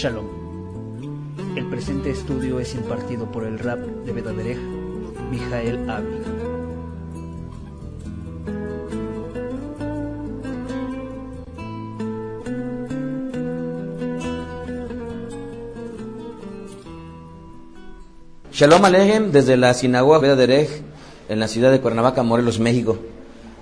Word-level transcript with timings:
Shalom. 0.00 0.24
El 1.56 1.66
presente 1.66 2.08
estudio 2.08 2.58
es 2.58 2.74
impartido 2.74 3.30
por 3.30 3.44
el 3.44 3.58
rap 3.58 3.80
de 3.80 4.12
Bedaderej, 4.12 4.56
Mijael 5.30 5.90
Avi. 5.90 6.08
Shalom 18.52 18.82
Alejem 18.86 19.32
desde 19.32 19.58
la 19.58 19.74
sinagoga 19.74 20.16
Bedaderej 20.16 20.80
en 21.28 21.40
la 21.40 21.46
ciudad 21.46 21.70
de 21.70 21.82
Cuernavaca, 21.82 22.22
Morelos, 22.22 22.58
México. 22.58 22.98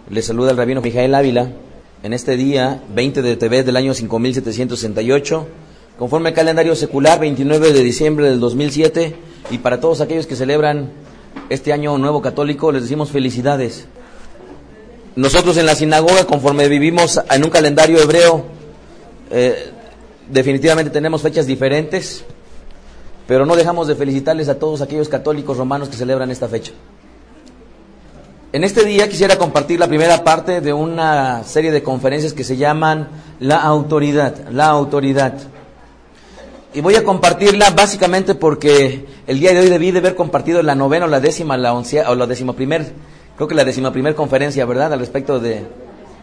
Les 0.09 0.27
saluda 0.27 0.53
el 0.53 0.57
rabino 0.57 0.83
Mijael 0.83 1.17
Ávila 1.17 1.51
en 2.05 2.12
este 2.12 2.37
día 2.37 2.81
20 2.95 3.23
de 3.23 3.37
TV 3.37 3.65
del 3.65 3.77
año 3.77 3.93
5768, 3.93 5.48
conforme 5.98 6.29
al 6.29 6.34
calendario 6.34 6.77
secular 6.77 7.19
29 7.19 7.73
de 7.73 7.83
diciembre 7.83 8.30
del 8.30 8.39
2007 8.39 9.16
y 9.51 9.59
para 9.59 9.80
todos 9.80 10.01
aquellos 10.01 10.27
que 10.27 10.37
celebran 10.37 10.91
este 11.51 11.73
año 11.73 11.98
nuevo 11.98 12.23
católico 12.23 12.70
les 12.70 12.83
decimos 12.83 13.11
felicidades. 13.11 13.87
Nosotros 15.16 15.56
en 15.56 15.66
la 15.66 15.75
sinagoga, 15.75 16.25
conforme 16.25 16.69
vivimos 16.69 17.20
en 17.29 17.45
un 17.45 17.51
calendario 17.51 18.01
hebreo, 18.01 18.45
eh, 19.30 19.73
definitivamente 20.29 20.92
tenemos 20.92 21.23
fechas 21.23 21.47
diferentes, 21.47 22.25
pero 23.27 23.45
no 23.45 23.56
dejamos 23.56 23.89
de 23.89 23.97
felicitarles 23.97 24.48
a 24.48 24.59
todos 24.59 24.80
aquellos 24.80 25.09
católicos 25.09 25.56
romanos 25.56 25.89
que 25.89 25.97
celebran 25.97 26.30
esta 26.30 26.47
fecha. 26.47 26.73
En 28.53 28.62
este 28.62 28.84
día 28.84 29.09
quisiera 29.09 29.37
compartir 29.37 29.80
la 29.80 29.89
primera 29.89 30.23
parte 30.23 30.61
de 30.61 30.73
una 30.73 31.42
serie 31.42 31.73
de 31.73 31.83
conferencias 31.83 32.33
que 32.33 32.45
se 32.45 32.56
llaman 32.56 33.08
La 33.41 33.61
autoridad, 33.62 34.48
la 34.51 34.67
autoridad. 34.67 35.34
Y 36.74 36.80
voy 36.83 36.94
a 36.97 37.05
compartirla 37.05 37.70
básicamente 37.70 38.34
porque 38.34 39.06
el 39.27 39.41
día 39.41 39.52
de 39.52 39.61
hoy 39.61 39.69
debí 39.70 39.91
de 39.91 40.00
haber 40.00 40.14
compartido 40.14 40.62
la 40.62 40.74
novena 40.74 41.06
o 41.06 41.08
la 41.08 41.19
décima, 41.20 41.56
la 41.56 41.72
oncea, 41.72 42.11
o 42.11 42.14
la 42.14 42.27
decimoprimer, 42.27 42.92
creo 43.36 43.48
que 43.48 43.55
la 43.55 43.64
decimoprimer 43.64 44.14
conferencia, 44.14 44.64
¿verdad? 44.66 44.92
Al 44.92 44.98
respecto 45.00 45.41
de, 45.41 45.64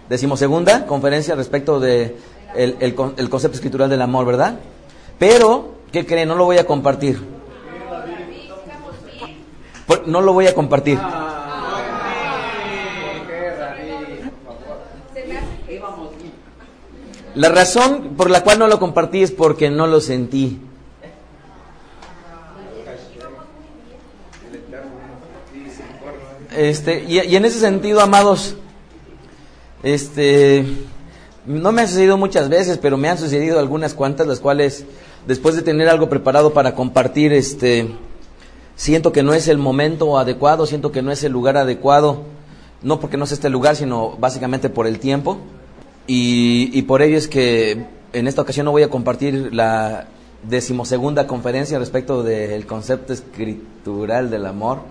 decimosegunda 0.07 0.85
conferencia 0.85 1.33
al 1.33 1.39
respecto 1.39 1.79
de 1.79 2.16
el, 2.55 2.75
el, 2.79 2.95
el 3.17 3.29
concepto 3.29 3.55
escritural 3.55 3.89
del 3.89 4.01
amor, 4.03 4.25
¿verdad? 4.25 4.59
Pero, 5.17 5.75
¿qué 5.91 6.05
creen? 6.05 6.27
No 6.29 6.35
lo 6.35 6.45
voy 6.45 6.57
a 6.59 6.66
compartir. 6.67 7.19
Por- 9.88 10.07
No 10.07 10.21
lo 10.21 10.33
voy 10.33 10.47
a 10.47 10.53
compartir. 10.53 10.99
La 17.36 17.50
razón 17.50 18.14
por 18.16 18.30
la 18.30 18.44
cual 18.44 18.59
no 18.59 18.67
lo 18.67 18.80
compartí 18.80 19.22
es 19.22 19.31
porque 19.31 19.69
no 19.69 19.88
lo 19.88 20.00
sentí. 20.00 20.59
Este, 26.56 27.03
y, 27.03 27.19
y 27.19 27.36
en 27.36 27.44
ese 27.44 27.59
sentido, 27.59 28.00
amados, 28.00 28.56
este, 29.83 30.66
no 31.45 31.73
me 31.73 31.81
ha 31.81 31.88
sucedido 31.88 32.17
muchas 32.17 32.47
veces, 32.47 32.78
pero 32.78 32.95
me 32.95 33.09
han 33.09 33.17
sucedido 33.17 33.59
algunas 33.59 33.94
cuantas, 33.94 34.25
las 34.25 34.39
cuales, 34.39 34.86
después 35.28 35.56
de 35.56 35.61
tener 35.61 35.89
algo 35.89 36.08
preparado 36.08 36.53
para 36.53 36.73
compartir, 36.73 37.33
este, 37.33 37.89
siento 38.78 39.11
que 39.11 39.23
no 39.23 39.33
es 39.33 39.50
el 39.50 39.58
momento 39.58 40.17
adecuado, 40.17 40.66
siento 40.66 40.94
que 40.94 41.02
no 41.02 41.11
es 41.11 41.23
el 41.25 41.33
lugar 41.33 41.58
adecuado, 41.58 42.23
no 42.81 43.02
porque 43.02 43.17
no 43.17 43.25
sea 43.25 43.36
este 43.36 43.50
lugar, 43.50 43.75
sino 43.75 44.16
básicamente 44.17 44.69
por 44.69 44.88
el 44.88 45.00
tiempo. 45.00 45.38
Y, 46.08 46.81
por 46.84 47.02
ello 47.02 47.17
es 47.17 47.28
que 47.28 47.86
en 48.14 48.28
esta 48.28 48.41
ocasión 48.41 48.66
no 48.66 48.72
voy 48.72 48.84
a 48.84 48.90
compartir 48.90 49.53
la 49.53 50.07
decimosegunda 50.44 51.25
conferencia 51.25 51.79
respecto 51.79 52.22
del 52.22 52.66
concepto 52.68 53.13
escritural 53.13 54.29
del 54.29 54.46
amor. 54.46 54.81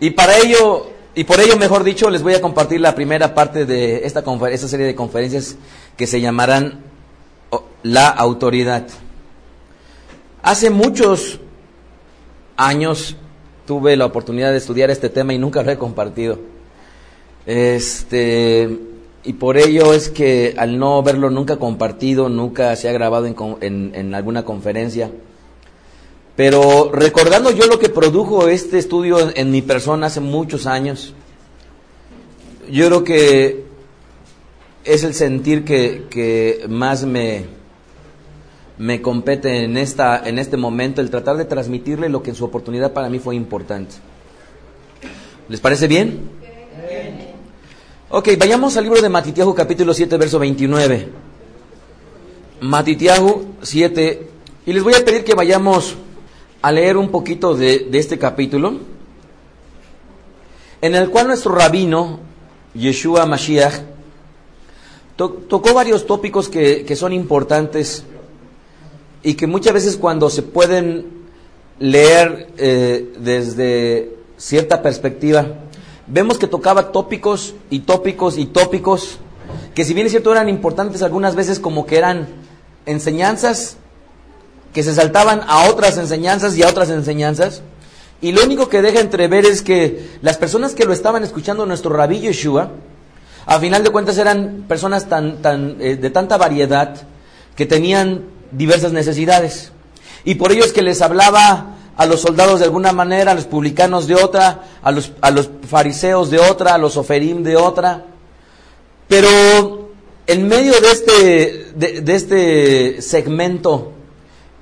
Y 0.00 0.10
para 0.10 0.38
ello, 0.38 0.88
y 1.14 1.24
por 1.24 1.40
ello, 1.40 1.58
mejor 1.58 1.84
dicho, 1.84 2.08
les 2.08 2.22
voy 2.22 2.32
a 2.32 2.40
compartir 2.40 2.80
la 2.80 2.94
primera 2.94 3.34
parte 3.34 3.66
de 3.66 4.06
esta, 4.06 4.24
esta 4.50 4.68
serie 4.68 4.86
de 4.86 4.94
conferencias 4.94 5.56
que 5.98 6.06
se 6.06 6.22
llamarán 6.22 6.80
La 7.82 8.08
Autoridad. 8.08 8.86
Hace 10.42 10.70
muchos 10.70 11.38
años 12.56 13.16
tuve 13.70 13.96
la 13.96 14.06
oportunidad 14.06 14.50
de 14.50 14.56
estudiar 14.56 14.90
este 14.90 15.10
tema 15.10 15.32
y 15.32 15.38
nunca 15.38 15.62
lo 15.62 15.70
he 15.70 15.78
compartido. 15.78 16.40
Este, 17.46 18.68
y 19.22 19.32
por 19.34 19.56
ello 19.58 19.94
es 19.94 20.08
que 20.08 20.56
al 20.58 20.76
no 20.76 20.98
haberlo 20.98 21.30
nunca 21.30 21.56
compartido, 21.56 22.28
nunca 22.28 22.74
se 22.74 22.88
ha 22.88 22.92
grabado 22.92 23.26
en, 23.26 23.92
en- 23.94 24.12
alguna 24.16 24.44
conferencia. 24.44 25.12
Pero 26.34 26.90
recordando 26.92 27.52
yo 27.52 27.68
lo 27.68 27.78
que 27.78 27.90
produjo 27.90 28.48
este 28.48 28.76
estudio 28.76 29.18
en 29.36 29.52
mi 29.52 29.62
persona 29.62 30.08
hace 30.08 30.18
muchos 30.18 30.66
años, 30.66 31.14
yo 32.68 32.86
creo 32.88 33.04
que 33.04 33.66
es 34.82 35.04
el 35.04 35.14
sentir 35.14 35.64
que, 35.64 36.06
que 36.10 36.64
más 36.68 37.04
me, 37.04 37.44
me 38.80 39.02
compete 39.02 39.62
en, 39.64 39.76
esta, 39.76 40.26
en 40.26 40.38
este 40.38 40.56
momento, 40.56 41.02
el 41.02 41.10
tratar 41.10 41.36
de 41.36 41.44
transmitirle 41.44 42.08
lo 42.08 42.22
que 42.22 42.30
en 42.30 42.36
su 42.36 42.46
oportunidad 42.46 42.94
para 42.94 43.10
mí 43.10 43.18
fue 43.18 43.36
importante. 43.36 43.96
¿Les 45.50 45.60
parece 45.60 45.86
bien? 45.86 46.18
Ok, 48.08 48.30
vayamos 48.38 48.78
al 48.78 48.84
libro 48.84 49.02
de 49.02 49.10
Matitiahu 49.10 49.54
capítulo 49.54 49.92
7, 49.92 50.16
verso 50.16 50.38
29. 50.38 51.08
Matitiahu 52.62 53.56
7. 53.60 54.28
Y 54.64 54.72
les 54.72 54.82
voy 54.82 54.94
a 54.94 55.04
pedir 55.04 55.24
que 55.24 55.34
vayamos 55.34 55.96
a 56.62 56.72
leer 56.72 56.96
un 56.96 57.10
poquito 57.10 57.54
de, 57.54 57.86
este 57.92 58.18
capítulo, 58.18 58.78
en 60.80 60.94
el 60.94 61.10
cual 61.10 61.26
nuestro 61.26 61.54
rabino, 61.54 62.20
Yeshua 62.72 63.26
Mashiach, 63.26 63.74
to- 65.16 65.44
tocó 65.50 65.74
varios 65.74 66.06
tópicos 66.06 66.48
que, 66.48 66.86
que 66.86 66.96
son 66.96 67.12
importantes 67.12 68.06
y 69.22 69.34
que 69.34 69.46
muchas 69.46 69.74
veces 69.74 69.96
cuando 69.96 70.30
se 70.30 70.42
pueden 70.42 71.06
leer 71.78 72.48
eh, 72.56 73.12
desde 73.18 74.16
cierta 74.36 74.82
perspectiva, 74.82 75.46
vemos 76.06 76.38
que 76.38 76.46
tocaba 76.46 76.92
tópicos 76.92 77.54
y 77.70 77.80
tópicos 77.80 78.38
y 78.38 78.46
tópicos 78.46 79.18
que 79.74 79.84
si 79.84 79.94
bien 79.94 80.06
es 80.06 80.12
cierto 80.12 80.32
eran 80.32 80.48
importantes 80.48 81.02
algunas 81.02 81.34
veces 81.34 81.58
como 81.58 81.86
que 81.86 81.98
eran 81.98 82.28
enseñanzas 82.86 83.76
que 84.72 84.82
se 84.82 84.94
saltaban 84.94 85.42
a 85.46 85.68
otras 85.68 85.98
enseñanzas 85.98 86.56
y 86.56 86.62
a 86.62 86.68
otras 86.68 86.90
enseñanzas. 86.90 87.62
Y 88.20 88.32
lo 88.32 88.44
único 88.44 88.68
que 88.68 88.82
deja 88.82 89.00
entrever 89.00 89.46
es 89.46 89.62
que 89.62 90.10
las 90.22 90.36
personas 90.36 90.74
que 90.74 90.84
lo 90.84 90.92
estaban 90.92 91.24
escuchando, 91.24 91.66
nuestro 91.66 91.90
rabí 91.90 92.20
Yeshua, 92.20 92.70
a 93.46 93.58
final 93.58 93.82
de 93.82 93.90
cuentas 93.90 94.18
eran 94.18 94.64
personas 94.68 95.08
tan, 95.08 95.76
eh, 95.80 95.96
de 95.96 96.10
tanta 96.10 96.36
variedad 96.36 96.94
que 97.56 97.66
tenían 97.66 98.24
diversas 98.52 98.92
necesidades. 98.92 99.72
Y 100.24 100.36
por 100.36 100.52
ello 100.52 100.64
es 100.64 100.72
que 100.72 100.82
les 100.82 101.02
hablaba 101.02 101.76
a 101.96 102.06
los 102.06 102.20
soldados 102.20 102.60
de 102.60 102.66
alguna 102.66 102.92
manera, 102.92 103.32
a 103.32 103.34
los 103.34 103.44
publicanos 103.44 104.06
de 104.06 104.14
otra, 104.14 104.64
a 104.82 104.90
los, 104.90 105.12
a 105.20 105.30
los 105.30 105.50
fariseos 105.66 106.30
de 106.30 106.38
otra, 106.38 106.74
a 106.74 106.78
los 106.78 106.96
oferim 106.96 107.42
de 107.42 107.56
otra. 107.56 108.06
Pero 109.08 109.90
en 110.26 110.48
medio 110.48 110.72
de 110.80 110.90
este, 110.90 111.72
de, 111.74 112.00
de 112.00 112.14
este 112.14 113.02
segmento 113.02 113.92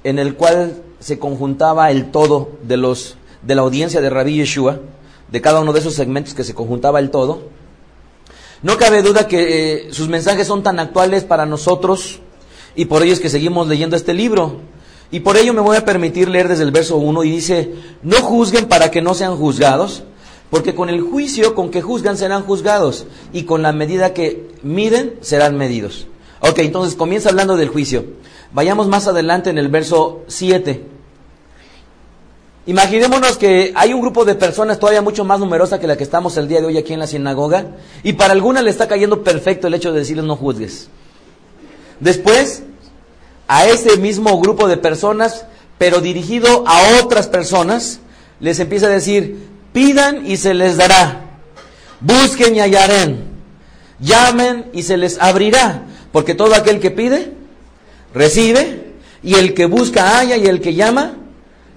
en 0.04 0.18
el 0.18 0.34
cual 0.34 0.82
se 1.00 1.18
conjuntaba 1.18 1.90
el 1.90 2.10
todo 2.10 2.50
de 2.62 2.76
los 2.76 3.16
de 3.42 3.54
la 3.54 3.62
audiencia 3.62 4.00
de 4.00 4.10
Rabí 4.10 4.36
Yeshua, 4.36 4.80
de 5.30 5.40
cada 5.40 5.60
uno 5.60 5.72
de 5.72 5.80
esos 5.80 5.94
segmentos 5.94 6.34
que 6.34 6.44
se 6.44 6.54
conjuntaba 6.54 6.98
el 6.98 7.10
todo, 7.10 7.42
no 8.62 8.76
cabe 8.76 9.02
duda 9.02 9.28
que 9.28 9.86
eh, 9.86 9.92
sus 9.92 10.08
mensajes 10.08 10.46
son 10.46 10.62
tan 10.62 10.80
actuales 10.80 11.24
para 11.24 11.46
nosotros 11.46 12.20
y 12.78 12.84
por 12.84 13.02
ello 13.02 13.12
es 13.12 13.18
que 13.18 13.28
seguimos 13.28 13.66
leyendo 13.66 13.96
este 13.96 14.14
libro. 14.14 14.60
Y 15.10 15.18
por 15.18 15.36
ello 15.36 15.52
me 15.52 15.60
voy 15.60 15.76
a 15.76 15.84
permitir 15.84 16.28
leer 16.28 16.46
desde 16.46 16.62
el 16.62 16.70
verso 16.70 16.96
1 16.96 17.24
y 17.24 17.30
dice, 17.32 17.74
no 18.04 18.18
juzguen 18.18 18.66
para 18.66 18.92
que 18.92 19.02
no 19.02 19.14
sean 19.14 19.36
juzgados, 19.36 20.04
porque 20.48 20.76
con 20.76 20.88
el 20.88 21.00
juicio 21.00 21.56
con 21.56 21.72
que 21.72 21.82
juzgan 21.82 22.16
serán 22.16 22.44
juzgados 22.44 23.06
y 23.32 23.42
con 23.42 23.62
la 23.62 23.72
medida 23.72 24.14
que 24.14 24.46
miden 24.62 25.14
serán 25.22 25.56
medidos. 25.56 26.06
Ok, 26.38 26.60
entonces 26.60 26.94
comienza 26.94 27.30
hablando 27.30 27.56
del 27.56 27.68
juicio. 27.68 28.04
Vayamos 28.52 28.86
más 28.86 29.08
adelante 29.08 29.50
en 29.50 29.58
el 29.58 29.66
verso 29.66 30.20
7. 30.28 30.80
Imaginémonos 32.66 33.38
que 33.38 33.72
hay 33.74 33.92
un 33.92 34.02
grupo 34.02 34.24
de 34.24 34.36
personas 34.36 34.78
todavía 34.78 35.02
mucho 35.02 35.24
más 35.24 35.40
numerosa 35.40 35.80
que 35.80 35.88
la 35.88 35.96
que 35.96 36.04
estamos 36.04 36.36
el 36.36 36.46
día 36.46 36.60
de 36.60 36.66
hoy 36.66 36.78
aquí 36.78 36.92
en 36.92 37.00
la 37.00 37.08
sinagoga 37.08 37.72
y 38.04 38.12
para 38.12 38.34
alguna 38.34 38.62
le 38.62 38.70
está 38.70 38.86
cayendo 38.86 39.24
perfecto 39.24 39.66
el 39.66 39.74
hecho 39.74 39.92
de 39.92 39.98
decirles 39.98 40.26
no 40.26 40.36
juzgues. 40.36 40.88
Después, 41.98 42.62
a 43.48 43.66
ese 43.66 43.96
mismo 43.96 44.40
grupo 44.40 44.68
de 44.68 44.76
personas, 44.76 45.46
pero 45.78 46.00
dirigido 46.00 46.64
a 46.66 47.02
otras 47.02 47.26
personas, 47.26 48.00
les 48.40 48.60
empieza 48.60 48.86
a 48.86 48.90
decir, 48.90 49.48
pidan 49.72 50.30
y 50.30 50.36
se 50.36 50.54
les 50.54 50.76
dará, 50.76 51.22
busquen 52.00 52.54
y 52.54 52.60
hallarán, 52.60 53.24
llamen 53.98 54.70
y 54.72 54.82
se 54.82 54.96
les 54.96 55.18
abrirá, 55.18 55.86
porque 56.12 56.34
todo 56.34 56.54
aquel 56.54 56.78
que 56.78 56.90
pide, 56.90 57.32
recibe, 58.14 58.92
y 59.22 59.34
el 59.34 59.54
que 59.54 59.66
busca 59.66 60.18
haya, 60.18 60.36
y 60.36 60.46
el 60.46 60.60
que 60.60 60.74
llama, 60.74 61.16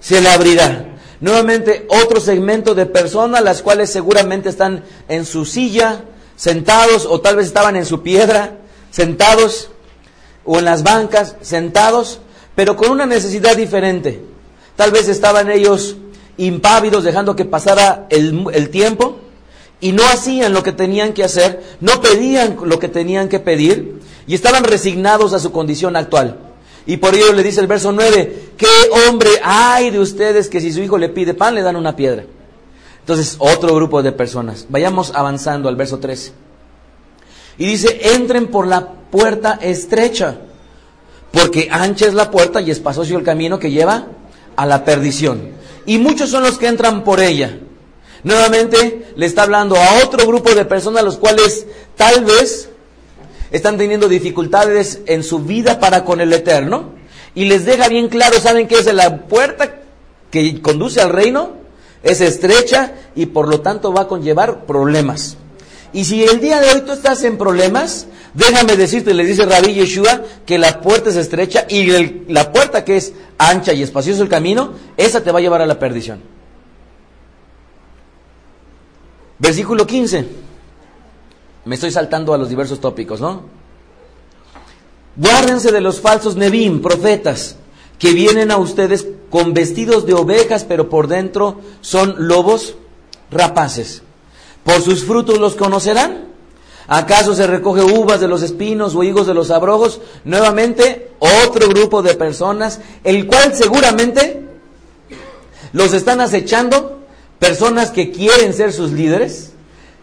se 0.00 0.20
le 0.20 0.28
abrirá. 0.28 0.86
Nuevamente 1.20 1.86
otro 1.88 2.20
segmento 2.20 2.74
de 2.74 2.86
personas, 2.86 3.42
las 3.42 3.62
cuales 3.62 3.90
seguramente 3.90 4.48
están 4.48 4.84
en 5.08 5.24
su 5.24 5.44
silla, 5.44 6.04
sentados, 6.36 7.06
o 7.06 7.20
tal 7.20 7.36
vez 7.36 7.46
estaban 7.46 7.76
en 7.76 7.86
su 7.86 8.02
piedra, 8.02 8.58
sentados, 8.90 9.70
o 10.44 10.58
en 10.58 10.64
las 10.64 10.82
bancas, 10.82 11.36
sentados, 11.40 12.20
pero 12.54 12.76
con 12.76 12.90
una 12.90 13.06
necesidad 13.06 13.56
diferente. 13.56 14.22
Tal 14.76 14.90
vez 14.90 15.08
estaban 15.08 15.50
ellos 15.50 15.96
impávidos, 16.36 17.04
dejando 17.04 17.36
que 17.36 17.44
pasara 17.44 18.06
el, 18.10 18.46
el 18.52 18.70
tiempo, 18.70 19.18
y 19.80 19.92
no 19.92 20.04
hacían 20.04 20.52
lo 20.52 20.62
que 20.62 20.72
tenían 20.72 21.12
que 21.12 21.24
hacer, 21.24 21.62
no 21.80 22.00
pedían 22.00 22.56
lo 22.64 22.78
que 22.78 22.88
tenían 22.88 23.28
que 23.28 23.40
pedir, 23.40 24.00
y 24.26 24.34
estaban 24.34 24.64
resignados 24.64 25.32
a 25.32 25.38
su 25.38 25.52
condición 25.52 25.96
actual. 25.96 26.38
Y 26.86 26.96
por 26.96 27.14
ello 27.14 27.32
le 27.32 27.42
dice 27.42 27.60
el 27.60 27.66
verso 27.66 27.92
9, 27.92 28.50
¿qué 28.56 28.66
hombre 29.08 29.30
hay 29.42 29.90
de 29.90 30.00
ustedes 30.00 30.48
que 30.48 30.60
si 30.60 30.72
su 30.72 30.80
hijo 30.80 30.98
le 30.98 31.08
pide 31.08 31.34
pan 31.34 31.54
le 31.54 31.62
dan 31.62 31.76
una 31.76 31.94
piedra? 31.94 32.24
Entonces, 33.00 33.36
otro 33.38 33.74
grupo 33.74 34.02
de 34.02 34.12
personas. 34.12 34.66
Vayamos 34.68 35.12
avanzando 35.14 35.68
al 35.68 35.76
verso 35.76 35.98
13. 35.98 36.32
Y 37.58 37.66
dice, 37.66 38.14
entren 38.14 38.48
por 38.48 38.66
la 38.66 38.88
puerta 39.12 39.58
estrecha, 39.60 40.38
porque 41.30 41.68
ancha 41.70 42.06
es 42.06 42.14
la 42.14 42.30
puerta 42.30 42.62
y 42.62 42.70
espacioso 42.70 43.16
el 43.16 43.22
camino 43.22 43.58
que 43.58 43.70
lleva 43.70 44.06
a 44.56 44.66
la 44.66 44.84
perdición. 44.84 45.50
Y 45.86 45.98
muchos 45.98 46.30
son 46.30 46.42
los 46.42 46.58
que 46.58 46.66
entran 46.66 47.04
por 47.04 47.20
ella. 47.20 47.58
Nuevamente 48.24 49.12
le 49.14 49.26
está 49.26 49.42
hablando 49.42 49.76
a 49.76 50.02
otro 50.02 50.26
grupo 50.26 50.54
de 50.54 50.64
personas, 50.64 51.04
los 51.04 51.18
cuales 51.18 51.66
tal 51.96 52.24
vez 52.24 52.70
están 53.50 53.76
teniendo 53.76 54.08
dificultades 54.08 55.00
en 55.06 55.22
su 55.22 55.40
vida 55.40 55.78
para 55.78 56.04
con 56.04 56.20
el 56.20 56.32
Eterno. 56.32 56.94
Y 57.34 57.44
les 57.44 57.66
deja 57.66 57.88
bien 57.88 58.08
claro, 58.08 58.38
¿saben 58.40 58.66
qué 58.66 58.76
es 58.76 58.92
la 58.94 59.26
puerta 59.26 59.80
que 60.30 60.62
conduce 60.62 61.02
al 61.02 61.10
reino? 61.10 61.52
Es 62.02 62.20
estrecha 62.20 62.94
y 63.14 63.26
por 63.26 63.46
lo 63.48 63.60
tanto 63.60 63.92
va 63.92 64.02
a 64.02 64.08
conllevar 64.08 64.64
problemas. 64.64 65.36
Y 65.92 66.04
si 66.04 66.24
el 66.24 66.40
día 66.40 66.60
de 66.60 66.70
hoy 66.70 66.80
tú 66.82 66.92
estás 66.92 67.22
en 67.24 67.36
problemas, 67.36 68.06
déjame 68.34 68.76
decirte, 68.76 69.12
le 69.12 69.24
dice 69.24 69.44
Rabí 69.44 69.74
Yeshua, 69.74 70.22
que 70.46 70.58
la 70.58 70.80
puerta 70.80 71.10
es 71.10 71.16
estrecha 71.16 71.66
y 71.68 71.84
la 72.28 72.50
puerta 72.50 72.84
que 72.84 72.96
es 72.96 73.12
ancha 73.38 73.72
y 73.72 73.82
espacioso 73.82 74.22
el 74.22 74.28
camino, 74.28 74.72
esa 74.96 75.22
te 75.22 75.30
va 75.30 75.38
a 75.38 75.42
llevar 75.42 75.60
a 75.60 75.66
la 75.66 75.78
perdición. 75.78 76.22
Versículo 79.38 79.86
15. 79.86 80.26
Me 81.64 81.74
estoy 81.74 81.90
saltando 81.90 82.32
a 82.32 82.38
los 82.38 82.48
diversos 82.48 82.80
tópicos, 82.80 83.20
¿no? 83.20 83.42
Guárdense 85.16 85.72
de 85.72 85.80
los 85.80 86.00
falsos 86.00 86.36
Nebim, 86.36 86.80
profetas, 86.80 87.56
que 87.98 88.12
vienen 88.12 88.50
a 88.50 88.56
ustedes 88.56 89.06
con 89.30 89.52
vestidos 89.52 90.06
de 90.06 90.14
ovejas, 90.14 90.64
pero 90.64 90.88
por 90.88 91.06
dentro 91.06 91.60
son 91.82 92.14
lobos 92.28 92.76
rapaces. 93.30 94.02
Por 94.64 94.80
sus 94.82 95.04
frutos 95.04 95.38
los 95.38 95.56
conocerán. 95.56 96.32
¿Acaso 96.88 97.34
se 97.34 97.46
recoge 97.46 97.82
uvas 97.82 98.20
de 98.20 98.28
los 98.28 98.42
espinos 98.42 98.94
o 98.94 99.02
higos 99.02 99.26
de 99.26 99.34
los 99.34 99.50
abrojos? 99.50 100.00
Nuevamente, 100.24 101.12
otro 101.18 101.68
grupo 101.68 102.02
de 102.02 102.14
personas, 102.14 102.80
el 103.04 103.26
cual 103.26 103.54
seguramente 103.54 104.42
los 105.72 105.94
están 105.94 106.20
acechando, 106.20 107.00
personas 107.38 107.90
que 107.90 108.10
quieren 108.10 108.52
ser 108.52 108.72
sus 108.72 108.92
líderes, 108.92 109.52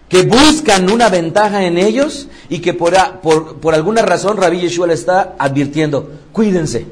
que 0.07 0.23
buscan 0.23 0.91
una 0.91 1.09
ventaja 1.09 1.65
en 1.65 1.77
ellos 1.77 2.27
y 2.49 2.59
que 2.59 2.73
por, 2.73 2.95
por, 3.21 3.73
alguna 3.75 4.01
razón 4.01 4.37
Rabí 4.37 4.61
Yeshua 4.61 4.87
le 4.87 4.95
está 4.95 5.35
advirtiendo, 5.37 6.09
cuídense. 6.31 6.87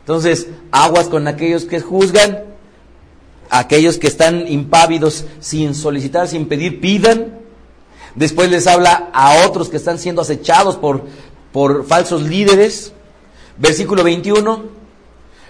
Entonces, 0.00 0.48
aguas 0.72 1.06
con 1.06 1.28
aquellos 1.28 1.64
que 1.64 1.80
juzgan, 1.80 2.44
aquellos 3.50 3.98
que 3.98 4.06
están 4.06 4.46
impávidos 4.48 5.24
sin 5.40 5.74
solicitar, 5.74 6.28
sin 6.28 6.46
pedir, 6.46 6.80
pidan. 6.80 7.38
Después 8.14 8.50
les 8.50 8.66
habla 8.66 9.10
a 9.12 9.46
otros 9.46 9.68
que 9.68 9.76
están 9.76 9.98
siendo 9.98 10.22
acechados 10.22 10.76
por, 10.76 11.04
por 11.52 11.86
falsos 11.86 12.22
líderes. 12.22 12.92
Versículo 13.58 14.04
21. 14.04 14.64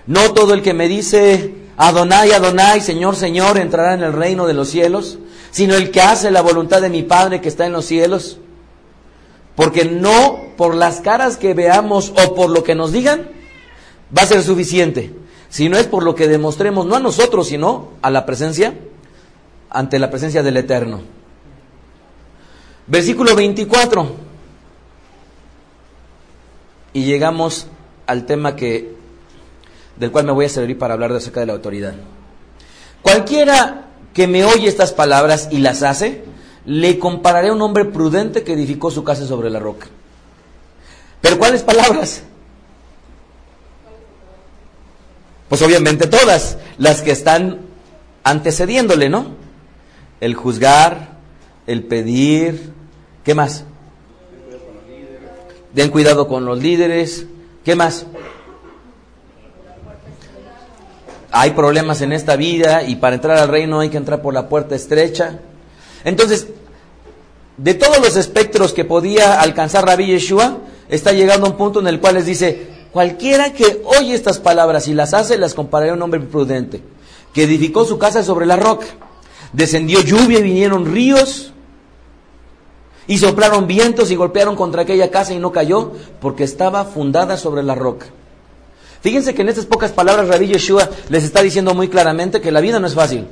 No 0.07 0.33
todo 0.33 0.55
el 0.55 0.63
que 0.63 0.75
me 0.75 0.89
dice 0.89 1.55
Adonai, 1.77 2.33
Adonai, 2.33 2.81
Señor, 2.81 3.15
Señor, 3.15 3.59
entrará 3.59 3.95
en 3.95 4.03
el 4.03 4.13
reino 4.13 4.47
de 4.47 4.55
los 4.55 4.69
cielos, 4.69 5.19
sino 5.51 5.75
el 5.75 5.91
que 5.91 6.01
hace 6.01 6.31
la 6.31 6.41
voluntad 6.41 6.81
de 6.81 6.91
mi 6.91 7.03
Padre 7.03 7.41
que 7.41 7.49
está 7.49 7.67
en 7.67 7.73
los 7.73 7.85
cielos. 7.85 8.39
Porque 9.55 9.85
no 9.85 10.49
por 10.57 10.75
las 10.75 11.01
caras 11.01 11.37
que 11.37 11.55
veamos 11.55 12.13
o 12.25 12.35
por 12.35 12.51
lo 12.51 12.65
que 12.65 12.75
nos 12.75 12.93
digan 12.93 13.29
va 14.17 14.23
a 14.23 14.27
ser 14.27 14.43
suficiente, 14.43 15.13
sino 15.49 15.79
es 15.79 15.87
por 15.87 16.03
lo 16.03 16.15
que 16.15 16.29
demostremos 16.29 16.87
no 16.87 16.97
a 16.97 17.01
nosotros, 17.01 17.49
sino 17.49 17.91
a 18.03 18.11
la 18.11 18.27
presencia, 18.27 18.75
ante 19.71 19.99
la 19.99 20.11
presencia 20.11 20.43
del 20.43 20.57
Eterno. 20.57 21.01
Versículo 22.87 23.35
24. 23.35 24.29
Y 26.95 27.05
llegamos 27.05 27.67
al 28.07 28.25
tema 28.25 28.57
que 28.57 28.97
del 29.97 30.11
cual 30.11 30.27
me 30.27 30.33
voy 30.33 30.47
a 30.47 30.49
servir 30.49 30.79
para 30.79 30.95
hablar 30.95 31.13
acerca 31.13 31.41
de 31.41 31.47
la 31.47 31.53
autoridad. 31.55 31.95
Cualquiera 33.03 33.89
que 34.15 34.27
me 34.27 34.45
oye 34.45 34.69
estas 34.69 34.93
palabras 34.93 35.49
y 35.51 35.59
las 35.59 35.83
hace, 35.83 36.25
le 36.65 36.99
compararé 36.99 37.49
a 37.49 37.53
un 37.53 37.63
hombre 37.63 37.85
prudente 37.85 38.45
que 38.45 38.53
edificó 38.53 38.91
su 38.91 39.05
casa 39.05 39.27
sobre 39.27 39.51
la 39.51 39.59
roca. 39.59 39.87
Pero 41.21 41.39
¿cuáles 41.39 41.63
palabras? 41.63 42.23
Pues 45.49 45.63
obviamente 45.63 46.07
todas, 46.07 46.59
las 46.77 47.03
que 47.03 47.11
están 47.11 47.61
antecediéndole, 48.23 49.09
¿no? 49.09 49.37
El 50.21 50.35
juzgar, 50.35 51.19
el 51.67 51.85
pedir, 51.85 52.73
¿qué 53.25 53.35
más? 53.35 53.65
Den 55.73 55.91
cuidado 55.91 56.29
con 56.29 56.45
los 56.45 56.59
líderes, 56.59 57.27
¿qué 57.65 57.75
más? 57.75 58.07
Hay 61.31 61.51
problemas 61.51 62.01
en 62.01 62.13
esta 62.13 62.37
vida 62.37 62.83
y 62.83 62.97
para 62.97 63.17
entrar 63.17 63.39
al 63.39 63.49
reino 63.49 63.81
hay 63.81 63.91
que 63.91 63.99
entrar 63.99 64.23
por 64.23 64.35
la 64.35 64.49
puerta 64.49 64.75
estrecha. 64.75 65.41
Entonces, 66.05 66.49
de 67.59 67.75
todos 67.75 68.01
los 68.01 68.17
espectros 68.17 68.73
que 68.73 68.85
podía 68.85 69.41
alcanzar 69.41 69.85
Rabbi 69.85 70.07
Yeshua, 70.07 70.59
está 70.89 71.13
llegando 71.13 71.47
a 71.47 71.51
un 71.51 71.57
punto 71.57 71.81
en 71.81 71.89
el 71.89 72.01
cual 72.01 72.15
les 72.15 72.27
dice, 72.27 72.78
cualquiera 72.93 73.53
que 73.53 73.83
oye 73.85 74.15
estas 74.15 74.39
palabras 74.39 74.89
y 74.89 74.95
las 74.95 75.15
hace, 75.15 75.39
las 75.39 75.55
compararé 75.55 75.91
a 75.91 75.95
un 75.95 76.03
hombre 76.03 76.21
prudente, 76.21 76.83
que 77.33 77.45
edificó 77.45 77.85
su 77.85 77.99
casa 77.99 78.23
sobre 78.23 78.47
la 78.47 78.57
roca. 78.57 78.87
Descendió 79.53 80.01
lluvia 80.03 80.41
y 80.41 80.43
vinieron 80.43 80.87
ríos, 80.87 81.53
y 83.09 83.19
soplaron 83.19 83.67
vientos 83.67 84.11
y 84.11 84.17
golpearon 84.17 84.55
contra 84.55 84.83
aquella 84.83 85.11
casa 85.11 85.33
y 85.33 85.39
no 85.39 85.51
cayó, 85.51 85.93
porque 86.21 86.45
estaba 86.45 86.85
fundada 86.85 87.37
sobre 87.39 87.63
la 87.63 87.75
roca. 87.75 88.07
Fíjense 89.01 89.35
que 89.35 89.43
en 89.43 89.49
estas 89.49 89.65
pocas 89.65 89.93
palabras 89.93 90.29
Rabbi 90.29 90.49
Yeshua 90.49 90.89
les 91.09 91.25
está 91.25 91.43
diciendo 91.43 91.75
muy 91.75 91.89
claramente 91.89 92.41
que 92.41 92.53
la 92.53 92.61
vida 92.61 92.79
no 92.79 92.87
es 92.87 92.95
fácil, 92.95 93.27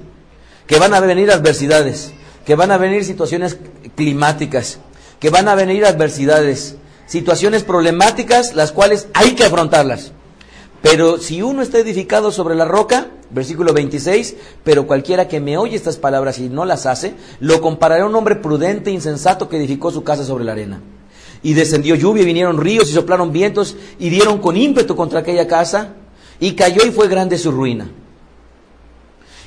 que 0.66 0.78
van 0.78 0.94
a 0.94 1.00
venir 1.00 1.30
adversidades, 1.30 2.12
que 2.46 2.54
van 2.54 2.70
a 2.70 2.78
venir 2.78 3.04
situaciones 3.04 3.58
climáticas, 3.94 4.78
que 5.20 5.28
van 5.28 5.48
a 5.48 5.54
venir 5.54 5.84
adversidades, 5.84 6.76
situaciones 7.06 7.62
problemáticas 7.64 8.54
las 8.54 8.72
cuales 8.72 9.08
hay 9.14 9.34
que 9.34 9.44
afrontarlas. 9.44 10.12
Pero 10.82 11.18
si 11.18 11.42
uno 11.42 11.62
está 11.62 11.78
edificado 11.78 12.30
sobre 12.30 12.54
la 12.54 12.64
roca, 12.64 13.08
versículo 13.30 13.72
26, 13.72 14.36
pero 14.62 14.86
cualquiera 14.86 15.26
que 15.26 15.40
me 15.40 15.56
oye 15.58 15.74
estas 15.74 15.96
palabras 15.96 16.38
y 16.38 16.48
no 16.48 16.64
las 16.64 16.86
hace, 16.86 17.14
lo 17.40 17.60
compararé 17.60 18.02
a 18.02 18.06
un 18.06 18.14
hombre 18.14 18.36
prudente 18.36 18.90
e 18.90 18.92
insensato 18.92 19.48
que 19.48 19.56
edificó 19.56 19.90
su 19.90 20.04
casa 20.04 20.24
sobre 20.24 20.44
la 20.44 20.52
arena. 20.52 20.80
Y 21.42 21.54
descendió 21.54 21.94
lluvia, 21.94 22.22
y 22.22 22.26
vinieron 22.26 22.60
ríos 22.60 22.88
y 22.88 22.92
soplaron 22.92 23.32
vientos 23.32 23.76
y 23.98 24.10
dieron 24.10 24.38
con 24.38 24.56
ímpetu 24.56 24.94
contra 24.96 25.20
aquella 25.20 25.46
casa 25.46 25.94
y 26.40 26.52
cayó 26.52 26.84
y 26.86 26.90
fue 26.90 27.08
grande 27.08 27.38
su 27.38 27.50
ruina. 27.50 27.88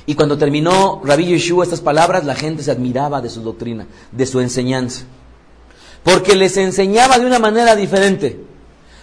Y 0.06 0.14
cuando 0.14 0.38
terminó 0.38 1.00
Rabí 1.04 1.26
Yeshua 1.26 1.64
estas 1.64 1.80
palabras, 1.80 2.24
la 2.24 2.34
gente 2.34 2.62
se 2.62 2.70
admiraba 2.70 3.20
de 3.20 3.30
su 3.30 3.42
doctrina, 3.42 3.86
de 4.12 4.26
su 4.26 4.40
enseñanza. 4.40 5.04
Porque 6.04 6.34
les 6.34 6.56
enseñaba 6.56 7.18
de 7.18 7.26
una 7.26 7.38
manera 7.38 7.76
diferente. 7.76 8.40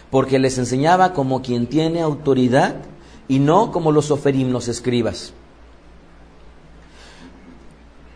Porque 0.09 0.39
les 0.39 0.57
enseñaba 0.57 1.13
como 1.13 1.41
quien 1.41 1.67
tiene 1.67 2.01
autoridad 2.01 2.75
y 3.27 3.39
no 3.39 3.71
como 3.71 3.91
los 3.91 4.11
oferim, 4.11 4.51
los 4.51 4.67
escribas. 4.67 5.33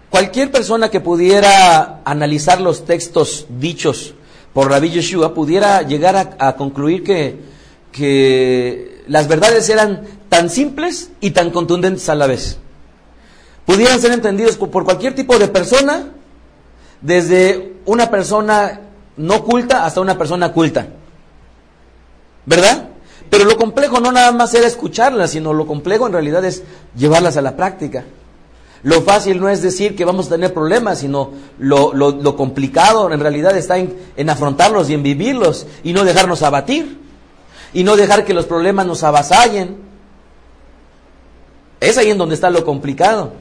Cualquier 0.09 0.51
persona 0.51 0.89
que 0.89 1.00
pudiera 1.00 2.01
analizar 2.03 2.59
los 2.59 2.85
textos 2.85 3.45
dichos 3.50 4.13
por 4.53 4.69
Rabbi 4.69 4.89
Yeshua 4.89 5.33
pudiera 5.33 5.81
llegar 5.83 6.35
a, 6.38 6.55
concluir 6.57 7.03
que, 7.03 7.39
que 7.91 9.03
las 9.07 9.27
verdades 9.27 9.69
eran 9.69 10.03
tan 10.27 10.50
simples 10.50 11.11
y 11.21 11.31
tan 11.31 11.51
contundentes 11.51 12.09
a 12.09 12.15
la 12.15 12.27
vez. 12.27 12.57
Pudieran 13.65 14.01
ser 14.01 14.11
entendidos 14.11 14.57
por 14.57 14.83
cualquier 14.83 15.15
tipo 15.15 15.39
de 15.39 15.47
persona 15.47 16.09
desde 17.01 17.74
una 17.86 18.10
persona 18.10 18.81
no 19.17 19.43
culta 19.43 19.86
hasta 19.86 20.01
una 20.01 20.17
persona 20.17 20.51
culta. 20.51 20.88
¿Verdad? 22.46 22.89
Pero 23.29 23.46
lo 23.46 23.58
complejo 23.58 24.00
no 24.00 24.12
nada 24.12 24.31
más 24.31 24.53
era 24.53 24.67
escucharlas, 24.67 25.31
sino 25.31 25.53
lo 25.53 25.65
complejo 25.65 26.08
en 26.08 26.13
realidad 26.13 26.43
es 26.43 26.63
llevarlas 26.96 27.38
a 27.38 27.41
la 27.41 27.55
práctica. 27.55 28.03
Lo 28.84 29.01
fácil 29.03 29.39
no 29.39 29.48
es 29.48 29.62
decir 29.62 29.96
que 29.96 30.05
vamos 30.05 30.27
a 30.27 30.31
tener 30.31 30.53
problemas, 30.53 31.00
sino 31.00 31.31
lo, 31.60 31.93
lo, 31.93 32.36
complicado 32.36 33.12
en 33.12 33.20
realidad 33.20 33.55
está 33.55 33.77
en, 33.77 33.96
en, 34.17 34.29
afrontarlos 34.29 34.89
y 34.89 34.96
en 34.96 35.03
vivirlos 35.03 35.67
y 35.84 35.93
no 35.93 36.03
dejarnos 36.03 36.41
abatir 36.41 37.00
y 37.74 37.84
no 37.84 37.96
dejar 37.96 38.25
que 38.25 38.34
los 38.34 38.46
problemas 38.46 38.88
nos 38.88 39.03
avasallen. 39.03 39.77
Es 41.79 41.98
ahí 41.98 42.10
en 42.10 42.17
donde 42.17 42.36
está 42.36 42.50
lo 42.50 42.65
complicado. 42.65 43.34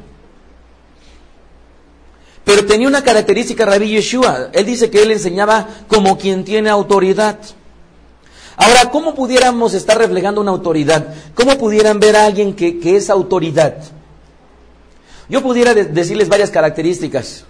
Pero 2.45 2.65
tenía 2.67 2.89
una 2.89 3.05
característica 3.05 3.65
Rabbi 3.65 3.89
Yeshua. 3.89 4.49
Él 4.53 4.67
dice 4.67 4.91
que 4.91 5.03
él 5.03 5.11
enseñaba 5.11 5.69
como 5.89 6.19
quien 6.19 6.45
tiene 6.45 6.71
autoridad. 6.71 7.39
Ahora, 8.57 8.91
¿cómo 8.91 9.15
pudiéramos 9.15 9.75
estar 9.75 9.99
reflejando 9.99 10.41
una 10.41 10.51
autoridad? 10.51 11.15
¿Cómo 11.35 11.57
pudieran 11.57 12.01
ver 12.01 12.17
a 12.17 12.27
alguien 12.27 12.55
que, 12.55 12.79
que 12.79 12.97
es 12.97 13.09
autoridad? 13.09 13.77
Yo 15.31 15.43
pudiera 15.43 15.73
decirles 15.75 16.29
varias 16.29 16.51
características 16.51 17.45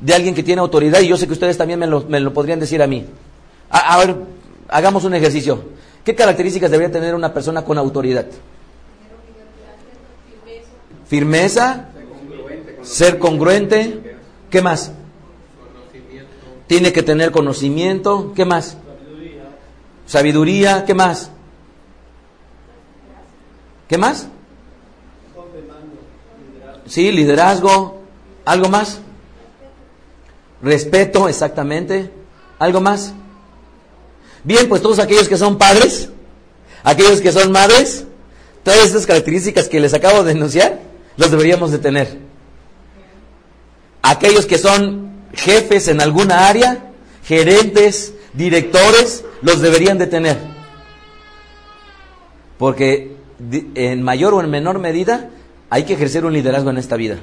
de 0.00 0.14
alguien 0.14 0.34
que 0.34 0.42
tiene 0.42 0.60
autoridad 0.60 1.00
y 1.00 1.08
yo 1.08 1.16
sé 1.16 1.26
que 1.26 1.34
ustedes 1.34 1.56
también 1.56 1.78
me 1.78 1.86
lo, 1.86 2.32
podrían 2.32 2.58
decir 2.58 2.82
a 2.82 2.86
mí. 2.86 3.06
A, 3.68 3.98
ver, 3.98 4.16
hagamos 4.68 5.04
un 5.04 5.14
ejercicio. 5.14 5.62
¿Qué 6.02 6.14
características 6.14 6.70
debería 6.70 6.92
tener 6.92 7.14
una 7.14 7.34
persona 7.34 7.62
con 7.62 7.76
autoridad? 7.78 8.26
Firmeza, 11.06 11.88
ser 12.82 13.18
congruente, 13.18 14.15
¿qué 14.50 14.62
más? 14.62 14.92
Tiene 16.66 16.92
que 16.92 17.02
tener 17.02 17.30
conocimiento, 17.30 18.32
¿qué 18.34 18.44
más? 18.44 18.76
Sabiduría, 20.06 20.84
¿qué 20.84 20.94
más? 20.94 21.30
¿Qué 23.88 23.98
más? 23.98 24.28
Sí, 26.86 27.12
liderazgo. 27.12 28.00
¿Algo 28.44 28.68
más? 28.68 29.00
Respeto, 30.62 31.28
exactamente. 31.28 32.10
¿Algo 32.58 32.80
más? 32.80 33.12
Bien, 34.44 34.68
pues 34.68 34.80
todos 34.80 35.00
aquellos 35.00 35.28
que 35.28 35.36
son 35.36 35.58
padres, 35.58 36.10
aquellos 36.84 37.20
que 37.20 37.32
son 37.32 37.50
madres, 37.50 38.04
todas 38.62 38.86
estas 38.86 39.06
características 39.06 39.68
que 39.68 39.80
les 39.80 39.92
acabo 39.92 40.22
de 40.22 40.34
denunciar, 40.34 40.78
los 41.16 41.32
deberíamos 41.32 41.72
de 41.72 41.78
tener. 41.78 42.25
Aquellos 44.08 44.46
que 44.46 44.56
son 44.56 45.10
jefes 45.34 45.88
en 45.88 46.00
alguna 46.00 46.46
área, 46.46 46.92
gerentes, 47.24 48.14
directores, 48.34 49.24
los 49.42 49.60
deberían 49.60 49.98
de 49.98 50.06
tener. 50.06 50.38
Porque 52.56 53.16
en 53.74 54.02
mayor 54.02 54.34
o 54.34 54.40
en 54.40 54.48
menor 54.48 54.78
medida 54.78 55.30
hay 55.70 55.82
que 55.82 55.94
ejercer 55.94 56.24
un 56.24 56.34
liderazgo 56.34 56.70
en 56.70 56.78
esta 56.78 56.94
vida. 56.94 57.18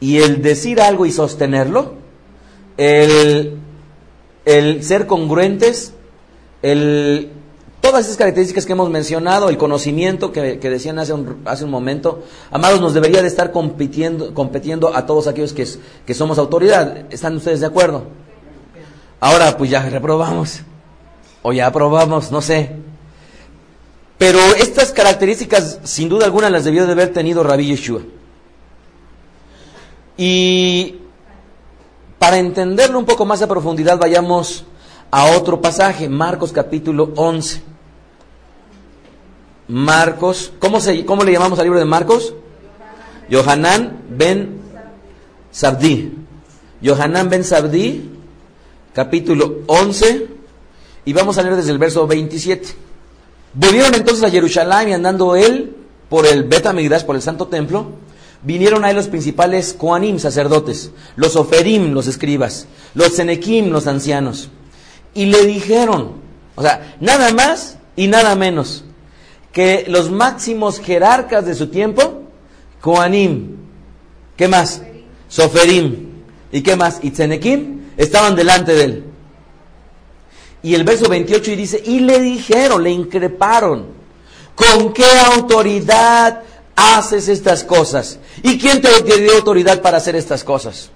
Y 0.00 0.18
el 0.18 0.42
decir 0.42 0.82
algo 0.82 1.06
y 1.06 1.12
sostenerlo, 1.12 1.94
el, 2.76 3.58
ser 4.82 5.06
congruentes, 5.06 5.94
el, 6.60 7.30
todas 7.80 8.06
esas 8.06 8.16
características 8.16 8.66
que 8.66 8.72
hemos 8.72 8.90
mencionado, 8.90 9.48
el 9.48 9.56
conocimiento 9.56 10.32
que, 10.32 10.58
decían 10.58 10.98
hace 10.98 11.12
un, 11.12 11.70
momento, 11.70 12.22
amados, 12.50 12.80
nos 12.80 12.94
debería 12.94 13.22
de 13.22 13.28
estar 13.28 13.52
compitiendo, 13.52 14.34
compitiendo 14.34 14.94
a 14.94 15.06
todos 15.06 15.26
aquellos 15.26 15.52
que, 15.52 15.66
que 16.06 16.14
somos 16.14 16.38
autoridad. 16.38 17.06
¿Están 17.10 17.36
ustedes 17.36 17.60
de 17.60 17.66
acuerdo? 17.66 18.04
Ahora 19.20 19.56
pues 19.56 19.70
ya 19.70 19.88
reprobamos, 19.88 20.60
o 21.42 21.52
ya 21.52 21.66
aprobamos, 21.66 22.30
no 22.30 22.40
sé. 22.40 22.76
Pero 24.16 24.38
estas 24.56 24.92
características, 24.92 25.80
sin 25.84 26.08
duda 26.08 26.24
alguna, 26.24 26.50
las 26.50 26.64
debió 26.64 26.86
de 26.86 26.92
haber 26.92 27.12
tenido 27.12 27.42
Rabbi 27.42 27.66
Yeshua. 27.66 28.02
Y 30.16 30.96
para 32.18 32.38
entenderlo 32.38 32.98
un 32.98 33.04
poco 33.04 33.24
más 33.24 33.42
a 33.42 33.46
profundidad, 33.46 33.98
vayamos 33.98 34.64
a 35.10 35.36
otro 35.36 35.60
pasaje, 35.60 36.08
Marcos 36.08 36.52
capítulo 36.52 37.12
11. 37.16 37.67
Marcos, 39.68 40.52
¿cómo, 40.58 40.80
se, 40.80 41.04
¿cómo 41.04 41.24
le 41.24 41.32
llamamos 41.32 41.58
al 41.58 41.66
libro 41.66 41.78
de 41.78 41.84
Marcos? 41.84 42.34
Yohanan 43.28 44.02
ben 44.08 44.60
Sabdi. 45.50 46.12
Yohanan 46.80 47.28
ben 47.28 47.44
Sabdi, 47.44 48.10
capítulo 48.94 49.58
11, 49.66 50.26
y 51.04 51.12
vamos 51.12 51.36
a 51.36 51.42
leer 51.42 51.56
desde 51.56 51.72
el 51.72 51.78
verso 51.78 52.06
27. 52.06 52.68
Volvieron 53.54 53.94
entonces 53.94 54.24
a 54.24 54.30
Jerusalén 54.30 54.88
y 54.88 54.92
andando 54.92 55.36
él 55.36 55.76
por 56.08 56.26
el 56.26 56.44
Betamigdash, 56.44 57.04
por 57.04 57.16
el 57.16 57.22
santo 57.22 57.48
templo, 57.48 57.92
vinieron 58.42 58.84
ahí 58.84 58.94
los 58.94 59.08
principales 59.08 59.74
Koanim, 59.74 60.18
sacerdotes, 60.18 60.92
los 61.16 61.36
Oferim, 61.36 61.92
los 61.92 62.06
escribas, 62.06 62.66
los 62.94 63.14
Senequim, 63.14 63.70
los 63.70 63.86
ancianos, 63.86 64.48
y 65.14 65.26
le 65.26 65.44
dijeron, 65.44 66.12
o 66.54 66.62
sea, 66.62 66.96
nada 67.00 67.32
más 67.32 67.78
y 67.96 68.06
nada 68.06 68.34
menos, 68.34 68.84
que 69.58 69.86
los 69.88 70.08
máximos 70.08 70.78
jerarcas 70.78 71.44
de 71.44 71.52
su 71.52 71.66
tiempo, 71.66 72.22
Koanim, 72.80 73.56
¿qué 74.36 74.46
más? 74.46 74.82
Soferim, 75.28 76.10
¿y 76.52 76.60
qué 76.60 76.76
más? 76.76 77.00
Senequim, 77.12 77.80
estaban 77.96 78.36
delante 78.36 78.72
de 78.72 78.84
él. 78.84 79.04
Y 80.62 80.76
el 80.76 80.84
verso 80.84 81.08
28 81.08 81.50
y 81.50 81.56
dice, 81.56 81.82
y 81.84 81.98
le 81.98 82.20
dijeron, 82.20 82.84
le 82.84 82.90
increparon, 82.90 83.86
¿con 84.54 84.92
qué 84.92 85.10
autoridad 85.26 86.44
haces 86.76 87.26
estas 87.26 87.64
cosas? 87.64 88.20
¿Y 88.44 88.60
quién 88.60 88.80
te 88.80 89.02
dio 89.18 89.32
autoridad 89.34 89.82
para 89.82 89.96
hacer 89.96 90.14
estas 90.14 90.44
cosas? 90.44 90.90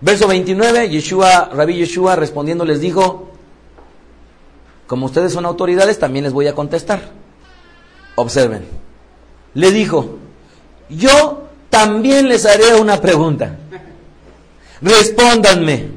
Verso 0.00 0.26
29, 0.26 0.88
Yeshua, 0.88 1.50
Rabí 1.52 1.74
Yeshua 1.74 2.16
respondiendo 2.16 2.64
les 2.64 2.80
dijo, 2.80 3.33
como 4.86 5.06
ustedes 5.06 5.32
son 5.32 5.46
autoridades, 5.46 5.98
también 5.98 6.24
les 6.24 6.32
voy 6.32 6.46
a 6.46 6.54
contestar. 6.54 7.10
Observen. 8.16 8.64
Le 9.54 9.70
dijo, 9.70 10.18
yo 10.88 11.48
también 11.70 12.28
les 12.28 12.46
haré 12.46 12.74
una 12.74 13.00
pregunta. 13.00 13.56
Respóndanme 14.80 15.88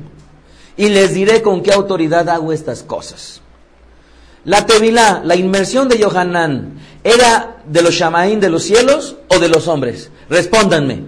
y 0.77 0.89
les 0.89 1.13
diré 1.13 1.41
con 1.41 1.61
qué 1.61 1.73
autoridad 1.73 2.29
hago 2.29 2.53
estas 2.53 2.83
cosas. 2.83 3.41
La 4.45 4.65
Tevilá, 4.65 5.21
la 5.25 5.35
inmersión 5.35 5.89
de 5.89 5.97
Yohanan, 5.97 6.79
¿era 7.03 7.57
de 7.67 7.81
los 7.81 7.93
Shamaín 7.93 8.39
de 8.39 8.49
los 8.49 8.63
cielos 8.63 9.17
o 9.27 9.39
de 9.39 9.49
los 9.49 9.67
hombres? 9.67 10.09
Respóndanme. 10.29 11.03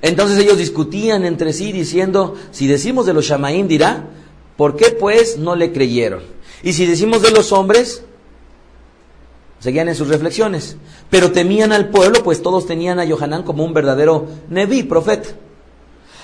Entonces 0.00 0.38
ellos 0.38 0.58
discutían 0.58 1.24
entre 1.24 1.52
sí 1.52 1.72
diciendo, 1.72 2.36
si 2.50 2.66
decimos 2.66 3.04
de 3.06 3.12
los 3.12 3.26
Shamaín 3.26 3.68
dirá, 3.68 4.06
¿por 4.62 4.76
qué 4.76 4.90
pues 4.90 5.38
no 5.38 5.56
le 5.56 5.72
creyeron? 5.72 6.22
Y 6.62 6.72
si 6.74 6.86
decimos 6.86 7.20
de 7.20 7.32
los 7.32 7.50
hombres, 7.50 8.04
seguían 9.58 9.88
en 9.88 9.96
sus 9.96 10.06
reflexiones, 10.06 10.76
pero 11.10 11.32
temían 11.32 11.72
al 11.72 11.88
pueblo, 11.88 12.22
pues 12.22 12.42
todos 12.42 12.64
tenían 12.64 13.00
a 13.00 13.04
Yohanan 13.04 13.42
como 13.42 13.64
un 13.64 13.74
verdadero 13.74 14.28
Neví, 14.50 14.84
profeta. 14.84 15.30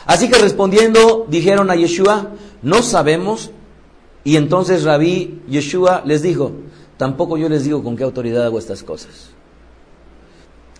Así 0.06 0.30
que 0.30 0.38
respondiendo, 0.38 1.26
dijeron 1.28 1.68
a 1.68 1.74
Yeshua, 1.74 2.30
no 2.62 2.80
sabemos. 2.84 3.50
Y 4.22 4.36
entonces 4.36 4.84
Rabí 4.84 5.42
Yeshua 5.48 6.04
les 6.06 6.22
dijo, 6.22 6.52
tampoco 6.96 7.38
yo 7.38 7.48
les 7.48 7.64
digo 7.64 7.82
con 7.82 7.96
qué 7.96 8.04
autoridad 8.04 8.44
hago 8.44 8.60
estas 8.60 8.84
cosas. 8.84 9.30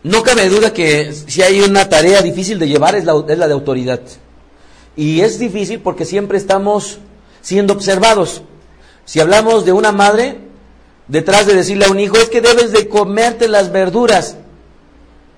No 0.04 0.22
cabe 0.22 0.48
duda 0.48 0.72
que 0.72 1.12
si 1.12 1.42
hay 1.42 1.60
una 1.62 1.88
tarea 1.88 2.22
difícil 2.22 2.60
de 2.60 2.68
llevar 2.68 2.94
es 2.94 3.04
la 3.04 3.14
de 3.48 3.52
autoridad. 3.52 4.02
Y 4.94 5.22
es 5.22 5.40
difícil 5.40 5.80
porque 5.80 6.04
siempre 6.04 6.38
estamos 6.38 7.00
siendo 7.40 7.74
observados. 7.74 8.42
Si 9.04 9.20
hablamos 9.20 9.64
de 9.64 9.72
una 9.72 9.92
madre, 9.92 10.38
detrás 11.06 11.46
de 11.46 11.54
decirle 11.54 11.86
a 11.86 11.90
un 11.90 12.00
hijo, 12.00 12.16
es 12.16 12.28
que 12.28 12.40
debes 12.40 12.72
de 12.72 12.88
comerte 12.88 13.48
las 13.48 13.72
verduras, 13.72 14.36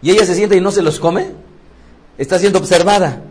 y 0.02 0.10
ella 0.10 0.24
se 0.24 0.34
siente 0.34 0.56
y 0.56 0.60
no 0.60 0.72
se 0.72 0.82
los 0.82 0.98
come, 0.98 1.28
está 2.18 2.38
siendo 2.38 2.58
observada. 2.58 3.22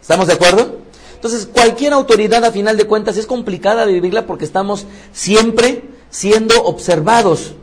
¿Estamos 0.00 0.26
de 0.26 0.34
acuerdo? 0.34 0.78
Entonces, 1.14 1.46
cualquier 1.46 1.92
autoridad 1.92 2.44
a 2.44 2.50
final 2.50 2.76
de 2.76 2.86
cuentas 2.86 3.16
es 3.16 3.26
complicada 3.26 3.86
de 3.86 3.92
vivirla 3.92 4.26
porque 4.26 4.44
estamos 4.44 4.86
siempre 5.12 5.84
siendo 6.10 6.64
observados. 6.64 7.54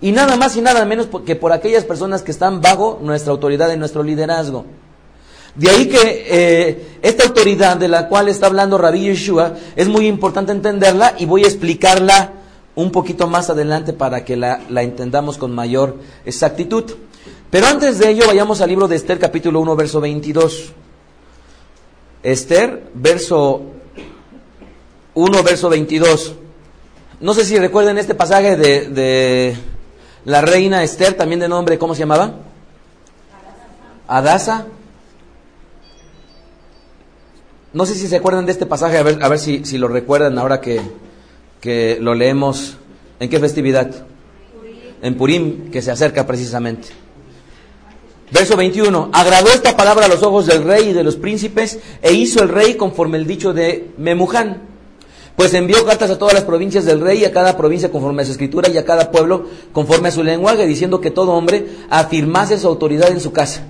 Y 0.00 0.12
nada 0.12 0.36
más 0.36 0.56
y 0.56 0.60
nada 0.60 0.84
menos 0.84 1.08
que 1.26 1.36
por 1.36 1.52
aquellas 1.52 1.84
personas 1.84 2.22
que 2.22 2.30
están 2.30 2.60
bajo 2.60 3.00
nuestra 3.02 3.32
autoridad 3.32 3.72
y 3.72 3.76
nuestro 3.76 4.02
liderazgo. 4.04 4.66
De 5.54 5.68
ahí 5.68 5.86
que 5.86 6.24
eh, 6.28 6.98
esta 7.02 7.24
autoridad 7.24 7.76
de 7.76 7.88
la 7.88 8.08
cual 8.08 8.28
está 8.28 8.46
hablando 8.46 8.78
Rabbi 8.78 9.00
Yeshua 9.00 9.54
es 9.76 9.88
muy 9.88 10.06
importante 10.06 10.52
entenderla 10.52 11.14
y 11.18 11.26
voy 11.26 11.44
a 11.44 11.48
explicarla 11.48 12.32
un 12.74 12.90
poquito 12.90 13.26
más 13.26 13.50
adelante 13.50 13.92
para 13.92 14.24
que 14.24 14.36
la, 14.36 14.62
la 14.70 14.82
entendamos 14.82 15.36
con 15.36 15.54
mayor 15.54 15.98
exactitud. 16.24 16.84
Pero 17.50 17.66
antes 17.66 17.98
de 17.98 18.08
ello, 18.08 18.26
vayamos 18.26 18.62
al 18.62 18.70
libro 18.70 18.88
de 18.88 18.96
Esther, 18.96 19.18
capítulo 19.18 19.60
1, 19.60 19.76
verso 19.76 20.00
22. 20.00 20.72
Esther, 22.22 22.90
verso 22.94 23.62
1, 25.14 25.42
verso 25.42 25.68
22. 25.68 26.34
No 27.20 27.34
sé 27.34 27.44
si 27.44 27.58
recuerden 27.58 27.98
este 27.98 28.14
pasaje 28.14 28.56
de, 28.56 28.88
de 28.88 29.56
la 30.24 30.40
reina 30.40 30.82
Esther, 30.82 31.12
también 31.14 31.40
de 31.40 31.48
nombre, 31.48 31.78
¿cómo 31.78 31.94
se 31.94 32.00
llamaba? 32.00 32.36
Adasa. 34.08 34.66
No 37.74 37.86
sé 37.86 37.94
si 37.94 38.06
se 38.06 38.16
acuerdan 38.16 38.44
de 38.44 38.52
este 38.52 38.66
pasaje, 38.66 38.98
a 38.98 39.02
ver, 39.02 39.18
a 39.22 39.28
ver 39.28 39.38
si, 39.38 39.64
si 39.64 39.78
lo 39.78 39.88
recuerdan 39.88 40.38
ahora 40.38 40.60
que, 40.60 40.80
que 41.60 41.96
lo 42.00 42.14
leemos. 42.14 42.76
¿En 43.18 43.30
qué 43.30 43.40
festividad? 43.40 43.90
En 45.00 45.16
Purim, 45.16 45.70
que 45.70 45.80
se 45.80 45.90
acerca 45.90 46.26
precisamente. 46.26 46.88
Verso 48.30 48.56
21. 48.56 49.10
Agradó 49.12 49.48
esta 49.48 49.76
palabra 49.76 50.06
a 50.06 50.08
los 50.08 50.22
ojos 50.22 50.46
del 50.46 50.64
rey 50.64 50.88
y 50.88 50.92
de 50.92 51.04
los 51.04 51.16
príncipes, 51.16 51.78
e 52.02 52.12
hizo 52.12 52.42
el 52.42 52.48
rey 52.48 52.74
conforme 52.74 53.18
el 53.18 53.26
dicho 53.26 53.52
de 53.52 53.90
Memuján. 53.96 54.62
Pues 55.36 55.54
envió 55.54 55.84
cartas 55.86 56.10
a 56.10 56.18
todas 56.18 56.34
las 56.34 56.44
provincias 56.44 56.84
del 56.84 57.00
rey, 57.00 57.24
a 57.24 57.32
cada 57.32 57.56
provincia 57.56 57.90
conforme 57.90 58.22
a 58.22 58.26
su 58.26 58.32
escritura 58.32 58.68
y 58.68 58.76
a 58.76 58.84
cada 58.84 59.10
pueblo 59.10 59.46
conforme 59.72 60.08
a 60.08 60.12
su 60.12 60.22
lenguaje, 60.22 60.66
diciendo 60.66 61.00
que 61.00 61.10
todo 61.10 61.32
hombre 61.32 61.66
afirmase 61.88 62.58
su 62.58 62.68
autoridad 62.68 63.10
en 63.10 63.20
su 63.20 63.32
casa 63.32 63.66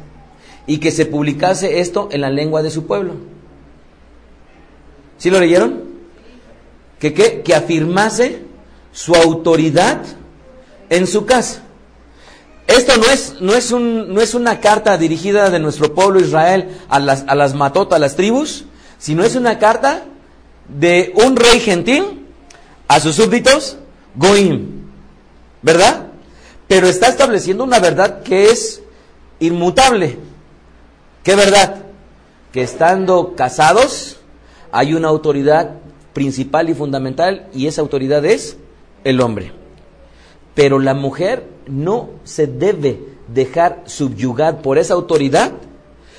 y 0.66 0.78
que 0.78 0.90
se 0.90 1.06
publicase 1.06 1.80
esto 1.80 2.08
en 2.10 2.20
la 2.20 2.30
lengua 2.30 2.62
de 2.62 2.70
su 2.70 2.86
pueblo. 2.86 3.14
¿Sí 5.22 5.30
lo 5.30 5.38
leyeron? 5.38 5.84
¿Que 6.98 7.14
qué? 7.14 7.42
Que 7.42 7.54
afirmase 7.54 8.42
su 8.90 9.14
autoridad 9.14 10.02
en 10.90 11.06
su 11.06 11.26
casa. 11.26 11.62
Esto 12.66 12.96
no 12.96 13.04
es, 13.04 13.36
no 13.40 13.54
es, 13.54 13.70
un, 13.70 14.12
no 14.12 14.20
es 14.20 14.34
una 14.34 14.58
carta 14.58 14.98
dirigida 14.98 15.48
de 15.48 15.60
nuestro 15.60 15.94
pueblo 15.94 16.18
Israel 16.18 16.76
a 16.88 16.98
las, 16.98 17.24
a 17.28 17.36
las 17.36 17.54
matotas, 17.54 17.98
a 17.98 18.00
las 18.00 18.16
tribus, 18.16 18.64
sino 18.98 19.22
es 19.22 19.36
una 19.36 19.60
carta 19.60 20.02
de 20.66 21.12
un 21.14 21.36
rey 21.36 21.60
gentil 21.60 22.26
a 22.88 22.98
sus 22.98 23.14
súbditos 23.14 23.76
Goim. 24.16 24.88
¿Verdad? 25.62 26.08
Pero 26.66 26.88
está 26.88 27.06
estableciendo 27.06 27.62
una 27.62 27.78
verdad 27.78 28.24
que 28.24 28.50
es 28.50 28.82
inmutable. 29.38 30.18
¿Qué 31.22 31.36
verdad? 31.36 31.76
Que 32.50 32.62
estando 32.62 33.36
casados 33.36 34.18
hay 34.72 34.94
una 34.94 35.08
autoridad 35.08 35.76
principal 36.14 36.70
y 36.70 36.74
fundamental 36.74 37.46
y 37.54 37.66
esa 37.66 37.82
autoridad 37.82 38.24
es 38.24 38.56
el 39.04 39.20
hombre. 39.20 39.52
Pero 40.54 40.78
la 40.78 40.94
mujer 40.94 41.46
no 41.66 42.10
se 42.24 42.46
debe 42.46 43.00
dejar 43.28 43.82
subyugar 43.86 44.62
por 44.62 44.78
esa 44.78 44.94
autoridad 44.94 45.52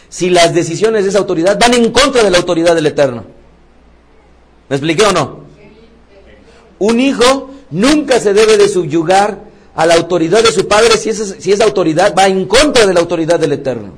si 0.07 0.29
las 0.29 0.53
decisiones 0.53 1.03
de 1.03 1.09
esa 1.09 1.19
autoridad 1.19 1.59
van 1.59 1.73
en 1.73 1.91
contra 1.91 2.23
de 2.23 2.29
la 2.29 2.37
autoridad 2.37 2.75
del 2.75 2.85
Eterno. 2.85 3.23
¿Me 4.69 4.75
expliqué 4.75 5.03
o 5.05 5.11
no? 5.11 5.43
Un 6.79 6.99
hijo 6.99 7.49
nunca 7.71 8.19
se 8.19 8.33
debe 8.33 8.57
de 8.57 8.69
subyugar 8.69 9.39
a 9.75 9.85
la 9.87 9.95
autoridad 9.95 10.43
de 10.43 10.51
su 10.51 10.67
padre 10.67 10.97
si 10.97 11.09
esa, 11.09 11.25
si 11.25 11.51
esa 11.51 11.63
autoridad 11.63 12.13
va 12.15 12.27
en 12.27 12.45
contra 12.45 12.85
de 12.85 12.93
la 12.93 12.99
autoridad 12.99 13.39
del 13.39 13.53
Eterno. 13.53 13.93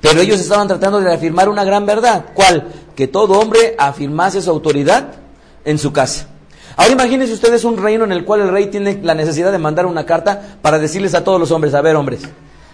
Pero 0.00 0.20
ellos 0.20 0.38
estaban 0.38 0.68
tratando 0.68 1.00
de 1.00 1.12
afirmar 1.12 1.48
una 1.48 1.64
gran 1.64 1.86
verdad. 1.86 2.26
¿Cuál? 2.34 2.68
Que 2.96 3.08
todo 3.08 3.38
hombre 3.38 3.74
afirmase 3.78 4.40
su 4.42 4.50
autoridad 4.50 5.14
en 5.64 5.78
su 5.78 5.92
casa. 5.92 6.28
Ahora 6.76 6.92
imagínense 6.92 7.32
ustedes 7.32 7.64
un 7.64 7.76
reino 7.76 8.04
en 8.04 8.12
el 8.12 8.24
cual 8.24 8.40
el 8.40 8.48
rey 8.48 8.66
tiene 8.66 9.00
la 9.02 9.14
necesidad 9.14 9.52
de 9.52 9.58
mandar 9.58 9.86
una 9.86 10.04
carta 10.04 10.56
para 10.60 10.78
decirles 10.78 11.14
a 11.14 11.22
todos 11.22 11.38
los 11.38 11.50
hombres, 11.52 11.74
a 11.74 11.80
ver 11.80 11.94
hombres, 11.94 12.22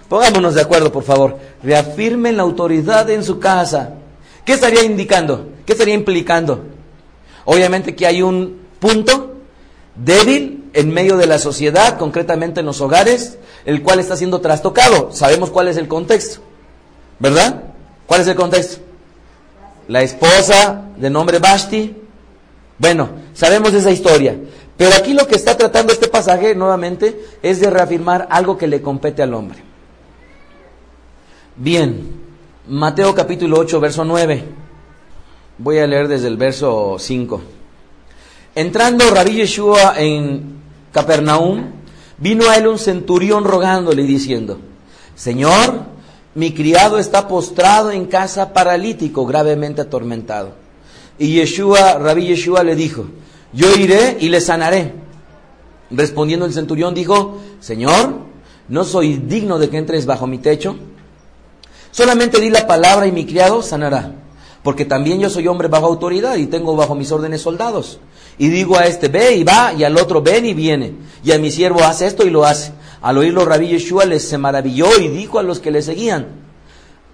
pongámonos 0.09 0.55
de 0.55 0.63
acuerdo 0.63 0.91
por 0.91 1.03
favor, 1.03 1.37
reafirmen 1.63 2.37
la 2.37 2.43
autoridad 2.43 3.11
en 3.11 3.23
su 3.23 3.39
casa. 3.39 3.95
¿Qué 4.45 4.55
estaría 4.55 4.85
indicando? 4.85 5.51
¿Qué 5.67 5.73
estaría 5.73 5.95
implicando? 5.95 6.65
Obviamente 7.45 7.95
que 7.95 8.07
hay 8.07 8.23
un 8.23 8.61
punto 8.79 9.35
débil 9.95 10.71
en 10.73 10.91
medio 10.91 11.17
de 11.19 11.27
la 11.27 11.39
sociedad, 11.39 11.99
concretamente 11.99 12.61
en 12.61 12.67
los 12.67 12.81
hogares, 12.81 13.39
el 13.67 13.83
cual 13.83 14.01
está 14.01 14.17
siendo 14.17 14.41
trastocado. 14.41 15.11
Sabemos 15.13 15.51
cuál 15.51 15.69
es 15.69 15.77
el 15.77 15.89
contexto, 15.89 16.41
¿verdad? 17.19 17.65
¿Cuál 18.07 18.23
es 18.23 18.29
el 18.29 18.37
contexto? 18.37 18.90
La 19.91 20.03
esposa 20.03 20.85
de 20.97 21.11
nombre 21.11 21.41
Basti. 21.41 21.97
Bueno, 22.79 23.09
sabemos 23.35 23.75
esa 23.75 23.91
historia. 23.91 24.39
Pero 24.77 24.95
aquí 24.95 25.15
lo 25.15 25.27
que 25.27 25.35
está 25.35 25.57
tratando 25.57 25.93
este 25.93 26.07
pasaje 26.07 26.55
nuevamente 26.55 27.21
es 27.43 27.59
de 27.59 27.69
reafirmar 27.71 28.29
algo 28.31 28.57
que 28.57 28.69
le 28.69 28.83
compete 28.83 29.21
al 29.21 29.35
hombre. 29.35 29.59
Bien, 31.57 32.09
Mateo 32.69 33.17
capítulo 33.17 33.59
8, 33.59 33.81
verso 33.81 34.05
9. 34.05 34.45
Voy 35.59 35.79
a 35.79 35.89
leer 35.89 36.07
desde 36.07 36.29
el 36.29 36.37
verso 36.37 36.95
5. 36.97 37.43
Entrando 38.55 39.11
Rabí 39.11 39.33
Yeshua 39.33 39.95
en 39.97 40.61
Capernaum, 40.93 41.65
vino 42.17 42.49
a 42.49 42.57
él 42.57 42.69
un 42.69 42.79
centurión 42.79 43.43
rogándole 43.43 44.03
y 44.03 44.07
diciendo, 44.07 44.61
Señor, 45.17 45.83
mi 46.35 46.53
criado 46.53 46.99
está 46.99 47.29
postrado 47.29 47.91
en 47.91 48.07
casa 48.07 48.53
paralítico, 48.53 49.27
gravemente 49.27 49.81
atormentado. 49.81 50.55
Y 51.19 51.35
Yeshua, 51.35 51.99
Rabí 51.99 52.27
Yeshua 52.27 52.63
le 52.63 52.77
dijo, 52.77 53.07
yo 53.53 53.75
iré 53.75 54.17
y 54.21 54.29
le 54.29 54.41
sanaré. 54.41 54.95
Respondiendo 55.91 56.47
el 56.47 56.53
centurión 56.53 56.95
dijo, 56.95 57.39
Señor, 57.61 58.15
no 58.69 58.85
soy 58.85 59.17
digno 59.17 59.59
de 59.59 59.69
que 59.69 59.79
entres 59.79 60.07
bajo 60.07 60.27
mi 60.27 60.39
techo. 60.39 60.77
Solamente 61.91 62.41
di 62.41 62.51
la 62.51 62.67
palabra 62.67 63.07
y 63.07 63.13
mi 63.13 63.27
criado 63.27 63.63
sanará 63.63 64.15
porque 64.63 64.85
también 64.85 65.21
yo 65.21 65.31
soy 65.31 65.49
hombre 65.49 65.69
bajo 65.69 65.87
autoridad 65.87 66.37
y 66.37 66.47
tengo 66.47 66.77
bajo 66.77 66.95
mis 66.95 67.11
órdenes 67.13 67.41
soldados. 67.41 67.99
Y 68.39 68.49
digo 68.49 68.77
a 68.77 68.87
este, 68.87 69.09
ve 69.09 69.35
y 69.35 69.45
va, 69.45 69.73
y 69.73 69.85
al 69.85 69.97
otro, 69.97 70.23
ven 70.23 70.47
y 70.47 70.55
viene. 70.55 70.95
Y 71.25 71.33
a 71.33 71.39
mi 71.39 71.51
siervo 71.51 71.83
hace 71.83 72.07
esto 72.07 72.27
y 72.27 72.31
lo 72.31 72.45
hace. 72.45 72.73
Al 73.03 73.19
oírlo 73.19 73.45
Rabí 73.45 73.69
Yeshua 73.69 74.05
les 74.05 74.29
se 74.29 74.39
maravilló 74.39 74.99
y 74.99 75.09
dijo 75.09 75.39
a 75.39 75.43
los 75.43 75.61
que 75.61 75.71
le 75.71 75.83
seguían, 75.83 76.27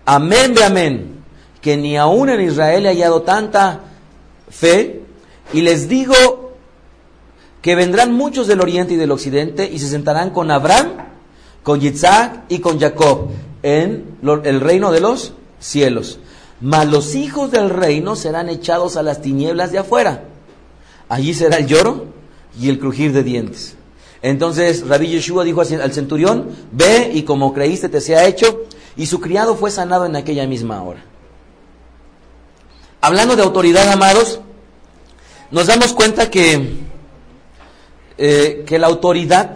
amén 0.05 0.55
de 0.55 0.65
amén, 0.65 1.25
que 1.61 1.77
ni 1.77 1.97
aún 1.97 2.29
en 2.29 2.41
Israel 2.41 2.87
he 2.87 2.89
hallado 2.89 3.23
tanta 3.23 3.81
fe. 4.49 5.03
Y 5.53 5.61
les 5.61 5.89
digo 5.89 6.55
que 7.63 7.75
vendrán 7.75 8.13
muchos 8.13 8.47
del 8.47 8.61
oriente 8.61 8.95
y 8.95 8.97
del 8.97 9.13
occidente 9.13 9.69
y 9.71 9.79
se 9.79 9.89
sentarán 9.89 10.31
con 10.31 10.51
Abraham, 10.51 10.93
con 11.63 11.81
Yitzhak 11.81 12.45
y 12.49 12.59
con 12.59 12.81
Jacob 12.81 13.31
en 13.63 14.17
el 14.23 14.61
reino 14.61 14.93
de 14.93 15.01
los 15.01 15.35
cielos. 15.59 16.19
Mas 16.61 16.87
los 16.87 17.15
hijos 17.15 17.51
del 17.51 17.71
reino 17.71 18.17
serán 18.17 18.49
echados 18.49 18.97
a 18.97 19.03
las 19.03 19.21
tinieblas 19.21 19.73
de 19.73 19.79
afuera. 19.79 20.25
Allí 21.09 21.35
será 21.35 21.59
el 21.59 21.67
lloro 21.67 22.07
y 22.59 22.69
el 22.69 22.79
crujir 22.79 23.13
de 23.13 23.23
dientes. 23.23 23.77
Entonces 24.27 24.85
Rabí 24.85 25.07
Yeshua 25.07 25.45
dijo 25.45 25.61
al 25.61 25.93
centurión, 25.93 26.49
ve 26.73 27.13
y 27.15 27.23
como 27.23 27.55
creíste 27.55 27.89
te 27.89 28.01
sea 28.01 28.27
hecho, 28.27 28.65
y 28.97 29.07
su 29.07 29.21
criado 29.21 29.55
fue 29.55 29.71
sanado 29.71 30.05
en 30.05 30.17
aquella 30.17 30.49
misma 30.49 30.83
hora. 30.83 31.05
Hablando 33.01 33.37
de 33.37 33.45
autoridad, 33.45 33.89
amados, 33.89 34.41
nos 35.53 35.69
damos 35.69 35.93
cuenta 35.93 36.29
que, 36.29 36.81
eh, 38.19 38.65
que 38.67 38.81
la 38.81 38.89
autoridad 38.89 39.55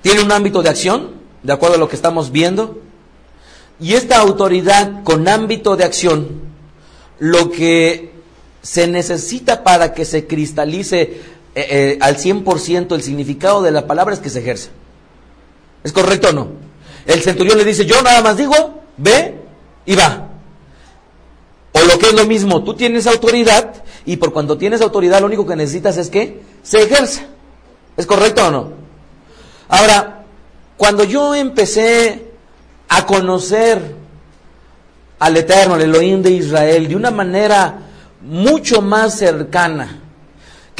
tiene 0.00 0.22
un 0.22 0.32
ámbito 0.32 0.62
de 0.62 0.70
acción, 0.70 1.10
de 1.42 1.52
acuerdo 1.52 1.76
a 1.76 1.78
lo 1.78 1.90
que 1.90 1.96
estamos 1.96 2.32
viendo, 2.32 2.80
y 3.78 3.92
esta 3.92 4.18
autoridad 4.18 5.02
con 5.04 5.28
ámbito 5.28 5.76
de 5.76 5.84
acción, 5.84 6.40
lo 7.18 7.50
que 7.50 8.14
se 8.62 8.86
necesita 8.86 9.62
para 9.62 9.92
que 9.92 10.06
se 10.06 10.26
cristalice 10.26 11.20
eh, 11.54 11.66
eh, 11.70 11.98
al 12.00 12.16
100% 12.16 12.94
el 12.94 13.02
significado 13.02 13.62
de 13.62 13.70
la 13.70 13.86
palabra 13.86 14.14
es 14.14 14.20
que 14.20 14.30
se 14.30 14.40
ejerza. 14.40 14.70
¿Es 15.82 15.92
correcto 15.92 16.28
o 16.28 16.32
no? 16.32 16.48
El 17.06 17.22
centurión 17.22 17.58
le 17.58 17.64
dice, 17.64 17.86
yo 17.86 18.00
nada 18.02 18.22
más 18.22 18.36
digo, 18.36 18.82
ve 18.96 19.40
y 19.86 19.96
va. 19.96 20.28
O 21.72 21.80
lo 21.80 21.98
que 21.98 22.06
es 22.06 22.14
lo 22.14 22.26
mismo, 22.26 22.62
tú 22.62 22.74
tienes 22.74 23.06
autoridad 23.06 23.82
y 24.04 24.16
por 24.16 24.32
cuando 24.32 24.58
tienes 24.58 24.80
autoridad 24.80 25.20
lo 25.20 25.26
único 25.26 25.46
que 25.46 25.56
necesitas 25.56 25.96
es 25.96 26.10
que 26.10 26.42
se 26.62 26.82
ejerza. 26.82 27.22
¿Es 27.96 28.06
correcto 28.06 28.46
o 28.46 28.50
no? 28.50 28.72
Ahora, 29.68 30.24
cuando 30.76 31.04
yo 31.04 31.34
empecé 31.34 32.30
a 32.88 33.06
conocer 33.06 33.94
al 35.18 35.36
Eterno, 35.36 35.74
al 35.74 35.82
Elohim 35.82 36.22
de 36.22 36.30
Israel, 36.30 36.88
de 36.88 36.96
una 36.96 37.10
manera 37.10 37.78
mucho 38.22 38.82
más 38.82 39.18
cercana, 39.18 40.00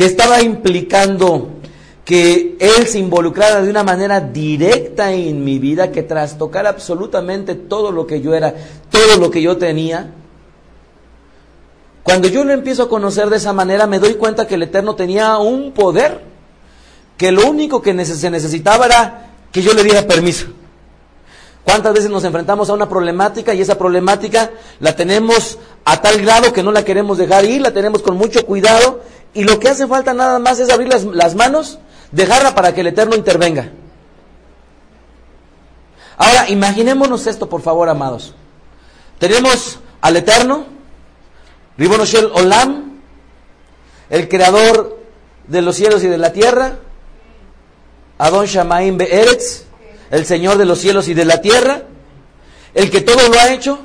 que 0.01 0.07
estaba 0.07 0.41
implicando 0.41 1.51
que 2.07 2.57
Él 2.59 2.87
se 2.87 2.99
involucrara 2.99 3.61
de 3.61 3.69
una 3.69 3.83
manera 3.83 4.19
directa 4.19 5.13
en 5.13 5.45
mi 5.45 5.59
vida, 5.59 5.93
que 5.93 6.03
trastocara 6.03 6.71
absolutamente 6.71 7.55
todo 7.55 7.93
lo 7.93 8.07
que 8.07 8.23
yo 8.23 8.35
era, 8.35 8.55
todo 8.89 9.19
lo 9.19 9.31
que 9.31 9.43
yo 9.43 9.59
tenía. 9.59 10.11
Cuando 12.03 12.29
yo 12.29 12.45
lo 12.45 12.55
empiezo 12.55 12.85
a 12.85 12.89
conocer 12.89 13.29
de 13.29 13.37
esa 13.37 13.53
manera, 13.53 13.87
me 13.87 13.99
doy 13.99 14.15
cuenta 14.15 14.47
que 14.47 14.55
el 14.55 14.63
Eterno 14.63 14.95
tenía 14.95 15.37
un 15.37 15.73
poder, 15.73 16.23
que 17.19 17.31
lo 17.31 17.51
único 17.51 17.83
que 17.83 18.03
se 18.07 18.31
necesitaba 18.31 18.87
era 18.87 19.33
que 19.53 19.61
yo 19.61 19.75
le 19.75 19.85
diera 19.85 20.07
permiso. 20.07 20.47
¿Cuántas 21.63 21.93
veces 21.93 22.11
nos 22.11 22.25
enfrentamos 22.25 22.71
a 22.71 22.73
una 22.73 22.89
problemática 22.89 23.53
y 23.53 23.61
esa 23.61 23.77
problemática 23.77 24.51
la 24.79 24.97
tenemos 24.97 25.59
a 25.85 26.01
tal 26.01 26.23
grado 26.23 26.55
que 26.55 26.63
no 26.63 26.73
la 26.73 26.87
queremos 26.87 27.19
dejar 27.19 27.45
ir, 27.45 27.61
la 27.61 27.73
tenemos 27.75 28.01
con 28.01 28.17
mucho 28.17 28.47
cuidado 28.47 29.03
y 29.35 29.45
lo 29.45 29.59
que 29.61 29.69
hace 29.69 29.87
falta 29.87 30.13
nada 30.15 30.39
más 30.39 30.59
es 30.59 30.71
abrir 30.71 30.89
las, 30.89 31.05
las 31.05 31.35
manos, 31.35 31.79
dejarla 32.11 32.55
para 32.55 32.75
que 32.75 32.81
el 32.81 32.89
Eterno 32.89 33.15
intervenga? 33.15 33.71
Ahora, 36.17 36.51
imaginémonos 36.51 37.27
esto, 37.27 37.49
por 37.49 37.63
favor, 37.63 37.89
amados. 37.89 38.35
Tenemos 39.19 39.79
al 40.01 40.17
Eterno, 40.17 40.67
Ribonoshel 41.79 42.31
Olam, 42.35 43.01
el 44.11 44.29
creador 44.29 44.99
de 45.47 45.63
los 45.63 45.77
cielos 45.77 46.03
y 46.05 46.09
de 46.09 46.19
la 46.19 46.33
tierra, 46.33 46.79
Adon 48.19 48.47
Shamaim 48.47 48.99
Be'eretz, 48.99 49.65
el 50.11 50.27
Señor 50.27 50.59
de 50.59 50.67
los 50.67 50.79
cielos 50.79 51.09
y 51.09 51.15
de 51.15 51.25
la 51.25 51.41
tierra, 51.41 51.85
el 52.75 52.91
que 52.91 53.01
todo 53.01 53.29
lo 53.29 53.39
ha 53.39 53.53
hecho, 53.53 53.79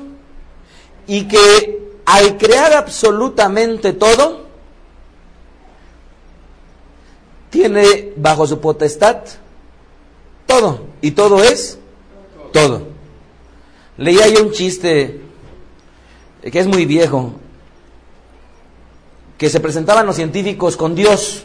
y 1.06 1.28
que 1.28 1.94
al 2.04 2.36
crear 2.36 2.72
absolutamente 2.74 3.92
todo, 3.92 4.45
tiene 7.56 8.12
bajo 8.16 8.46
su 8.46 8.60
potestad 8.60 9.16
todo, 10.46 10.80
y 11.00 11.12
todo 11.12 11.42
es 11.42 11.78
todo. 12.52 12.82
Leía 13.96 14.28
yo 14.28 14.42
un 14.42 14.52
chiste 14.52 15.20
que 16.42 16.58
es 16.58 16.66
muy 16.66 16.84
viejo, 16.84 17.32
que 19.38 19.48
se 19.48 19.58
presentaban 19.58 20.06
los 20.06 20.16
científicos 20.16 20.76
con 20.76 20.94
Dios 20.94 21.44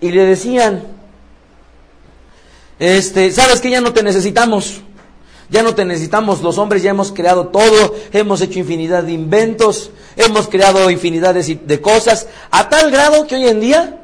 y 0.00 0.12
le 0.12 0.24
decían, 0.24 0.84
este, 2.78 3.32
sabes 3.32 3.60
que 3.60 3.70
ya 3.70 3.80
no 3.80 3.92
te 3.92 4.04
necesitamos, 4.04 4.82
ya 5.50 5.64
no 5.64 5.74
te 5.74 5.84
necesitamos, 5.84 6.42
los 6.42 6.58
hombres 6.58 6.84
ya 6.84 6.90
hemos 6.90 7.10
creado 7.10 7.48
todo, 7.48 7.96
hemos 8.12 8.40
hecho 8.40 8.60
infinidad 8.60 9.02
de 9.02 9.12
inventos, 9.12 9.90
hemos 10.16 10.46
creado 10.48 10.88
infinidad 10.90 11.34
de, 11.34 11.56
de 11.56 11.80
cosas, 11.80 12.28
a 12.52 12.68
tal 12.68 12.92
grado 12.92 13.26
que 13.26 13.34
hoy 13.34 13.48
en 13.48 13.60
día 13.60 13.98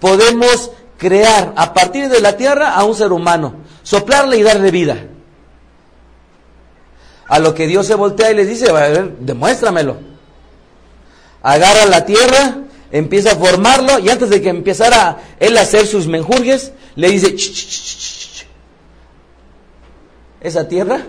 podemos 0.00 0.72
crear 0.98 1.52
a 1.56 1.72
partir 1.72 2.08
de 2.08 2.20
la 2.20 2.36
tierra 2.36 2.74
a 2.74 2.84
un 2.84 2.94
ser 2.94 3.12
humano, 3.12 3.54
soplarle 3.82 4.36
y 4.38 4.42
darle 4.42 4.70
vida. 4.70 5.06
A 7.26 7.38
lo 7.38 7.54
que 7.54 7.66
Dios 7.66 7.86
se 7.86 7.94
voltea 7.94 8.32
y 8.32 8.34
les 8.34 8.48
dice, 8.48 8.70
a 8.70 8.72
ver, 8.72 9.16
demuéstramelo. 9.18 9.98
Agarra 11.42 11.86
la 11.86 12.04
tierra, 12.04 12.58
empieza 12.90 13.32
a 13.32 13.36
formarlo 13.36 13.98
y 13.98 14.10
antes 14.10 14.30
de 14.30 14.42
que 14.42 14.48
empezara 14.48 15.18
él 15.38 15.56
a 15.56 15.62
hacer 15.62 15.86
sus 15.86 16.06
menjurjes, 16.06 16.72
le 16.96 17.08
dice, 17.08 17.34
"Ch, 17.34 17.52
ch, 17.52 17.66
ch, 17.66 17.68
ch, 17.68 18.34
ch. 18.34 18.46
esa 20.40 20.68
tierra 20.68 21.00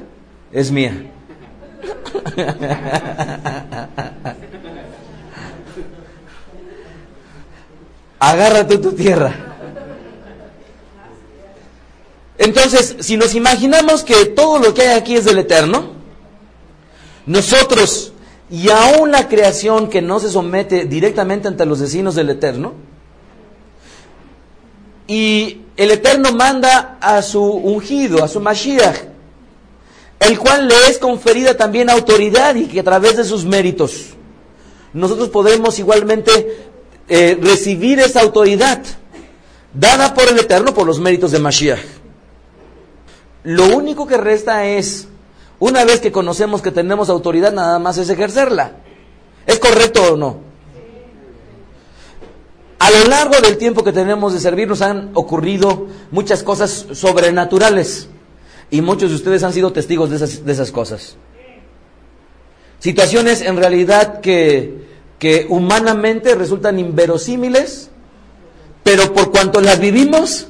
es 0.51 0.71
mía. 0.71 1.11
Agarra 8.23 8.67
tú 8.67 8.79
tu 8.79 8.91
tierra. 8.91 9.33
Entonces, 12.37 12.97
si 12.99 13.17
nos 13.17 13.33
imaginamos 13.33 14.03
que 14.03 14.27
todo 14.27 14.59
lo 14.59 14.75
que 14.75 14.83
hay 14.83 14.97
aquí 14.97 15.15
es 15.15 15.25
del 15.25 15.39
Eterno, 15.39 15.89
nosotros 17.25 18.13
y 18.51 18.69
aún 18.69 19.11
la 19.11 19.27
creación 19.27 19.89
que 19.89 20.03
no 20.03 20.19
se 20.19 20.29
somete 20.29 20.85
directamente 20.85 21.47
ante 21.47 21.65
los 21.65 21.81
vecinos 21.81 22.13
del 22.13 22.29
Eterno, 22.29 22.73
y 25.07 25.61
el 25.75 25.89
Eterno 25.89 26.31
manda 26.31 26.99
a 27.01 27.23
su 27.23 27.43
ungido, 27.43 28.23
a 28.23 28.27
su 28.27 28.39
Mashiach, 28.39 28.97
el 30.19 30.37
cual 30.37 30.67
le 30.67 30.75
es 30.89 30.99
conferida 30.99 31.57
también 31.57 31.89
autoridad 31.89 32.53
y 32.53 32.67
que 32.67 32.81
a 32.81 32.83
través 32.83 33.17
de 33.17 33.23
sus 33.23 33.45
méritos 33.45 34.09
nosotros 34.93 35.29
podemos 35.29 35.79
igualmente 35.79 36.70
eh, 37.07 37.37
recibir 37.41 37.99
esa 37.99 38.21
autoridad 38.21 38.81
dada 39.73 40.13
por 40.13 40.29
el 40.29 40.39
Eterno 40.39 40.73
por 40.73 40.85
los 40.85 40.99
méritos 40.99 41.31
de 41.31 41.39
Mashiach. 41.39 41.79
Lo 43.43 43.75
único 43.75 44.05
que 44.05 44.17
resta 44.17 44.65
es, 44.65 45.07
una 45.59 45.83
vez 45.85 45.99
que 45.99 46.11
conocemos 46.11 46.61
que 46.61 46.71
tenemos 46.71 47.09
autoridad, 47.09 47.51
nada 47.51 47.79
más 47.79 47.97
es 47.97 48.09
ejercerla. 48.09 48.73
¿Es 49.47 49.59
correcto 49.59 50.13
o 50.13 50.17
no? 50.17 50.51
A 52.79 52.89
lo 52.89 53.05
largo 53.05 53.39
del 53.41 53.57
tiempo 53.57 53.83
que 53.83 53.91
tenemos 53.91 54.33
de 54.33 54.39
servir 54.39 54.67
nos 54.67 54.81
han 54.81 55.11
ocurrido 55.13 55.87
muchas 56.09 56.41
cosas 56.41 56.87
sobrenaturales 56.93 58.09
y 58.71 58.81
muchos 58.81 59.11
de 59.11 59.17
ustedes 59.17 59.43
han 59.43 59.53
sido 59.53 59.71
testigos 59.71 60.09
de 60.09 60.15
esas, 60.15 60.43
de 60.43 60.51
esas 60.51 60.71
cosas. 60.71 61.15
Situaciones 62.79 63.41
en 63.41 63.57
realidad 63.57 64.19
que, 64.21 64.90
que 65.21 65.45
humanamente 65.49 66.33
resultan 66.33 66.79
inverosímiles, 66.79 67.91
pero 68.81 69.13
por 69.13 69.31
cuanto 69.31 69.61
las 69.61 69.79
vivimos, 69.79 70.47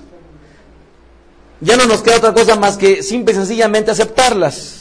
ya 1.59 1.75
no 1.75 1.87
nos 1.87 2.01
queda 2.01 2.19
otra 2.19 2.33
cosa 2.33 2.55
más 2.55 2.77
que 2.77 3.03
simple 3.03 3.33
y 3.33 3.35
sencillamente 3.35 3.91
aceptarlas. 3.91 4.77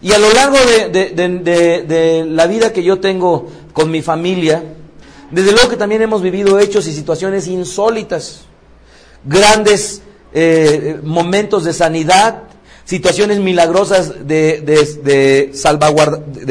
Y 0.00 0.12
a 0.12 0.20
lo 0.20 0.32
largo 0.32 0.56
de, 0.56 2.24
la 2.28 2.46
vida 2.46 2.72
que 2.72 2.84
yo 2.84 3.00
tengo 3.00 3.48
con 3.72 3.90
mi 3.90 4.02
familia, 4.02 4.62
desde 5.32 5.50
luego 5.50 5.68
que 5.68 5.76
también 5.76 6.02
hemos 6.02 6.22
vivido 6.22 6.60
hechos 6.60 6.86
y 6.86 6.92
situaciones 6.92 7.48
insólitas, 7.48 8.42
grandes 9.24 10.00
eh, 10.32 11.00
momentos 11.02 11.64
de 11.64 11.72
sanidad, 11.72 12.44
situaciones 12.84 13.40
milagrosas 13.40 14.28
de 14.28 14.62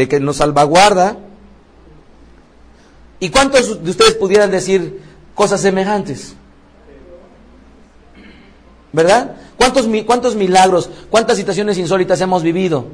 que 0.10 0.20
nos 0.20 0.36
salvaguarda. 0.36 1.18
¿Y 3.22 3.30
cuántos 3.30 3.84
de 3.84 3.92
ustedes 3.92 4.16
pudieran 4.16 4.50
decir 4.50 5.00
cosas 5.36 5.62
semejantes? 5.62 6.34
¿Verdad? 8.92 9.36
¿Cuántos, 9.58 9.86
¿Cuántos 10.08 10.36
milagros, 10.36 10.90
cuántas 11.12 11.38
situaciones 11.38 11.78
insólitas 11.78 12.20
hemos 12.20 12.42
vivido? 12.42 12.88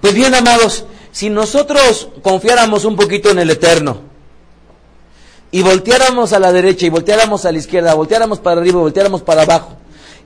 Pues 0.00 0.14
bien, 0.14 0.34
amados, 0.34 0.86
si 1.12 1.28
nosotros 1.28 2.08
confiáramos 2.22 2.86
un 2.86 2.96
poquito 2.96 3.30
en 3.30 3.40
el 3.40 3.50
Eterno 3.50 4.00
y 5.50 5.60
volteáramos 5.60 6.32
a 6.32 6.38
la 6.38 6.50
derecha 6.50 6.86
y 6.86 6.88
volteáramos 6.88 7.44
a 7.44 7.52
la 7.52 7.58
izquierda, 7.58 7.92
volteáramos 7.92 8.40
para 8.40 8.58
arriba 8.62 8.80
volteáramos 8.80 9.20
para 9.20 9.42
abajo, 9.42 9.76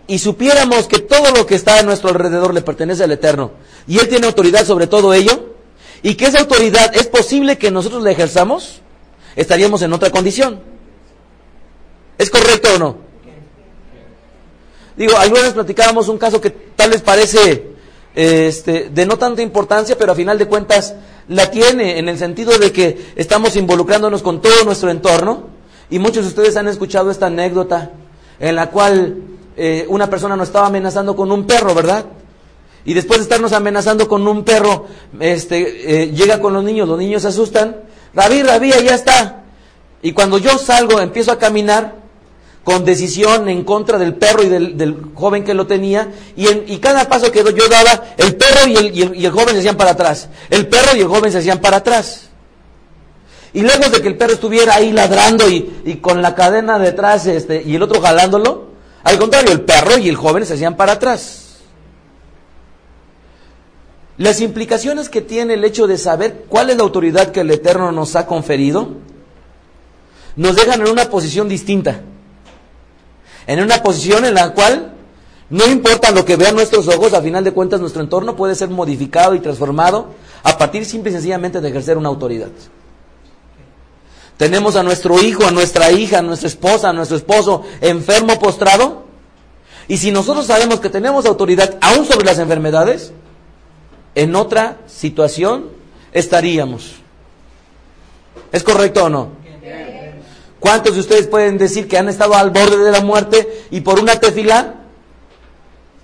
y 0.06 0.20
supiéramos 0.20 0.86
que 0.86 1.00
todo 1.00 1.32
lo 1.32 1.46
que 1.46 1.56
está 1.56 1.80
a 1.80 1.82
nuestro 1.82 2.10
alrededor 2.10 2.54
le 2.54 2.62
pertenece 2.62 3.02
al 3.02 3.10
Eterno 3.10 3.50
y 3.88 3.98
Él 3.98 4.08
tiene 4.08 4.28
autoridad 4.28 4.64
sobre 4.64 4.86
todo 4.86 5.12
ello, 5.12 5.56
y 6.04 6.14
que 6.14 6.26
esa 6.26 6.38
autoridad 6.38 6.94
es 6.94 7.08
posible 7.08 7.58
que 7.58 7.72
nosotros 7.72 8.04
la 8.04 8.12
ejerzamos, 8.12 8.82
estaríamos 9.36 9.82
en 9.82 9.92
otra 9.92 10.10
condición. 10.10 10.60
¿Es 12.18 12.30
correcto 12.30 12.70
o 12.74 12.78
no? 12.78 12.96
Digo, 14.96 15.16
algunas 15.18 15.44
vez 15.44 15.52
platicábamos 15.52 16.08
un 16.08 16.16
caso 16.16 16.40
que 16.40 16.50
tal 16.50 16.90
vez 16.90 17.02
parece 17.02 17.76
este, 18.14 18.88
de 18.88 19.06
no 19.06 19.18
tanta 19.18 19.42
importancia, 19.42 19.96
pero 19.98 20.12
a 20.12 20.14
final 20.14 20.38
de 20.38 20.46
cuentas 20.46 20.94
la 21.28 21.50
tiene 21.50 21.98
en 21.98 22.08
el 22.08 22.18
sentido 22.18 22.58
de 22.58 22.72
que 22.72 23.12
estamos 23.14 23.56
involucrándonos 23.56 24.22
con 24.22 24.40
todo 24.40 24.64
nuestro 24.64 24.90
entorno. 24.90 25.48
Y 25.90 25.98
muchos 25.98 26.24
de 26.24 26.28
ustedes 26.30 26.56
han 26.56 26.66
escuchado 26.66 27.10
esta 27.10 27.26
anécdota 27.26 27.92
en 28.40 28.56
la 28.56 28.70
cual 28.70 29.18
eh, 29.56 29.84
una 29.88 30.08
persona 30.08 30.34
nos 30.34 30.48
estaba 30.48 30.66
amenazando 30.66 31.14
con 31.14 31.30
un 31.30 31.46
perro, 31.46 31.74
¿verdad? 31.74 32.06
Y 32.86 32.94
después 32.94 33.18
de 33.18 33.24
estarnos 33.24 33.52
amenazando 33.52 34.06
con 34.06 34.26
un 34.26 34.44
perro, 34.44 34.86
este, 35.18 36.04
eh, 36.04 36.10
llega 36.12 36.40
con 36.40 36.52
los 36.52 36.62
niños, 36.62 36.88
los 36.88 36.98
niños 36.98 37.22
se 37.22 37.28
asustan. 37.28 37.76
Rabí, 38.14 38.42
Rabí, 38.44 38.70
ya 38.70 38.94
está. 38.94 39.42
Y 40.02 40.12
cuando 40.12 40.38
yo 40.38 40.56
salgo, 40.56 41.00
empiezo 41.00 41.32
a 41.32 41.38
caminar, 41.38 41.96
con 42.62 42.84
decisión 42.84 43.48
en 43.48 43.64
contra 43.64 43.98
del 43.98 44.14
perro 44.14 44.44
y 44.44 44.48
del, 44.48 44.76
del 44.76 44.96
joven 45.14 45.42
que 45.42 45.52
lo 45.52 45.66
tenía, 45.66 46.12
y, 46.36 46.46
en, 46.46 46.64
y, 46.68 46.78
cada 46.78 47.08
paso 47.08 47.30
que 47.32 47.42
yo 47.42 47.68
daba, 47.68 48.04
el 48.16 48.36
perro 48.36 48.68
y 48.68 48.76
el, 48.76 48.96
y, 48.96 49.02
el, 49.02 49.16
y 49.16 49.26
el, 49.26 49.32
joven 49.32 49.50
se 49.50 49.58
hacían 49.58 49.76
para 49.76 49.92
atrás, 49.92 50.28
el 50.50 50.68
perro 50.68 50.96
y 50.96 51.00
el 51.00 51.08
joven 51.08 51.32
se 51.32 51.38
hacían 51.38 51.60
para 51.60 51.78
atrás. 51.78 52.28
Y 53.52 53.62
lejos 53.62 53.90
de 53.90 54.00
que 54.00 54.08
el 54.08 54.16
perro 54.16 54.34
estuviera 54.34 54.74
ahí 54.74 54.92
ladrando 54.92 55.48
y, 55.48 55.80
y 55.84 55.96
con 55.96 56.22
la 56.22 56.34
cadena 56.34 56.78
detrás 56.78 57.26
este, 57.26 57.62
y 57.64 57.74
el 57.74 57.82
otro 57.82 58.00
jalándolo, 58.00 58.66
al 59.02 59.18
contrario, 59.18 59.52
el 59.52 59.60
perro 59.60 59.98
y 59.98 60.08
el 60.08 60.16
joven 60.16 60.44
se 60.44 60.54
hacían 60.54 60.76
para 60.76 60.92
atrás. 60.92 61.45
Las 64.18 64.40
implicaciones 64.40 65.08
que 65.08 65.20
tiene 65.20 65.54
el 65.54 65.64
hecho 65.64 65.86
de 65.86 65.98
saber 65.98 66.46
cuál 66.48 66.70
es 66.70 66.76
la 66.76 66.82
autoridad 66.82 67.32
que 67.32 67.40
el 67.40 67.50
Eterno 67.50 67.92
nos 67.92 68.16
ha 68.16 68.26
conferido, 68.26 68.94
nos 70.36 70.56
dejan 70.56 70.80
en 70.80 70.88
una 70.88 71.08
posición 71.10 71.48
distinta 71.48 72.00
en 73.46 73.62
una 73.62 73.82
posición 73.82 74.24
en 74.24 74.34
la 74.34 74.52
cual 74.52 74.92
no 75.48 75.66
importa 75.66 76.10
lo 76.10 76.24
que 76.24 76.36
vean 76.36 76.56
nuestros 76.56 76.88
ojos, 76.88 77.14
a 77.14 77.22
final 77.22 77.44
de 77.44 77.52
cuentas 77.52 77.80
nuestro 77.80 78.02
entorno 78.02 78.34
puede 78.34 78.54
ser 78.54 78.68
modificado 78.68 79.34
y 79.34 79.40
transformado 79.40 80.08
a 80.42 80.58
partir 80.58 80.84
simple 80.84 81.10
y 81.10 81.14
sencillamente 81.14 81.60
de 81.60 81.68
ejercer 81.68 81.96
una 81.96 82.08
autoridad. 82.08 82.48
Tenemos 84.36 84.76
a 84.76 84.82
nuestro 84.82 85.22
hijo, 85.22 85.46
a 85.46 85.50
nuestra 85.50 85.90
hija, 85.92 86.18
a 86.18 86.22
nuestra 86.22 86.48
esposa, 86.48 86.90
a 86.90 86.92
nuestro 86.92 87.16
esposo 87.16 87.62
enfermo, 87.80 88.38
postrado, 88.38 89.06
Y 89.88 89.98
si 89.98 90.10
nosotros 90.10 90.46
sabemos 90.46 90.80
que 90.80 90.90
tenemos 90.90 91.26
autoridad 91.26 91.78
aún 91.80 92.04
sobre 92.04 92.26
las 92.26 92.40
enfermedades, 92.40 93.12
en 94.16 94.34
otra 94.34 94.78
situación 94.88 95.68
estaríamos. 96.12 96.96
¿Es 98.50 98.64
correcto 98.64 99.04
o 99.04 99.08
no? 99.08 99.28
¿Cuántos 100.58 100.94
de 100.94 101.00
ustedes 101.00 101.28
pueden 101.28 101.58
decir 101.58 101.86
que 101.86 101.98
han 101.98 102.08
estado 102.08 102.34
al 102.34 102.50
borde 102.50 102.78
de 102.78 102.90
la 102.90 103.02
muerte 103.02 103.66
y 103.70 103.82
por 103.82 104.00
una 104.00 104.18
tefila 104.18 104.74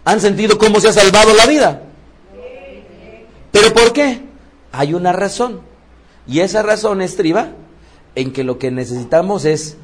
han 0.05 0.21
sentido 0.21 0.59
cómo 0.59 0.79
se 0.79 0.89
ha 0.89 0.93
salvado 0.93 1.35
la 1.35 1.47
vida? 1.47 1.83
¿Pero 3.51 3.73
por 3.73 3.93
qué? 3.93 4.21
Hay 4.73 4.95
una 4.95 5.13
razón. 5.13 5.61
Y 6.27 6.41
esa 6.41 6.63
razón 6.63 7.01
estriba 7.01 7.49
en 8.15 8.33
que 8.33 8.45
lo 8.45 8.59
que 8.59 8.71
necesitamos 8.71 9.47
es 9.47 9.77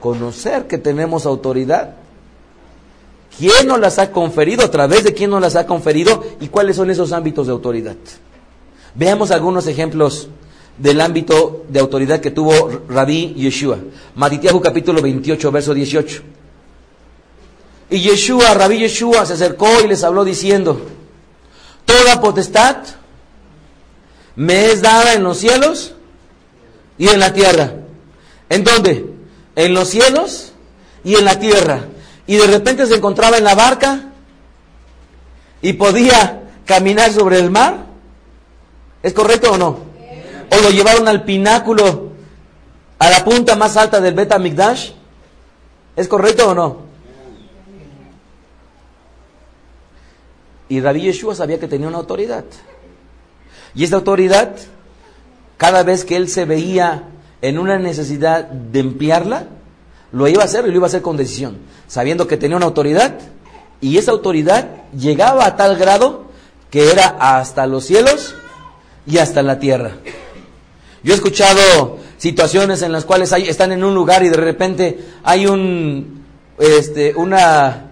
conocer 0.00 0.66
que 0.66 0.78
tenemos 0.78 1.26
autoridad. 1.26 1.96
¿Quién 3.38 3.66
nos 3.66 3.80
las 3.80 3.98
ha 3.98 4.12
conferido? 4.12 4.64
¿A 4.64 4.70
través 4.70 5.04
de 5.04 5.12
quién 5.12 5.30
nos 5.30 5.40
las 5.40 5.56
ha 5.56 5.66
conferido? 5.66 6.24
¿Y 6.40 6.48
cuáles 6.48 6.76
son 6.76 6.90
esos 6.90 7.12
ámbitos 7.12 7.46
de 7.46 7.52
autoridad? 7.52 7.96
Veamos 8.94 9.30
algunos 9.30 9.66
ejemplos 9.66 10.28
del 10.78 11.00
ámbito 11.00 11.64
de 11.68 11.80
autoridad 11.80 12.20
que 12.20 12.30
tuvo 12.30 12.82
Rabí 12.88 13.34
Yeshua. 13.34 13.78
Matitiahu 14.14 14.60
capítulo 14.60 15.02
28, 15.02 15.50
verso 15.50 15.74
18. 15.74 16.22
Y 17.90 18.00
Yeshua, 18.00 18.54
Rabí 18.54 18.78
Yeshua, 18.78 19.26
se 19.26 19.34
acercó 19.34 19.68
y 19.84 19.88
les 19.88 20.04
habló 20.04 20.24
diciendo, 20.24 20.80
Toda 21.84 22.20
potestad 22.20 22.76
me 24.36 24.70
es 24.70 24.82
dada 24.82 25.14
en 25.14 25.22
los 25.22 25.38
cielos 25.38 25.94
y 26.98 27.08
en 27.08 27.20
la 27.20 27.32
tierra. 27.32 27.72
¿En 28.48 28.64
dónde? 28.64 29.06
En 29.56 29.74
los 29.74 29.88
cielos 29.88 30.52
y 31.04 31.14
en 31.14 31.24
la 31.24 31.38
tierra. 31.38 31.84
Y 32.26 32.36
de 32.36 32.46
repente 32.46 32.86
se 32.86 32.96
encontraba 32.96 33.36
en 33.36 33.44
la 33.44 33.54
barca 33.54 34.00
y 35.60 35.74
podía 35.74 36.42
caminar 36.64 37.12
sobre 37.12 37.38
el 37.38 37.50
mar. 37.50 37.86
¿Es 39.02 39.12
correcto 39.12 39.52
o 39.52 39.58
no? 39.58 39.78
O 40.50 40.62
lo 40.62 40.70
llevaron 40.70 41.08
al 41.08 41.24
pináculo, 41.24 42.12
a 42.98 43.10
la 43.10 43.24
punta 43.24 43.56
más 43.56 43.76
alta 43.76 44.00
del 44.00 44.14
Beta 44.14 44.38
Migdash. 44.38 44.92
¿Es 45.96 46.08
correcto 46.08 46.50
o 46.50 46.54
no? 46.54 46.78
Y 50.68 50.80
Rabbi 50.80 51.02
Yeshua 51.02 51.34
sabía 51.34 51.60
que 51.60 51.68
tenía 51.68 51.88
una 51.88 51.98
autoridad. 51.98 52.44
Y 53.74 53.84
esa 53.84 53.96
autoridad, 53.96 54.56
cada 55.56 55.82
vez 55.82 56.04
que 56.04 56.16
él 56.16 56.28
se 56.28 56.44
veía 56.46 57.04
en 57.42 57.58
una 57.58 57.78
necesidad 57.78 58.44
de 58.44 58.80
emplearla, 58.80 59.48
lo 60.14 60.28
iba 60.28 60.42
a 60.42 60.44
hacer 60.44 60.64
y 60.64 60.70
lo 60.70 60.76
iba 60.76 60.86
a 60.86 60.88
hacer 60.88 61.02
con 61.02 61.16
decisión, 61.16 61.58
sabiendo 61.88 62.28
que 62.28 62.36
tenía 62.36 62.56
una 62.56 62.66
autoridad 62.66 63.18
y 63.80 63.98
esa 63.98 64.12
autoridad 64.12 64.68
llegaba 64.96 65.44
a 65.44 65.56
tal 65.56 65.76
grado 65.76 66.26
que 66.70 66.90
era 66.90 67.16
hasta 67.18 67.66
los 67.66 67.84
cielos 67.84 68.34
y 69.06 69.18
hasta 69.18 69.42
la 69.42 69.58
tierra. 69.58 69.96
Yo 71.02 71.12
he 71.12 71.16
escuchado 71.16 71.98
situaciones 72.16 72.82
en 72.82 72.92
las 72.92 73.04
cuales 73.04 73.32
hay, 73.32 73.48
están 73.48 73.72
en 73.72 73.82
un 73.82 73.94
lugar 73.94 74.22
y 74.22 74.28
de 74.28 74.36
repente 74.36 75.00
hay 75.24 75.46
un, 75.46 76.24
este, 76.58 77.12
una, 77.16 77.90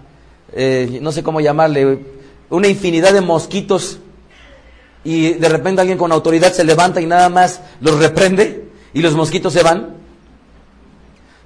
eh, 0.53 0.99
no 1.01 1.11
sé 1.11 1.23
cómo 1.23 1.41
llamarle, 1.41 1.99
una 2.49 2.69
infinidad 2.69 3.11
de 3.11 3.21
mosquitos 3.21 3.99
y 5.03 5.33
de 5.33 5.49
repente 5.49 5.81
alguien 5.81 5.97
con 5.97 6.13
autoridad 6.13 6.53
se 6.53 6.63
levanta 6.63 7.01
y 7.01 7.05
nada 7.05 7.27
más 7.27 7.59
los 7.81 7.99
reprende 7.99 8.69
y 8.93 9.01
los 9.01 9.13
mosquitos 9.13 9.51
se 9.51 9.61
van. 9.61 10.02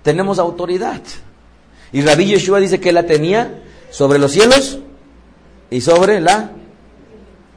Tenemos 0.08 0.40
autoridad. 0.40 1.02
Y 1.92 2.00
Rabí 2.00 2.28
Yeshua 2.28 2.62
dice 2.62 2.80
que 2.80 2.94
la 2.94 3.06
tenía 3.06 3.62
sobre 3.92 4.20
los 4.20 4.32
cielos 4.32 4.80
y 5.70 5.82
sobre 5.82 6.22
la, 6.22 6.52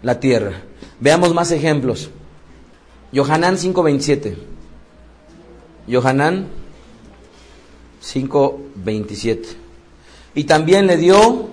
la 0.03 0.19
tierra. 0.19 0.61
Veamos 0.99 1.33
más 1.33 1.53
ejemplos. 1.53 2.11
Yohanan 3.13 3.57
5:27. 3.57 4.35
Yohanan 5.87 6.49
5:27. 8.03 9.47
Y 10.35 10.43
también 10.43 10.89
le 10.89 10.97
dio 10.97 11.51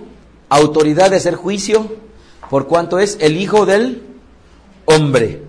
autoridad 0.48 1.10
de 1.10 1.16
hacer 1.18 1.36
juicio 1.36 1.92
por 2.50 2.66
cuanto 2.66 2.98
es 2.98 3.18
el 3.20 3.36
Hijo 3.36 3.66
del 3.66 4.02
Hombre. 4.84 5.42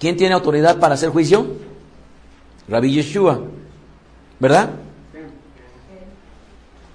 ¿Quién 0.00 0.16
tiene 0.16 0.34
autoridad 0.34 0.80
para 0.80 0.94
hacer 0.94 1.10
juicio? 1.10 1.70
Rabbi 2.68 2.92
Yeshua. 2.92 3.40
¿Verdad? 4.38 4.70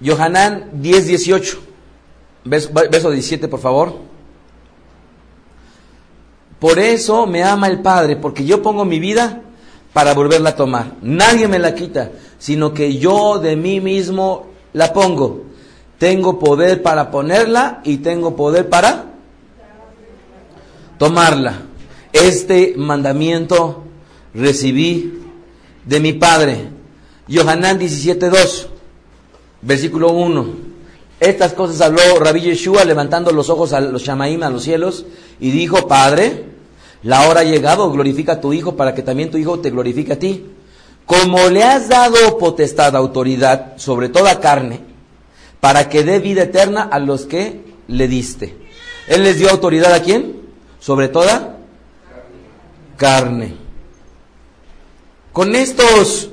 Yohanan 0.00 0.70
10:18. 0.80 1.58
Verso 2.44 3.10
17, 3.10 3.48
por 3.48 3.60
favor. 3.60 3.94
Por 6.58 6.78
eso 6.78 7.26
me 7.26 7.44
ama 7.44 7.68
el 7.68 7.80
Padre, 7.80 8.16
porque 8.16 8.44
yo 8.44 8.62
pongo 8.62 8.84
mi 8.84 8.98
vida 8.98 9.42
para 9.92 10.14
volverla 10.14 10.50
a 10.50 10.56
tomar. 10.56 10.92
Nadie 11.02 11.46
me 11.48 11.58
la 11.58 11.74
quita, 11.74 12.10
sino 12.38 12.72
que 12.72 12.98
yo 12.98 13.38
de 13.38 13.56
mí 13.56 13.80
mismo 13.80 14.46
la 14.72 14.92
pongo. 14.92 15.44
Tengo 15.98 16.38
poder 16.38 16.82
para 16.82 17.10
ponerla 17.10 17.80
y 17.84 17.98
tengo 17.98 18.36
poder 18.36 18.68
para 18.68 19.06
tomarla. 20.98 21.62
Este 22.12 22.74
mandamiento 22.76 23.84
recibí 24.34 25.27
de 25.88 26.00
mi 26.00 26.12
Padre. 26.12 26.68
Yohanan 27.26 27.80
17.2, 27.80 28.66
versículo 29.62 30.12
1. 30.12 30.68
Estas 31.20 31.52
cosas 31.54 31.80
habló 31.80 32.00
Rabbi 32.20 32.42
Yeshua 32.42 32.84
levantando 32.84 33.32
los 33.32 33.50
ojos 33.50 33.72
a 33.72 33.80
los 33.80 34.02
Shamaim, 34.02 34.42
a 34.42 34.50
los 34.50 34.62
cielos, 34.62 35.04
y 35.40 35.50
dijo, 35.50 35.88
Padre, 35.88 36.44
la 37.02 37.28
hora 37.28 37.40
ha 37.40 37.44
llegado, 37.44 37.90
glorifica 37.90 38.34
a 38.34 38.40
tu 38.40 38.52
Hijo 38.52 38.76
para 38.76 38.94
que 38.94 39.02
también 39.02 39.30
tu 39.30 39.38
Hijo 39.38 39.58
te 39.58 39.70
glorifique 39.70 40.12
a 40.12 40.18
ti. 40.18 40.46
Como 41.06 41.48
le 41.48 41.64
has 41.64 41.88
dado 41.88 42.38
potestad, 42.38 42.94
autoridad 42.94 43.78
sobre 43.78 44.10
toda 44.10 44.40
carne, 44.40 44.80
para 45.58 45.88
que 45.88 46.04
dé 46.04 46.18
vida 46.18 46.42
eterna 46.42 46.82
a 46.82 46.98
los 46.98 47.24
que 47.24 47.62
le 47.88 48.06
diste. 48.06 48.56
Él 49.08 49.24
les 49.24 49.38
dio 49.38 49.50
autoridad 49.50 49.92
a 49.92 50.02
quién? 50.02 50.36
Sobre 50.78 51.08
toda 51.08 51.56
carne. 52.96 53.67
Con 55.32 55.54
estos 55.54 56.30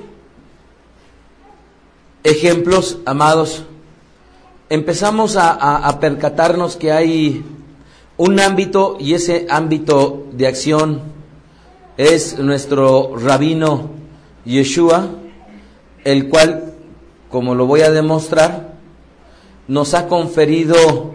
ejemplos, 2.24 2.98
amados, 3.06 3.64
empezamos 4.70 5.36
a, 5.38 5.98
percatarnos 6.00 6.76
que 6.76 6.92
hay 6.92 7.46
un 8.18 8.40
ámbito 8.40 8.98
y 9.00 9.14
ese 9.14 9.46
ámbito 9.50 10.28
de 10.32 10.48
acción 10.48 11.02
es 11.98 12.40
nuestro 12.40 13.16
rabino 13.18 13.90
Yeshua, 14.46 15.10
el 16.04 16.30
cual, 16.30 16.74
como 17.30 17.54
lo 17.54 17.66
voy 17.68 17.82
a 17.82 17.92
demostrar, 17.92 18.76
nos 19.68 19.94
ha 19.94 20.08
conferido 20.08 21.14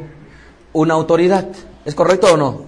una 0.73 0.95
autoridad. 0.95 1.49
¿Es 1.85 1.95
correcto 1.95 2.35
o 2.35 2.37
no? 2.37 2.65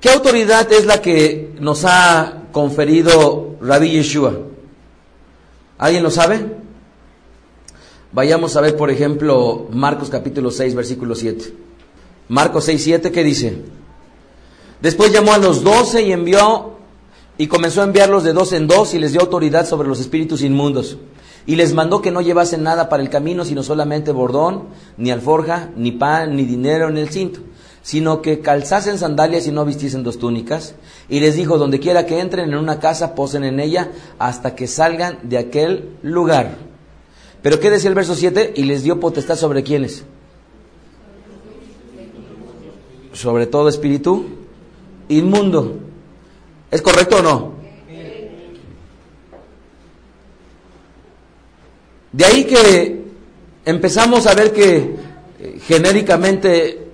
¿Qué 0.00 0.10
autoridad 0.10 0.70
es 0.72 0.86
la 0.86 1.02
que 1.02 1.54
nos 1.58 1.84
ha 1.84 2.45
conferido 2.56 3.56
Rabbi 3.60 3.90
Yeshua? 3.90 4.32
¿Alguien 5.76 6.02
lo 6.02 6.10
sabe? 6.10 6.56
Vayamos 8.12 8.56
a 8.56 8.62
ver, 8.62 8.78
por 8.78 8.90
ejemplo, 8.90 9.66
Marcos 9.70 10.08
capítulo 10.08 10.50
6, 10.50 10.74
versículo 10.74 11.14
7. 11.14 11.52
Marcos 12.30 12.64
6, 12.64 12.82
7, 12.82 13.12
¿qué 13.12 13.22
dice? 13.22 13.58
Después 14.80 15.12
llamó 15.12 15.34
a 15.34 15.38
los 15.38 15.62
doce 15.62 16.00
y 16.00 16.12
envió 16.12 16.78
y 17.36 17.46
comenzó 17.46 17.82
a 17.82 17.84
enviarlos 17.84 18.24
de 18.24 18.32
dos 18.32 18.54
en 18.54 18.66
dos 18.66 18.94
y 18.94 19.00
les 19.00 19.12
dio 19.12 19.20
autoridad 19.20 19.66
sobre 19.66 19.88
los 19.88 20.00
espíritus 20.00 20.40
inmundos. 20.40 20.96
Y 21.44 21.56
les 21.56 21.74
mandó 21.74 22.00
que 22.00 22.10
no 22.10 22.22
llevasen 22.22 22.62
nada 22.62 22.88
para 22.88 23.02
el 23.02 23.10
camino, 23.10 23.44
sino 23.44 23.64
solamente 23.64 24.12
bordón, 24.12 24.68
ni 24.96 25.10
alforja, 25.10 25.68
ni 25.76 25.92
pan, 25.92 26.34
ni 26.34 26.46
dinero 26.46 26.88
en 26.88 26.96
el 26.96 27.10
cinto, 27.10 27.40
sino 27.86 28.20
que 28.20 28.40
calzasen 28.40 28.98
sandalias 28.98 29.46
y 29.46 29.52
no 29.52 29.64
vistiesen 29.64 30.02
dos 30.02 30.18
túnicas. 30.18 30.74
Y 31.08 31.20
les 31.20 31.36
dijo, 31.36 31.56
donde 31.56 31.78
quiera 31.78 32.04
que 32.04 32.18
entren 32.18 32.48
en 32.48 32.56
una 32.56 32.80
casa, 32.80 33.14
posen 33.14 33.44
en 33.44 33.60
ella 33.60 33.92
hasta 34.18 34.56
que 34.56 34.66
salgan 34.66 35.20
de 35.22 35.38
aquel 35.38 35.90
lugar. 36.02 36.56
Pero 37.42 37.60
¿qué 37.60 37.70
decía 37.70 37.88
el 37.88 37.94
verso 37.94 38.16
7? 38.16 38.54
Y 38.56 38.64
les 38.64 38.82
dio 38.82 38.98
potestad 38.98 39.36
sobre 39.36 39.62
quiénes? 39.62 40.02
Sobre 43.12 43.46
todo 43.46 43.68
espíritu 43.68 44.30
inmundo. 45.08 45.78
¿Es 46.72 46.82
correcto 46.82 47.18
o 47.18 47.22
no? 47.22 47.52
De 52.10 52.24
ahí 52.24 52.46
que 52.46 53.04
empezamos 53.64 54.26
a 54.26 54.34
ver 54.34 54.52
que 54.52 54.96
eh, 55.38 55.60
genéricamente 55.64 56.85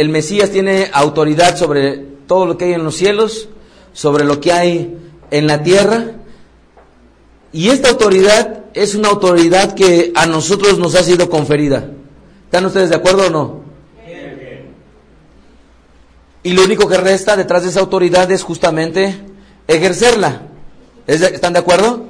el 0.00 0.08
Mesías 0.08 0.50
tiene 0.50 0.88
autoridad 0.94 1.58
sobre 1.58 1.98
todo 2.26 2.46
lo 2.46 2.56
que 2.56 2.64
hay 2.64 2.72
en 2.72 2.84
los 2.84 2.96
cielos, 2.96 3.50
sobre 3.92 4.24
lo 4.24 4.40
que 4.40 4.50
hay 4.50 4.96
en 5.30 5.46
la 5.46 5.62
tierra, 5.62 6.12
y 7.52 7.68
esta 7.68 7.90
autoridad 7.90 8.64
es 8.72 8.94
una 8.94 9.08
autoridad 9.08 9.74
que 9.74 10.10
a 10.14 10.24
nosotros 10.24 10.78
nos 10.78 10.94
ha 10.94 11.02
sido 11.02 11.28
conferida. 11.28 11.90
¿Están 12.44 12.64
ustedes 12.64 12.88
de 12.88 12.96
acuerdo 12.96 13.26
o 13.26 13.30
no? 13.30 13.60
Y 16.42 16.54
lo 16.54 16.64
único 16.64 16.88
que 16.88 16.96
resta 16.96 17.36
detrás 17.36 17.64
de 17.64 17.68
esa 17.68 17.80
autoridad 17.80 18.30
es 18.30 18.42
justamente 18.42 19.20
ejercerla. 19.68 20.44
¿Están 21.06 21.52
de 21.52 21.58
acuerdo? 21.58 22.06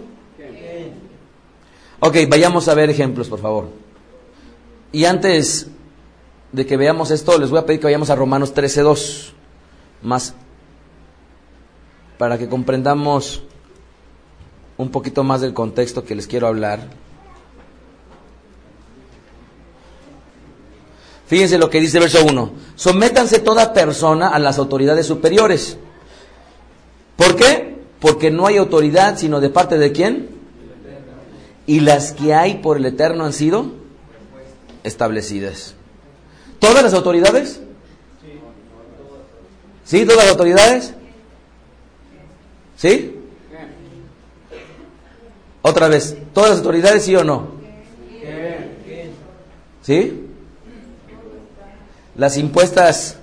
Ok, 1.99 2.17
vayamos 2.29 2.69
a 2.69 2.75
ver 2.75 2.89
ejemplos, 2.89 3.29
por 3.29 3.41
favor. 3.41 3.69
Y 4.93 5.07
antes 5.07 5.67
de 6.53 6.67
que 6.67 6.77
veamos 6.77 7.11
esto, 7.11 7.39
les 7.39 7.51
voy 7.51 7.59
a 7.59 7.67
pedir 7.67 7.81
que 7.81 7.87
vayamos 7.87 8.11
a 8.11 8.17
Romanos 8.17 8.55
13.2, 8.55 9.33
más 10.03 10.35
para 12.19 12.37
que 12.39 12.49
comprendamos 12.49 13.43
un 14.77 14.91
poquito 14.91 15.25
más 15.25 15.41
del 15.41 15.55
contexto 15.55 16.05
que 16.05 16.15
les 16.15 16.27
quiero 16.27 16.47
hablar. 16.47 16.81
Fíjense 21.27 21.59
lo 21.59 21.71
que 21.71 21.81
dice 21.81 21.99
el 21.99 22.05
verso 22.05 22.25
1. 22.25 22.53
Sométanse 22.75 23.39
toda 23.39 23.73
persona 23.73 24.29
a 24.31 24.39
las 24.39 24.59
autoridades 24.59 25.07
superiores. 25.07 25.79
¿Por 27.17 27.37
qué? 27.37 27.79
Porque 28.01 28.31
no 28.31 28.47
hay 28.47 28.57
autoridad 28.57 29.17
sino 29.17 29.41
de 29.41 29.49
parte 29.49 29.79
de 29.79 29.93
quién? 29.93 30.29
Y 31.67 31.81
las 31.81 32.13
que 32.13 32.35
hay 32.35 32.57
por 32.57 32.79
el 32.79 32.87
Eterno 32.87 33.25
han 33.25 33.33
sido 33.33 33.67
establecidas. 34.83 35.75
¿Todas 36.61 36.83
las 36.85 36.95
autoridades? 36.95 37.61
¿Sí? 39.85 40.05
¿Todas 40.05 40.25
las 40.25 40.31
autoridades? 40.31 40.95
¿Sí? 42.77 43.17
Otra 45.63 45.89
vez, 45.89 46.17
¿todas 46.33 46.51
las 46.51 46.59
autoridades 46.61 47.05
sí 47.05 47.17
o 47.17 47.25
no? 47.25 47.49
¿Sí? 49.83 50.27
Las 52.15 52.37
impuestas 52.37 53.19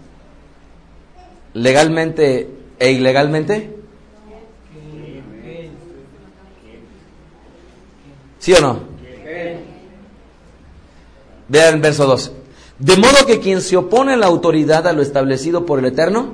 legalmente 1.54 2.50
e 2.80 2.92
ilegalmente. 2.92 3.76
¿Sí 8.40 8.54
o 8.54 8.62
no? 8.62 8.80
Vean 11.48 11.76
el 11.76 11.82
verso 11.82 12.06
2. 12.06 12.32
De 12.80 12.96
modo 12.96 13.26
que 13.26 13.40
quien 13.40 13.62
se 13.62 13.76
opone 13.76 14.14
a 14.14 14.18
la 14.18 14.28
autoridad, 14.28 14.86
a 14.88 14.94
lo 14.94 15.02
establecido 15.02 15.66
por 15.66 15.80
el 15.80 15.86
Eterno, 15.86 16.34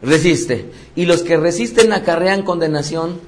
resiste. 0.00 0.70
Y 0.94 1.06
los 1.06 1.22
que 1.22 1.36
resisten 1.36 1.92
acarrean 1.92 2.42
condenación 2.42 3.20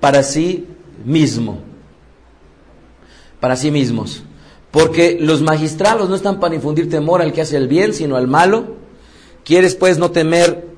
para 0.00 0.22
sí 0.22 0.66
mismo. 1.04 1.60
Para 3.40 3.56
sí 3.56 3.70
mismos. 3.70 4.24
Porque 4.70 5.18
los 5.20 5.42
magistrados 5.42 6.08
no 6.08 6.16
están 6.16 6.40
para 6.40 6.54
infundir 6.54 6.90
temor 6.90 7.22
al 7.22 7.32
que 7.32 7.42
hace 7.42 7.56
el 7.56 7.68
bien, 7.68 7.92
sino 7.92 8.16
al 8.16 8.26
malo. 8.26 8.76
Quieres 9.44 9.74
pues 9.74 9.98
no 9.98 10.10
temer 10.10 10.72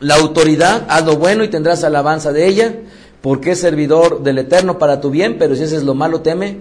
la 0.00 0.14
autoridad, 0.14 0.86
haz 0.88 1.04
lo 1.04 1.16
bueno 1.16 1.44
y 1.44 1.48
tendrás 1.48 1.82
alabanza 1.82 2.32
de 2.32 2.46
ella, 2.46 2.76
porque 3.20 3.52
es 3.52 3.60
servidor 3.60 4.22
del 4.22 4.38
Eterno 4.38 4.78
para 4.78 5.00
tu 5.00 5.10
bien, 5.10 5.36
pero 5.38 5.56
si 5.56 5.64
haces 5.64 5.82
lo 5.82 5.94
malo, 5.94 6.20
teme, 6.20 6.58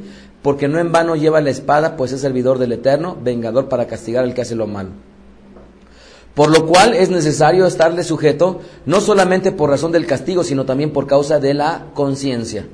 porque 0.48 0.70
no 0.70 0.80
en 0.80 0.94
vano 0.94 1.18
lleva 1.18 1.42
la 1.42 1.50
espada, 1.50 1.98
pues 1.98 2.14
es 2.14 2.22
servidor 2.22 2.58
del 2.58 2.72
Eterno, 2.72 3.18
vengador 3.22 3.68
para 3.68 3.86
castigar 3.86 4.24
al 4.24 4.34
que 4.34 4.44
hace 4.44 4.56
lo 4.56 4.66
malo. 4.66 4.92
Por 6.36 6.52
lo 6.52 6.66
cual 6.66 6.94
es 6.94 7.10
necesario 7.10 7.68
estarle 7.68 8.06
sujeto, 8.06 8.62
no 8.86 9.02
solamente 9.02 9.52
por 9.52 9.70
razón 9.70 9.92
del 9.92 10.06
castigo, 10.06 10.46
sino 10.46 10.64
también 10.64 10.94
por 10.94 11.06
causa 11.06 11.40
de 11.40 11.54
la 11.54 11.88
conciencia 11.94 12.66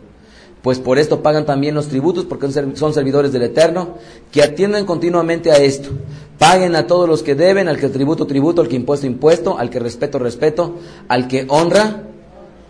pues 0.61 0.77
por 0.77 0.99
esto 0.99 1.23
pagan 1.23 1.47
también 1.47 1.73
los 1.73 1.87
tributos, 1.87 2.25
porque 2.25 2.47
son 2.75 2.93
servidores 2.93 3.33
del 3.33 3.41
Eterno, 3.41 3.97
que 4.31 4.43
atiendan 4.43 4.85
continuamente 4.85 5.51
a 5.51 5.57
esto. 5.57 5.89
Paguen 6.37 6.75
a 6.75 6.85
todos 6.85 7.09
los 7.09 7.23
que 7.23 7.33
deben, 7.33 7.67
al 7.67 7.79
que 7.79 7.89
tributo, 7.89 8.27
tributo, 8.27 8.61
al 8.61 8.67
que 8.67 8.75
impuesto, 8.75 9.07
impuesto, 9.07 9.57
al 9.57 9.71
que 9.71 9.79
respeto, 9.79 10.19
respeto, 10.19 10.75
al 11.07 11.27
que 11.27 11.47
honra, 11.49 12.03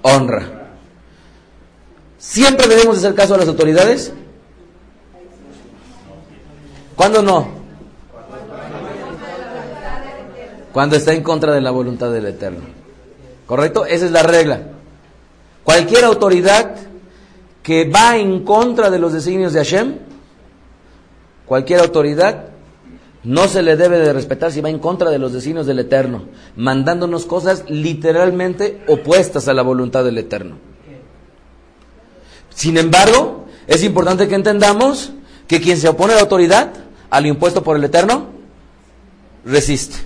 honra. 0.01 0.71
¿Siempre 2.17 2.67
debemos 2.67 2.97
hacer 2.97 3.13
caso 3.13 3.35
a 3.35 3.37
las 3.37 3.49
autoridades? 3.49 4.13
¿Cuándo 7.03 7.21
no? 7.21 7.47
Cuando 10.71 10.95
está 10.95 11.11
en 11.11 11.21
contra 11.21 11.51
de 11.51 11.59
la 11.59 11.69
voluntad 11.69 12.09
del 12.13 12.27
Eterno. 12.27 12.61
¿Correcto? 13.45 13.85
Esa 13.85 14.05
es 14.05 14.11
la 14.11 14.23
regla. 14.23 14.61
Cualquier 15.65 16.05
autoridad 16.05 16.77
que 17.61 17.89
va 17.89 18.15
en 18.15 18.45
contra 18.45 18.89
de 18.89 18.99
los 18.99 19.11
designios 19.11 19.51
de 19.51 19.59
Hashem, 19.59 19.95
cualquier 21.45 21.81
autoridad, 21.81 22.45
no 23.25 23.49
se 23.49 23.63
le 23.63 23.75
debe 23.75 23.99
de 23.99 24.13
respetar 24.13 24.53
si 24.53 24.61
va 24.61 24.69
en 24.69 24.79
contra 24.79 25.09
de 25.09 25.19
los 25.19 25.33
designios 25.33 25.65
del 25.65 25.79
Eterno, 25.79 26.23
mandándonos 26.55 27.25
cosas 27.25 27.65
literalmente 27.67 28.81
opuestas 28.87 29.49
a 29.49 29.53
la 29.53 29.61
voluntad 29.61 30.05
del 30.05 30.19
Eterno. 30.19 30.55
Sin 32.55 32.77
embargo, 32.77 33.43
es 33.67 33.83
importante 33.83 34.29
que 34.29 34.35
entendamos 34.35 35.11
que 35.49 35.59
quien 35.59 35.77
se 35.77 35.89
opone 35.89 36.13
a 36.13 36.15
la 36.15 36.21
autoridad, 36.21 36.82
al 37.13 37.27
impuesto 37.27 37.63
por 37.63 37.77
el 37.77 37.83
Eterno, 37.83 38.25
resiste. 39.45 39.97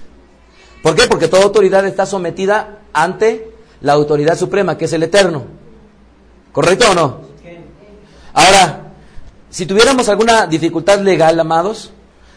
¿Por 0.83 0.93
qué? 0.93 1.07
Porque 1.07 1.29
toda 1.29 1.43
autoridad 1.43 1.87
está 1.87 2.05
sometida 2.05 2.79
ante 2.91 3.49
la 3.79 3.93
autoridad 3.93 4.37
suprema, 4.37 4.77
que 4.77 4.85
es 4.85 4.93
el 4.93 5.03
Eterno. 5.03 5.45
¿Correcto 6.51 6.91
o 6.91 6.93
no? 6.93 7.21
Ahora, 8.33 8.91
si 9.49 9.65
tuviéramos 9.65 10.09
alguna 10.09 10.47
dificultad 10.47 10.99
legal, 10.99 11.39
amados, 11.39 11.93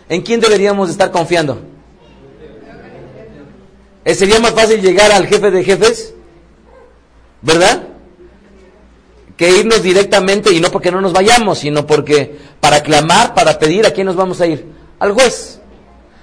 ¿en 0.09 0.23
quién 0.23 0.39
deberíamos 0.39 0.89
estar 0.89 1.11
confiando? 1.11 1.59
¿Eh, 4.05 4.15
¿Sería 4.15 4.39
más 4.39 4.53
fácil 4.53 4.81
llegar 4.81 5.11
al 5.11 5.27
jefe 5.27 5.51
de 5.51 5.65
jefes? 5.65 6.15
¿Verdad? 7.43 7.89
Que 9.41 9.49
irnos 9.61 9.83
directamente 9.83 10.53
y 10.53 10.61
no 10.61 10.71
porque 10.71 10.91
no 10.93 11.01
nos 11.01 11.15
vayamos, 11.15 11.61
sino 11.61 11.87
porque 11.87 12.37
para 12.61 12.83
clamar, 12.83 13.33
para 13.33 13.59
pedir, 13.59 13.87
¿a 13.87 13.91
quién 13.91 14.05
nos 14.05 14.17
vamos 14.17 14.39
a 14.43 14.47
ir? 14.47 14.67
Al 14.99 15.13
juez. 15.13 15.59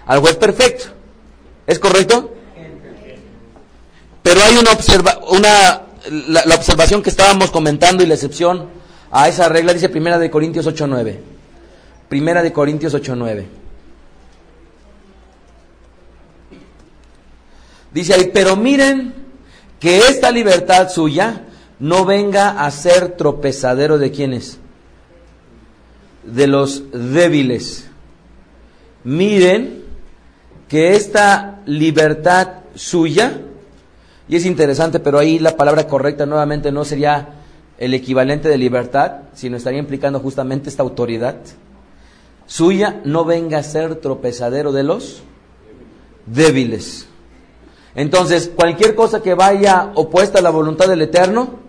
Al 0.05 0.19
juez 0.19 0.35
perfecto. 0.35 0.89
¿Es 1.65 1.79
correcto? 1.79 2.31
Pero 4.21 4.39
hay 4.43 4.57
una, 4.57 4.71
observa 4.71 5.19
una 5.31 5.81
la 6.27 6.53
observación 6.53 7.01
que 7.01 7.09
estábamos 7.09 7.49
comentando 7.49 8.03
y 8.03 8.05
la 8.05 8.13
excepción 8.13 8.69
a 9.09 9.27
esa 9.27 9.49
regla 9.49 9.73
dice 9.73 9.89
Primera 9.89 10.19
de 10.19 10.29
Corintios 10.29 10.67
8.9. 10.67 11.17
Primera 12.09 12.43
de 12.43 12.53
Corintios 12.53 12.93
8.9. 12.93 13.45
Dice 17.91 18.13
ahí, 18.13 18.29
pero 18.31 18.55
miren 18.55 19.15
que 19.79 19.97
esta 20.01 20.29
libertad 20.29 20.87
suya 20.89 21.46
no 21.79 22.05
venga 22.05 22.65
a 22.65 22.71
ser 22.71 23.17
tropezadero 23.17 23.97
de 23.97 24.11
quienes? 24.11 24.59
De 26.23 26.47
los 26.47 26.83
débiles. 26.91 27.87
Miren 29.03 29.83
que 30.67 30.95
esta 30.95 31.61
libertad 31.65 32.49
suya, 32.75 33.41
y 34.27 34.35
es 34.35 34.45
interesante, 34.45 34.99
pero 34.99 35.19
ahí 35.19 35.39
la 35.39 35.55
palabra 35.55 35.87
correcta 35.87 36.25
nuevamente 36.25 36.71
no 36.71 36.83
sería 36.83 37.29
el 37.77 37.93
equivalente 37.93 38.49
de 38.49 38.57
libertad, 38.57 39.21
sino 39.33 39.55
estaría 39.55 39.79
implicando 39.79 40.19
justamente 40.19 40.69
esta 40.69 40.83
autoridad 40.83 41.37
suya, 42.47 43.01
no 43.03 43.25
venga 43.25 43.59
a 43.59 43.63
ser 43.63 43.95
tropezadero 43.95 44.71
de 44.71 44.83
los 44.83 45.21
débiles. 46.25 47.07
Entonces, 47.93 48.51
cualquier 48.55 48.95
cosa 48.95 49.21
que 49.21 49.33
vaya 49.33 49.91
opuesta 49.95 50.39
a 50.39 50.41
la 50.41 50.49
voluntad 50.49 50.87
del 50.87 51.01
Eterno, 51.01 51.66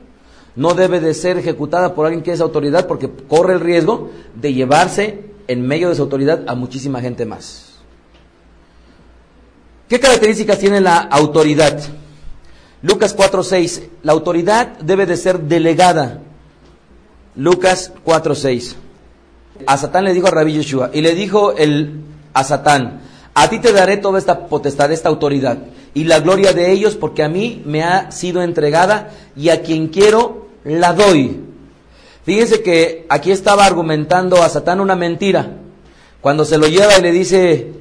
no 0.58 0.74
debe 0.74 0.98
de 0.98 1.14
ser 1.14 1.38
ejecutada 1.38 1.94
por 1.94 2.04
alguien 2.04 2.24
que 2.24 2.32
es 2.32 2.40
autoridad, 2.40 2.88
porque 2.88 3.08
corre 3.28 3.54
el 3.54 3.60
riesgo 3.60 4.10
de 4.34 4.52
llevarse 4.52 5.20
en 5.46 5.64
medio 5.64 5.88
de 5.88 5.94
su 5.94 6.02
autoridad 6.02 6.42
a 6.48 6.56
muchísima 6.56 7.00
gente 7.00 7.24
más. 7.24 7.76
¿Qué 9.88 10.00
características 10.00 10.58
tiene 10.58 10.80
la 10.80 10.98
autoridad? 10.98 11.78
Lucas 12.82 13.16
4.6, 13.16 13.82
la 14.02 14.10
autoridad 14.10 14.78
debe 14.78 15.06
de 15.06 15.16
ser 15.16 15.42
delegada. 15.42 16.22
Lucas 17.36 17.92
4.6. 18.04 18.74
A 19.64 19.76
Satán 19.76 20.06
le 20.06 20.12
dijo 20.12 20.26
a 20.26 20.32
Rabbi 20.32 20.54
Yeshua, 20.54 20.90
y 20.92 21.02
le 21.02 21.14
dijo 21.14 21.52
el, 21.52 22.00
a 22.34 22.42
Satán, 22.42 23.02
a 23.32 23.48
ti 23.48 23.60
te 23.60 23.72
daré 23.72 23.98
toda 23.98 24.18
esta 24.18 24.48
potestad, 24.48 24.90
esta 24.90 25.08
autoridad, 25.08 25.58
y 25.94 26.02
la 26.02 26.18
gloria 26.18 26.52
de 26.52 26.72
ellos, 26.72 26.96
porque 26.96 27.22
a 27.22 27.28
mí 27.28 27.62
me 27.64 27.84
ha 27.84 28.10
sido 28.10 28.42
entregada, 28.42 29.12
y 29.36 29.50
a 29.50 29.62
quien 29.62 29.86
quiero 29.86 30.47
la 30.76 30.92
doy. 30.92 31.40
Fíjense 32.24 32.62
que 32.62 33.06
aquí 33.08 33.30
estaba 33.30 33.64
argumentando 33.64 34.42
a 34.42 34.48
Satán 34.48 34.80
una 34.80 34.96
mentira. 34.96 35.56
Cuando 36.20 36.44
se 36.44 36.58
lo 36.58 36.66
lleva 36.66 36.98
y 36.98 37.02
le 37.02 37.12
dice, 37.12 37.72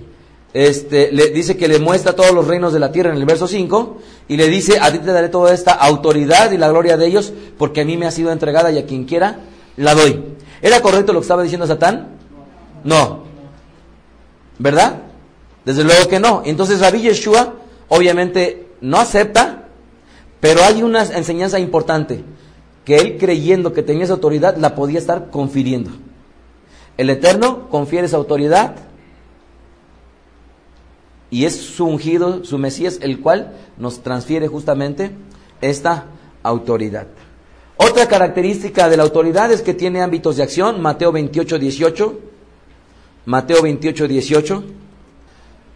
este, 0.54 1.12
le 1.12 1.30
dice 1.32 1.58
que 1.58 1.68
le 1.68 1.80
muestra 1.80 2.14
todos 2.14 2.32
los 2.32 2.48
reinos 2.48 2.72
de 2.72 2.80
la 2.80 2.92
tierra 2.92 3.12
en 3.12 3.18
el 3.18 3.26
verso 3.26 3.48
5 3.48 3.98
y 4.28 4.38
le 4.38 4.48
dice, 4.48 4.80
a 4.80 4.92
ti 4.92 5.00
te 5.00 5.12
daré 5.12 5.30
toda 5.30 5.54
esta 5.54 5.74
autoridad 5.74 6.52
y 6.52 6.58
la 6.58 6.70
gloria 6.70 6.98
de 6.98 7.08
ellos 7.08 7.34
porque 7.58 7.82
a 7.82 7.86
mí 7.86 7.98
me 7.98 8.06
ha 8.06 8.12
sido 8.12 8.32
entregada 8.32 8.72
y 8.72 8.78
a 8.78 8.86
quien 8.86 9.06
quiera 9.06 9.40
la 9.76 9.94
doy. 9.94 10.24
¿Era 10.62 10.82
correcto 10.82 11.14
lo 11.14 11.20
que 11.20 11.26
estaba 11.26 11.44
diciendo 11.44 11.68
Satán? 11.68 12.16
No. 12.84 13.24
¿Verdad? 14.60 15.02
Desde 15.66 15.84
luego 15.84 16.08
que 16.08 16.20
no. 16.20 16.42
Entonces 16.46 16.80
Rabbi 16.80 17.02
Yeshua 17.02 17.54
obviamente 17.90 18.68
no 18.82 18.98
acepta, 18.98 19.66
pero 20.40 20.64
hay 20.64 20.84
una 20.84 21.04
enseñanza 21.04 21.60
importante, 21.60 22.24
que 22.88 22.96
él 22.96 23.18
creyendo 23.18 23.74
que 23.74 23.84
tenía 23.84 24.06
esa 24.06 24.14
autoridad 24.14 24.56
la 24.56 24.74
podía 24.74 24.98
estar 24.98 25.30
confiriendo. 25.30 25.92
El 26.96 27.10
Eterno 27.10 27.68
confiere 27.68 28.08
esa 28.08 28.16
autoridad 28.16 28.78
y 31.30 31.44
es 31.44 31.58
su 31.58 31.84
ungido, 31.84 32.46
su 32.46 32.58
Mesías, 32.58 33.00
el 33.02 33.20
cual 33.20 33.52
nos 33.78 34.04
transfiere 34.04 34.48
justamente 34.48 35.12
esta 35.60 36.06
autoridad. 36.44 37.08
Otra 37.76 38.08
característica 38.08 38.88
de 38.88 38.96
la 38.96 39.04
autoridad 39.04 39.52
es 39.52 39.64
que 39.64 39.74
tiene 39.74 40.02
ámbitos 40.02 40.38
de 40.38 40.44
acción, 40.44 40.80
Mateo 40.80 41.12
28, 41.12 41.60
18. 41.60 42.20
Mateo 43.26 43.64
28, 43.64 44.08
18. 44.08 44.64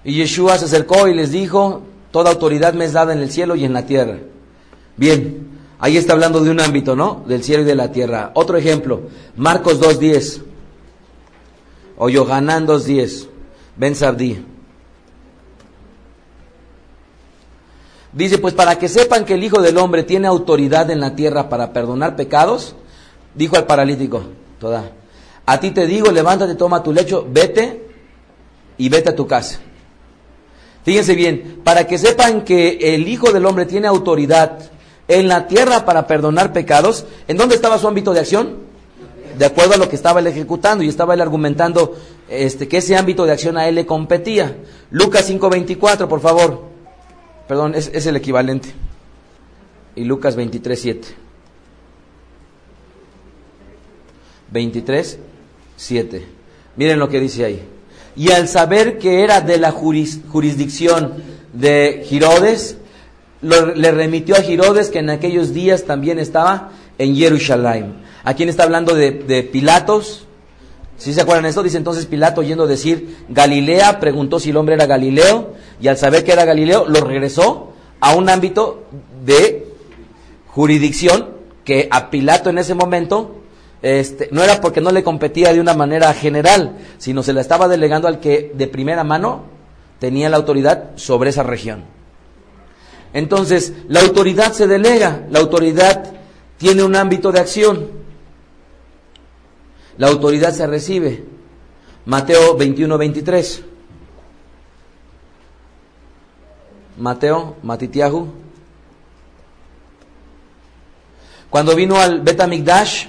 Y 0.05 0.13
Yeshua 0.13 0.57
se 0.57 0.63
acercó 0.63 1.09
y 1.09 1.13
les 1.13 1.33
dijo, 1.33 1.81
toda 2.11 2.31
autoridad 2.31 2.73
me 2.73 2.85
es 2.85 2.93
dada 2.93 3.11
en 3.11 3.19
el 3.19 3.29
cielo 3.29 3.57
y 3.57 3.65
en 3.65 3.73
la 3.73 3.85
tierra. 3.85 4.19
Bien, 4.95 5.50
ahí 5.81 5.97
está 5.97 6.13
hablando 6.13 6.39
de 6.39 6.49
un 6.49 6.61
ámbito, 6.61 6.95
¿no? 6.95 7.23
Del 7.27 7.43
cielo 7.43 7.63
y 7.63 7.65
de 7.65 7.75
la 7.75 7.91
tierra. 7.91 8.31
Otro 8.35 8.55
ejemplo, 8.55 9.01
Marcos 9.35 9.79
2, 9.79 9.99
10. 9.99 10.41
O 11.97 12.07
Yohanan 12.07 12.65
2, 12.65 12.85
10. 12.85 13.27
Ben 13.75 13.95
Sabdi. 13.95 14.45
Dice, 18.13 18.37
pues 18.37 18.53
para 18.53 18.77
que 18.77 18.89
sepan 18.89 19.25
que 19.25 19.33
el 19.33 19.43
Hijo 19.43 19.61
del 19.61 19.77
Hombre 19.77 20.03
tiene 20.03 20.27
autoridad 20.27 20.89
en 20.91 20.99
la 20.99 21.15
tierra 21.15 21.49
para 21.49 21.73
perdonar 21.73 22.15
pecados, 22.15 22.75
dijo 23.35 23.55
al 23.55 23.65
paralítico, 23.65 24.23
toda, 24.59 24.91
a 25.45 25.59
ti 25.59 25.71
te 25.71 25.87
digo, 25.87 26.11
levántate, 26.11 26.55
toma 26.55 26.83
tu 26.83 26.91
lecho, 26.91 27.25
vete 27.29 27.87
y 28.77 28.89
vete 28.89 29.09
a 29.09 29.15
tu 29.15 29.27
casa. 29.27 29.59
Fíjense 30.83 31.15
bien, 31.15 31.61
para 31.63 31.87
que 31.87 31.97
sepan 31.97 32.43
que 32.43 32.95
el 32.95 33.07
Hijo 33.07 33.31
del 33.31 33.45
Hombre 33.45 33.65
tiene 33.65 33.87
autoridad 33.87 34.59
en 35.11 35.27
la 35.27 35.47
tierra 35.47 35.83
para 35.83 36.07
perdonar 36.07 36.53
pecados, 36.53 37.05
¿en 37.27 37.35
dónde 37.35 37.55
estaba 37.55 37.77
su 37.77 37.87
ámbito 37.87 38.13
de 38.13 38.21
acción? 38.21 38.55
De 39.37 39.45
acuerdo 39.45 39.73
a 39.73 39.77
lo 39.77 39.89
que 39.89 39.95
estaba 39.95 40.21
él 40.21 40.27
ejecutando 40.27 40.83
y 40.83 40.87
estaba 40.87 41.13
él 41.13 41.21
argumentando 41.21 41.95
este, 42.29 42.67
que 42.69 42.77
ese 42.77 42.95
ámbito 42.95 43.25
de 43.25 43.33
acción 43.33 43.57
a 43.57 43.67
él 43.67 43.75
le 43.75 43.85
competía. 43.85 44.55
Lucas 44.89 45.29
5:24, 45.29 46.07
por 46.07 46.21
favor. 46.21 46.63
Perdón, 47.47 47.75
es, 47.75 48.05
el 48.05 48.15
equivalente. 48.15 48.69
Y 49.95 50.05
Lucas 50.05 50.37
23, 50.37 50.79
7. 50.79 51.07
23, 54.51 55.19
7. 55.75 56.25
Miren 56.77 56.99
lo 56.99 57.09
que 57.09 57.19
dice 57.19 57.43
ahí. 57.43 57.61
Y 58.15 58.31
al 58.31 58.47
saber 58.47 58.97
que 58.97 59.23
era 59.23 59.41
de 59.41 59.57
la 59.57 59.71
jurisdicción 59.71 61.15
de 61.51 62.05
Girodes, 63.41 63.77
le 63.77 63.91
remitió 63.91 64.35
a 64.35 64.41
Girodes 64.41 64.89
que 64.89 64.99
en 64.99 65.09
aquellos 65.09 65.53
días 65.53 65.83
también 65.83 66.19
estaba 66.19 66.71
en 66.97 67.15
Jerusalén. 67.15 67.95
¿A 68.23 68.33
quién 68.35 68.49
está 68.49 68.63
hablando 68.63 68.93
de, 68.93 69.49
Pilatos? 69.51 70.25
Si 70.97 71.13
se 71.13 71.21
acuerdan 71.21 71.45
esto, 71.45 71.63
dice 71.63 71.77
entonces 71.77 72.05
Pilato 72.05 72.43
yendo 72.43 72.65
a 72.65 72.67
decir 72.67 73.17
Galilea, 73.29 73.99
preguntó 73.99 74.39
si 74.39 74.51
el 74.51 74.57
hombre 74.57 74.75
era 74.75 74.85
Galileo, 74.85 75.53
y 75.81 75.87
al 75.87 75.97
saber 75.97 76.23
que 76.23 76.31
era 76.31 76.45
Galileo, 76.45 76.85
lo 76.87 77.01
regresó 77.01 77.73
a 77.99 78.15
un 78.15 78.29
ámbito 78.29 78.83
de 79.25 79.67
jurisdicción 80.47 81.29
que 81.63 81.87
a 81.89 82.11
Pilato 82.11 82.51
en 82.51 82.59
ese 82.59 82.75
momento 82.75 83.41
este, 83.81 84.29
no 84.31 84.43
era 84.43 84.61
porque 84.61 84.81
no 84.81 84.91
le 84.91 85.03
competía 85.03 85.53
de 85.53 85.59
una 85.59 85.73
manera 85.73 86.13
general, 86.13 86.77
sino 86.99 87.23
se 87.23 87.33
la 87.33 87.41
estaba 87.41 87.67
delegando 87.67 88.07
al 88.07 88.19
que 88.19 88.51
de 88.53 88.67
primera 88.67 89.03
mano 89.03 89.45
tenía 89.97 90.29
la 90.29 90.37
autoridad 90.37 90.91
sobre 90.95 91.31
esa 91.31 91.41
región. 91.41 91.83
Entonces, 93.13 93.73
la 93.87 94.01
autoridad 94.01 94.53
se 94.53 94.67
delega, 94.67 95.25
la 95.29 95.39
autoridad 95.39 96.13
tiene 96.57 96.83
un 96.83 96.95
ámbito 96.95 97.31
de 97.31 97.39
acción. 97.39 97.89
La 99.97 100.07
autoridad 100.07 100.53
se 100.53 100.65
recibe. 100.65 101.23
Mateo 102.05 102.55
21, 102.55 102.97
23. 102.97 103.63
Mateo, 106.97 107.57
Matitiahu. 107.63 108.27
Cuando 111.49 111.75
vino 111.75 111.97
al 111.99 112.21
Betamigdash, 112.21 113.07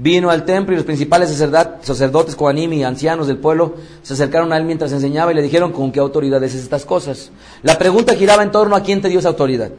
vino 0.00 0.30
al 0.30 0.44
templo 0.44 0.72
y 0.72 0.76
los 0.76 0.84
principales 0.84 1.28
sacerdotes, 1.28 2.36
Koanim 2.36 2.72
y 2.72 2.84
ancianos 2.84 3.26
del 3.26 3.38
pueblo 3.38 3.74
se 4.02 4.14
acercaron 4.14 4.52
a 4.52 4.56
él 4.56 4.64
mientras 4.64 4.92
enseñaba 4.92 5.32
y 5.32 5.34
le 5.34 5.42
dijeron 5.42 5.72
con 5.72 5.90
qué 5.90 5.98
autoridad 5.98 6.42
es 6.44 6.54
estas 6.54 6.84
cosas. 6.84 7.30
La 7.62 7.78
pregunta 7.78 8.14
giraba 8.14 8.42
en 8.42 8.52
torno 8.52 8.76
a 8.76 8.82
quién 8.82 9.02
te 9.02 9.08
dio 9.08 9.18
esa 9.18 9.28
autoridad. 9.28 9.72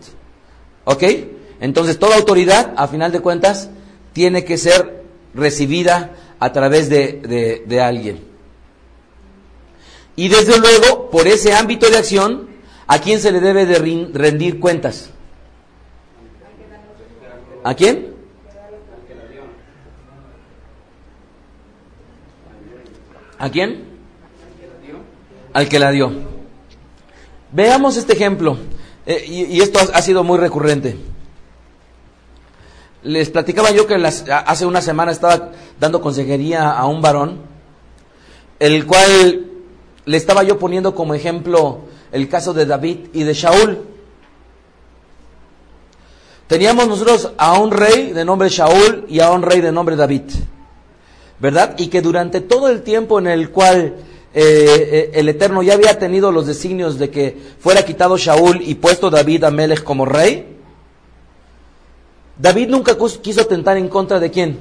¿Ok? 0.84 1.04
Entonces 1.62 1.98
toda 2.00 2.18
autoridad, 2.18 2.74
a 2.76 2.88
final 2.88 3.12
de 3.12 3.22
cuentas, 3.22 3.70
tiene 4.12 4.44
que 4.44 4.58
ser 4.58 5.04
recibida 5.34 6.16
a 6.40 6.52
través 6.52 6.90
de, 6.90 7.64
de, 7.66 7.82
alguien. 7.82 8.22
Y 10.16 10.28
desde 10.28 10.58
luego, 10.58 11.10
por 11.10 11.28
ese 11.28 11.54
ámbito 11.54 11.90
de 11.90 11.98
acción, 11.98 12.50
¿a 12.88 13.00
quién 13.00 13.20
se 13.20 13.32
le 13.32 13.40
debe 13.40 13.66
de 13.66 14.10
rendir 14.14 14.60
cuentas? 14.60 15.12
¿A 17.64 17.74
quién? 17.74 18.19
¿A 23.40 23.50
quién? 23.50 23.86
Al 25.54 25.68
que 25.68 25.80
la 25.80 25.92
dio. 25.92 26.12
Veamos 27.52 27.98
este 27.98 28.14
ejemplo. 28.14 28.58
Eh, 29.06 29.26
y, 29.28 29.62
esto 29.62 29.80
ha 29.80 30.02
sido 30.02 30.24
muy 30.24 30.38
recurrente. 30.38 30.98
Les 33.02 33.30
platicaba 33.30 33.72
yo 33.72 33.88
que 33.88 33.96
hace 33.96 34.66
una 34.66 34.82
semana 34.82 35.12
estaba 35.12 35.52
dando 35.80 36.02
consejería 36.02 36.70
a 36.70 36.86
un 36.86 37.02
varón, 37.02 37.40
el 38.60 38.86
cual 38.86 39.48
le 40.06 40.18
estaba 40.18 40.44
yo 40.44 40.60
poniendo 40.60 40.94
como 40.94 41.14
ejemplo 41.14 41.86
el 42.12 42.28
caso 42.28 42.54
de 42.54 42.66
David 42.66 43.08
y 43.14 43.24
de 43.24 43.34
Shaul. 43.34 43.86
Teníamos 46.48 46.88
nosotros 46.88 47.32
a 47.38 47.58
un 47.58 47.72
rey 47.72 48.12
de 48.12 48.26
nombre 48.26 48.50
Shaul 48.50 49.06
y 49.08 49.22
a 49.22 49.32
un 49.32 49.44
rey 49.44 49.62
de 49.62 49.72
nombre 49.72 49.96
David, 49.96 50.24
¿verdad? 51.40 51.76
Y 51.78 51.88
que 51.88 52.02
durante 52.02 52.42
todo 52.42 52.70
el 52.70 52.82
tiempo 52.82 53.20
en 53.20 53.28
el 53.28 53.50
cual 53.50 53.96
eh, 54.34 54.90
eh, 54.92 55.12
el 55.14 55.30
Eterno 55.30 55.64
ya 55.64 55.74
había 55.74 55.98
tenido 55.98 56.32
los 56.32 56.46
designios 56.46 57.00
de 57.00 57.10
que 57.10 57.36
fuera 57.60 57.84
quitado 57.84 58.18
Shaul 58.18 58.62
y 58.62 58.76
puesto 58.76 59.10
David 59.10 59.46
a 59.46 59.52
Melech 59.52 59.84
como 59.84 60.06
rey, 60.06 60.58
David 62.38 62.70
nunca 62.70 62.98
quiso 63.22 63.48
tentar 63.48 63.78
en 63.78 63.90
contra 63.90 64.20
de 64.20 64.32
quién. 64.32 64.60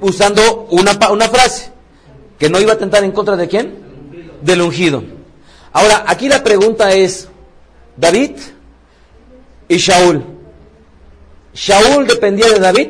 Usando 0.00 0.66
una, 0.70 0.98
una 1.10 1.28
frase, 1.28 1.72
que 2.38 2.48
no 2.48 2.60
iba 2.60 2.72
a 2.72 2.78
tentar 2.78 3.04
en 3.04 3.12
contra 3.12 3.36
de 3.36 3.48
quién. 3.48 3.90
Del 4.40 4.62
ungido. 4.62 5.02
Ahora, 5.72 6.04
aquí 6.06 6.28
la 6.28 6.42
pregunta 6.42 6.92
es, 6.92 7.28
David 7.96 8.32
y 9.68 9.76
Shaul. 9.76 10.24
¿Shaul 11.52 12.06
dependía 12.06 12.48
de 12.48 12.58
David? 12.58 12.88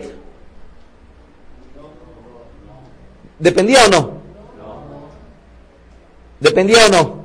¿Dependía 3.41 3.87
o 3.87 3.89
no? 3.89 4.11
¿Dependía 6.39 6.87
o 6.87 6.89
no? 6.91 7.21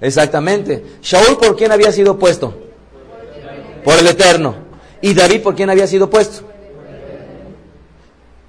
Exactamente. 0.00 0.84
Shaul 1.02 1.36
por 1.36 1.56
quién 1.56 1.72
había 1.72 1.92
sido 1.92 2.18
puesto? 2.18 2.54
Por 3.84 3.98
el 3.98 4.06
Eterno. 4.06 4.54
¿Y 5.00 5.12
David 5.12 5.42
por 5.42 5.54
quién 5.54 5.70
había 5.70 5.86
sido 5.86 6.08
puesto? 6.08 6.48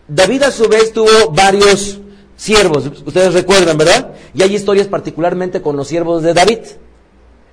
David 0.08 0.44
a 0.44 0.52
su 0.52 0.70
vez 0.70 0.94
tuvo 0.94 1.32
varios 1.32 2.00
siervos, 2.38 2.86
ustedes 3.06 3.34
recuerdan, 3.34 3.78
¿verdad? 3.78 4.14
Y 4.34 4.44
hay 4.44 4.54
historias 4.54 4.88
particularmente 4.88 5.62
con 5.62 5.76
los 5.76 5.88
siervos 5.88 6.22
de 6.22 6.34
David. 6.34 6.60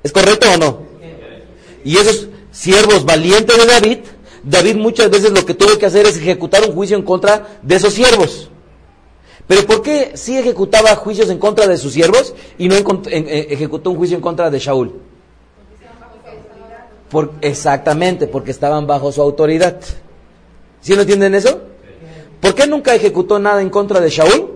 ¿Es 0.02 0.12
correcto 0.12 0.46
o 0.52 0.56
no? 0.58 0.82
Y 1.84 1.96
esos 1.96 2.28
siervos 2.50 3.04
valientes 3.04 3.56
de 3.56 3.66
David, 3.66 3.98
David 4.42 4.76
muchas 4.76 5.10
veces 5.10 5.30
lo 5.32 5.44
que 5.46 5.54
tuvo 5.54 5.78
que 5.78 5.86
hacer 5.86 6.06
es 6.06 6.16
ejecutar 6.16 6.62
un 6.64 6.74
juicio 6.74 6.96
en 6.96 7.02
contra 7.02 7.58
de 7.62 7.74
esos 7.76 7.94
siervos. 7.94 8.50
Pero 9.46 9.66
¿por 9.66 9.82
qué 9.82 10.12
sí 10.14 10.36
ejecutaba 10.36 10.94
juicios 10.96 11.30
en 11.30 11.38
contra 11.38 11.66
de 11.66 11.76
sus 11.76 11.92
siervos 11.92 12.34
y 12.58 12.68
no 12.68 12.74
eh, 12.76 13.46
ejecutó 13.50 13.90
un 13.90 13.96
juicio 13.96 14.16
en 14.16 14.22
contra 14.22 14.50
de 14.50 14.58
Shaul? 14.58 14.92
Exactamente, 17.40 18.26
porque 18.26 18.50
estaban 18.50 18.86
bajo 18.86 19.12
su 19.12 19.20
autoridad. 19.20 19.78
¿Sí 20.80 20.94
no 20.94 21.02
entienden 21.02 21.34
eso? 21.34 21.60
¿Por 22.40 22.54
qué 22.54 22.66
nunca 22.66 22.94
ejecutó 22.94 23.38
nada 23.38 23.60
en 23.60 23.70
contra 23.70 24.00
de 24.00 24.08
Shaul? 24.10 24.50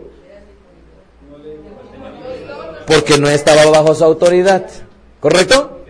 Porque 2.87 3.19
no 3.19 3.29
estaba 3.29 3.67
bajo 3.67 3.95
su 3.95 4.05
autoridad. 4.05 4.67
¿Correcto? 5.21 5.81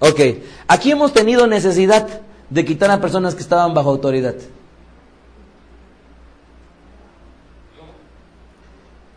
Ok, 0.00 0.20
aquí 0.66 0.90
hemos 0.90 1.12
tenido 1.12 1.46
necesidad 1.46 2.06
de 2.50 2.64
quitar 2.64 2.90
a 2.90 3.00
personas 3.00 3.34
que 3.34 3.42
estaban 3.42 3.74
bajo 3.74 3.90
autoridad. 3.90 4.34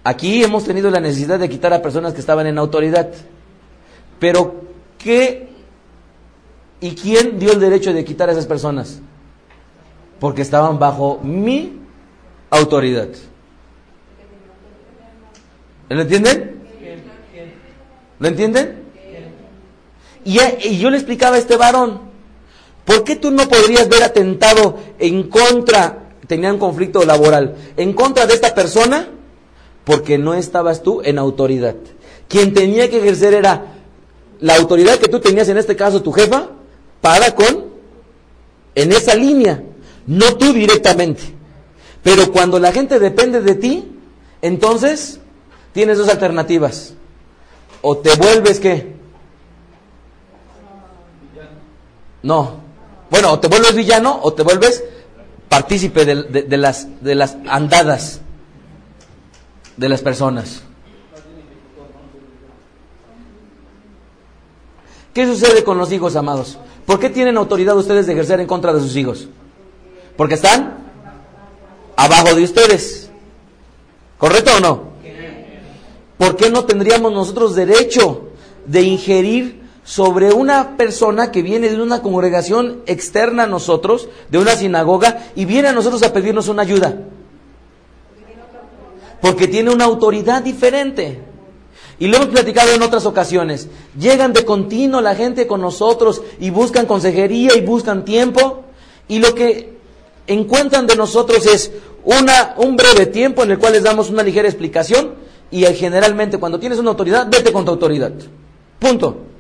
Aquí 0.04 0.44
hemos 0.44 0.64
tenido 0.64 0.90
la 0.90 1.00
necesidad 1.00 1.40
de 1.40 1.48
quitar 1.48 1.74
a 1.74 1.82
personas 1.82 2.14
que 2.14 2.20
estaban 2.20 2.48
en 2.48 2.58
autoridad. 2.58 3.10
Pero, 4.20 4.62
¿qué 4.98 5.50
y 6.80 6.96
quién 6.96 7.38
dio 7.38 7.52
el 7.52 7.60
derecho 7.60 7.94
de 7.94 8.04
quitar 8.04 8.30
a 8.30 8.32
esas 8.32 8.48
personas? 8.48 9.00
Porque 10.20 10.42
estaban 10.42 10.80
bajo 10.80 11.20
mi 11.22 11.80
autoridad. 12.50 13.10
¿Lo 15.90 16.02
entienden? 16.02 16.62
¿Lo 18.20 18.28
entienden? 18.28 18.82
Y, 20.24 20.40
y 20.40 20.78
yo 20.78 20.90
le 20.90 20.98
explicaba 20.98 21.36
a 21.36 21.40
este 21.40 21.58
varón, 21.58 22.11
¿por 22.86 23.04
qué 23.04 23.16
tú 23.16 23.32
no 23.32 23.48
podrías 23.48 23.88
ver 23.90 24.04
atentado 24.04 24.78
en 25.00 25.30
contra, 25.30 26.10
tenía 26.28 26.54
un 26.54 26.60
conflicto 26.60 27.04
laboral, 27.04 27.56
en 27.78 27.94
contra 27.94 28.26
de 28.26 28.34
esta 28.34 28.54
persona? 28.54 29.08
porque 29.84 30.18
no 30.18 30.34
estabas 30.34 30.84
tú 30.84 31.02
en 31.04 31.18
autoridad. 31.18 31.76
Quien 32.28 32.54
tenía 32.54 32.90
que 32.90 33.00
ejercer 33.00 33.34
era 33.34 33.66
la 34.40 34.56
autoridad 34.56 34.98
que 34.98 35.10
tú 35.10 35.20
tenías, 35.20 35.50
en 35.50 35.58
este 35.58 35.76
caso 35.76 36.02
tu 36.02 36.12
jefa, 36.12 36.50
para 37.02 37.36
con, 37.36 37.66
en 38.76 38.92
esa 38.92 39.16
línea, 39.16 39.64
no 40.08 40.38
tú 40.38 40.54
directamente. 40.54 41.24
Pero 42.04 42.32
cuando 42.32 42.60
la 42.60 42.72
gente 42.72 43.00
depende 43.00 43.42
de 43.42 43.56
ti, 43.56 43.92
entonces 44.42 45.20
tienes 45.74 45.98
dos 45.98 46.10
alternativas. 46.10 46.94
O 47.82 47.98
te 47.98 48.16
vuelves 48.16 48.60
qué? 48.60 48.94
No. 52.24 52.61
Bueno, 53.12 53.34
o 53.34 53.40
te 53.40 53.50
vuelves 53.50 53.76
villano 53.76 54.20
o 54.24 54.34
te 54.34 54.42
vuelves 54.42 54.84
partícipe 55.50 56.06
de, 56.06 56.58
las, 56.58 56.88
las 57.02 57.38
andadas 57.46 58.22
de 59.76 59.90
las 59.90 60.02
personas. 60.02 60.64
¿Qué 65.14 65.26
sucede 65.26 65.66
con 65.66 65.78
los 65.78 65.92
hijos 65.92 66.16
amados? 66.16 66.58
¿Por 66.86 67.02
qué 67.02 67.10
tienen 67.10 67.36
autoridad 67.36 67.76
ustedes 67.76 68.08
de 68.08 68.14
ejercer 68.14 68.40
en 68.40 68.48
contra 68.48 68.72
de 68.72 68.80
sus 68.80 68.96
hijos? 68.96 69.28
Porque 70.16 70.36
están 70.36 70.78
abajo 71.98 72.34
de 72.34 72.44
ustedes. 72.44 73.10
¿Correcto 74.18 74.52
o 74.56 74.60
no? 74.62 74.92
¿Por 76.18 76.38
qué 76.38 76.50
no 76.50 76.64
tendríamos 76.64 77.12
nosotros 77.12 77.56
derecho 77.56 78.30
de 78.66 78.84
ingerir 78.84 79.61
sobre 79.84 80.32
una 80.32 80.78
persona 80.78 81.32
que 81.32 81.42
viene 81.42 81.70
de 81.70 81.82
una 81.82 82.02
congregación 82.02 82.82
externa 82.86 83.44
a 83.44 83.48
nosotros, 83.48 84.10
de 84.30 84.38
una 84.38 84.56
sinagoga, 84.56 85.28
y 85.36 85.46
viene 85.46 85.70
a 85.70 85.74
nosotros 85.74 86.04
a 86.04 86.14
pedirnos 86.14 86.48
una 86.48 86.62
ayuda? 86.62 86.98
porque 89.22 89.48
tiene 89.48 89.70
una 89.70 89.86
autoridad 89.86 90.42
diferente. 90.42 91.20
Y 92.00 92.08
lo 92.08 92.18
hemos 92.18 92.30
platicado 92.30 92.74
en 92.74 92.82
otras 92.82 93.06
ocasiones. 93.06 93.70
Llegan 93.98 94.34
de 94.34 94.44
continuo 94.44 95.02
la 95.02 95.16
gente 95.16 95.46
con 95.46 95.62
nosotros 95.62 96.24
y 96.40 96.50
buscan 96.50 96.88
consejería 96.88 97.56
y 97.56 97.62
buscan 97.62 98.04
tiempo. 98.04 98.64
Y 99.08 99.20
lo 99.20 99.36
que 99.36 99.78
encuentran 100.26 100.88
de 100.88 100.96
nosotros 100.96 101.46
es 101.46 101.72
una, 102.04 102.56
un 102.58 102.76
breve 102.76 103.06
tiempo 103.06 103.44
en 103.44 103.52
el 103.52 103.60
cual 103.60 103.74
les 103.74 103.84
damos 103.84 104.10
una 104.10 104.24
ligera 104.24 104.48
explicación. 104.48 105.14
Y 105.52 105.64
generalmente 105.66 106.40
cuando 106.40 106.60
tienes 106.60 106.80
una 106.80 106.90
autoridad, 106.90 107.28
vete 107.30 107.54
con 107.54 107.64
tu 107.64 107.72
autoridad. 107.72 108.12
Punto. 108.80 109.31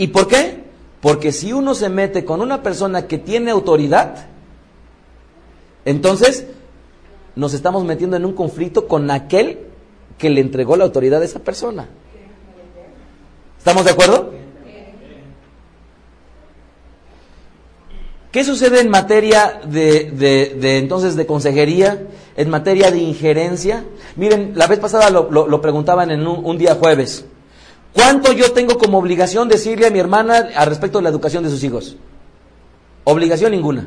¿Y 0.00 0.06
por 0.06 0.28
qué? 0.28 0.64
Porque 1.02 1.30
si 1.30 1.52
uno 1.52 1.74
se 1.74 1.90
mete 1.90 2.24
con 2.24 2.40
una 2.40 2.62
persona 2.62 3.06
que 3.06 3.18
tiene 3.18 3.50
autoridad, 3.50 4.28
entonces 5.84 6.46
nos 7.36 7.52
estamos 7.52 7.84
metiendo 7.84 8.16
en 8.16 8.24
un 8.24 8.32
conflicto 8.32 8.88
con 8.88 9.10
aquel 9.10 9.58
que 10.16 10.30
le 10.30 10.40
entregó 10.40 10.78
la 10.78 10.84
autoridad 10.84 11.20
a 11.20 11.26
esa 11.26 11.40
persona. 11.40 11.90
¿Estamos 13.58 13.84
de 13.84 13.90
acuerdo? 13.90 14.32
¿Qué 18.32 18.42
sucede 18.42 18.80
en 18.80 18.88
materia 18.88 19.60
de, 19.66 20.78
entonces 20.78 21.14
de 21.14 21.26
consejería, 21.26 22.06
en 22.38 22.48
materia 22.48 22.90
de 22.90 23.00
injerencia? 23.00 23.84
Miren, 24.16 24.52
la 24.54 24.66
vez 24.66 24.78
pasada 24.78 25.10
lo, 25.10 25.60
preguntaban 25.60 26.10
en 26.10 26.26
un, 26.26 26.56
día 26.56 26.76
jueves. 26.76 27.26
¿Cuánto 27.92 28.32
yo 28.32 28.52
tengo 28.52 28.78
como 28.78 28.98
obligación 28.98 29.48
decirle 29.48 29.86
a 29.86 29.90
mi 29.90 29.98
hermana 29.98 30.48
al 30.54 30.68
respecto 30.68 30.98
de 30.98 31.02
la 31.02 31.10
educación 31.10 31.42
de 31.42 31.50
sus 31.50 31.62
hijos? 31.64 31.96
Obligación 33.04 33.52
ninguna. 33.52 33.86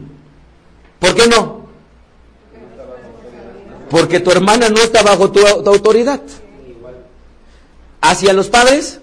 ¿Por 0.99 1.15
qué 1.15 1.27
no? 1.27 1.63
Porque 3.89 4.19
tu 4.19 4.31
hermana 4.31 4.69
no 4.69 4.81
está 4.81 5.03
bajo 5.03 5.31
tu, 5.31 5.45
autoridad. 5.45 6.21
¿Hacia 8.01 8.33
los 8.33 8.49
padres? 8.49 8.99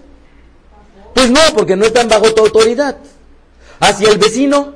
Pues 1.15 1.31
no, 1.31 1.39
porque 1.55 1.75
no 1.75 1.85
están 1.85 2.07
bajo 2.07 2.33
tu 2.33 2.43
autoridad. 2.43 2.97
¿Hacia 3.79 4.09
el 4.09 4.17
vecino? 4.17 4.73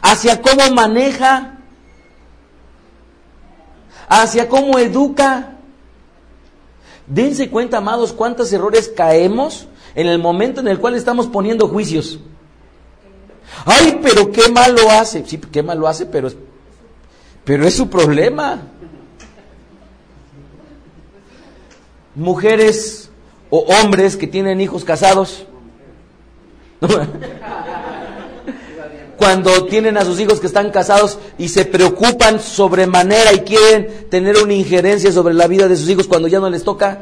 ¿Hacia 0.00 0.40
cómo 0.40 0.70
maneja? 0.72 1.58
¿Hacia 4.08 4.48
cómo 4.48 4.78
educa? 4.78 5.56
Dense 7.10 7.50
cuenta, 7.50 7.78
amados, 7.78 8.12
cuántos 8.12 8.52
errores 8.52 8.90
caemos 8.96 9.66
en 9.94 10.06
el 10.06 10.18
momento 10.18 10.60
en 10.60 10.68
el 10.68 10.78
cual 10.78 10.94
estamos 10.94 11.26
poniendo 11.26 11.68
juicios. 11.68 12.20
Ay, 13.66 13.98
pero 14.00 14.30
qué 14.30 14.48
mal 14.48 14.74
lo 14.74 14.88
hace. 14.90 15.26
Sí, 15.26 15.38
qué 15.38 15.62
mal 15.62 15.78
lo 15.78 15.88
hace, 15.88 16.06
pero 16.06 16.28
es 16.28 16.36
pero 17.44 17.66
es 17.66 17.74
su 17.74 17.90
problema. 17.90 18.62
Mujeres 22.14 23.10
o 23.50 23.58
hombres 23.58 24.16
que 24.16 24.28
tienen 24.28 24.60
hijos 24.60 24.84
casados. 24.84 25.46
Cuando 29.20 29.66
tienen 29.66 29.98
a 29.98 30.04
sus 30.06 30.18
hijos 30.18 30.40
que 30.40 30.46
están 30.46 30.70
casados 30.70 31.18
y 31.36 31.50
se 31.50 31.66
preocupan 31.66 32.40
sobremanera 32.40 33.34
y 33.34 33.40
quieren 33.40 34.06
tener 34.08 34.38
una 34.38 34.54
injerencia 34.54 35.12
sobre 35.12 35.34
la 35.34 35.46
vida 35.46 35.68
de 35.68 35.76
sus 35.76 35.90
hijos 35.90 36.08
cuando 36.08 36.26
ya 36.26 36.40
no 36.40 36.48
les 36.48 36.64
toca. 36.64 37.00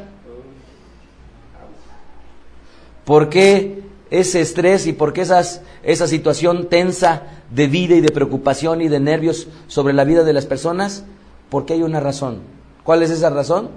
¿Por 3.05 3.29
qué 3.29 3.85
ese 4.11 4.41
estrés 4.41 4.89
y 4.89 4.93
por 4.93 5.13
qué 5.13 5.21
esas, 5.21 5.61
esa 5.85 6.09
situación 6.09 6.69
tensa 6.69 7.23
de 7.53 7.69
vida 7.69 7.95
y 7.95 8.01
de 8.01 8.11
preocupación 8.11 8.83
y 8.83 8.89
de 8.89 8.99
nervios 8.99 9.47
sobre 9.69 9.95
la 9.95 10.03
vida 10.03 10.25
de 10.25 10.33
las 10.33 10.45
personas? 10.45 11.05
Porque 11.49 11.75
hay 11.75 11.85
una 11.85 12.01
razón. 12.01 12.41
¿Cuál 12.83 13.05
es 13.05 13.11
esa 13.11 13.31
razón? 13.31 13.71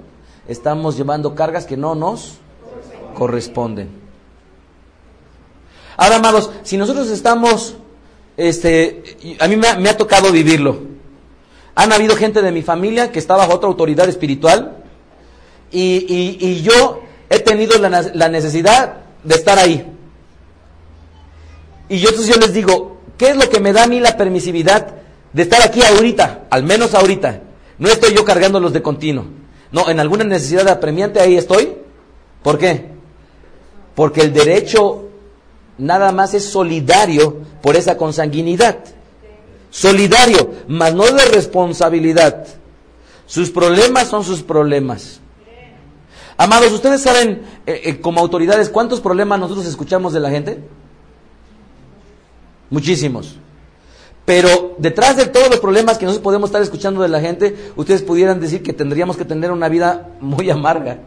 Estamos 0.48 0.98
llevando 0.98 1.36
cargas 1.36 1.68
que 1.68 1.78
no 1.78 1.94
nos 1.94 2.40
corresponden. 3.14 3.90
Ahora, 5.96 6.16
amados, 6.16 6.50
si 6.64 6.78
nosotros 6.78 7.12
estamos, 7.12 7.76
este, 8.38 9.38
a 9.40 9.48
mí 9.48 9.56
me 9.56 9.90
ha, 9.90 9.98
tocado 9.98 10.32
vivirlo. 10.32 10.80
Han 11.76 11.92
habido 11.94 12.16
gente 12.16 12.42
de 12.42 12.52
mi 12.52 12.62
familia 12.62 13.12
que 13.12 13.20
está 13.20 13.36
bajo 13.36 13.54
otra 13.54 13.68
autoridad 13.68 14.08
espiritual 14.10 14.78
y, 15.72 16.38
y, 16.40 16.62
yo 16.62 17.02
he 17.30 17.40
tenido 17.40 17.78
la, 17.78 17.90
la 18.14 18.30
necesidad 18.30 18.98
de 19.24 19.36
estar 19.36 19.58
ahí. 19.58 19.86
Y 21.88 22.00
yo 22.00 22.10
entonces 22.10 22.34
yo 22.34 22.40
les 22.40 22.54
digo, 22.54 23.02
¿qué 23.18 23.30
es 23.30 23.36
lo 23.36 23.50
que 23.50 23.60
me 23.60 23.74
da 23.74 23.84
a 23.84 23.88
mí 23.88 24.00
la 24.00 24.18
permisividad 24.18 24.96
de 25.34 25.42
estar 25.44 25.62
aquí 25.62 25.82
ahorita? 25.82 26.46
Al 26.50 26.64
menos 26.64 26.94
ahorita. 26.94 27.42
No 27.78 27.90
estoy 27.90 28.14
yo 28.14 28.24
cargándolos 28.26 28.74
de 28.74 28.82
continuo. 28.82 29.26
No, 29.72 29.90
en 29.90 30.00
alguna 30.00 30.24
necesidad 30.24 30.68
apremiante 30.68 31.20
ahí 31.20 31.38
estoy. 31.38 31.74
¿Por 32.44 32.58
qué? 32.58 32.92
Porque 33.96 34.22
el 34.22 34.34
derecho 34.34 35.11
nada 35.82 36.12
más 36.12 36.34
es 36.34 36.46
solidario 36.46 37.38
por 37.62 37.76
esa 37.76 37.98
consanguinidad. 37.98 38.78
Solidario, 39.72 40.52
mas 40.68 40.94
no 40.94 41.06
de 41.06 41.26
responsabilidad. 41.26 42.46
Sus 43.26 43.50
problemas 43.50 44.08
son 44.08 44.24
sus 44.24 44.44
problemas. 44.44 45.20
Amados, 46.38 46.72
¿ustedes 46.72 47.02
saben 47.02 47.44
eh, 47.66 47.82
eh, 47.86 48.00
como 48.00 48.20
autoridades 48.20 48.70
cuántos 48.70 49.00
problemas 49.02 49.40
nosotros 49.40 49.66
escuchamos 49.66 50.14
de 50.14 50.20
la 50.20 50.30
gente? 50.30 50.60
Muchísimos. 52.70 53.38
Pero 54.26 54.76
detrás 54.78 55.18
de 55.18 55.26
todos 55.26 55.50
los 55.50 55.60
problemas 55.60 55.98
que 55.98 56.06
nosotros 56.06 56.24
podemos 56.24 56.50
estar 56.50 56.62
escuchando 56.62 57.02
de 57.02 57.10
la 57.10 57.22
gente, 57.22 57.72
ustedes 57.76 58.02
pudieran 58.02 58.40
decir 58.40 58.62
que 58.62 58.74
tendríamos 58.74 59.18
que 59.18 59.26
tener 59.26 59.52
una 59.52 59.68
vida 59.68 60.10
muy 60.20 60.50
amarga. 60.50 61.00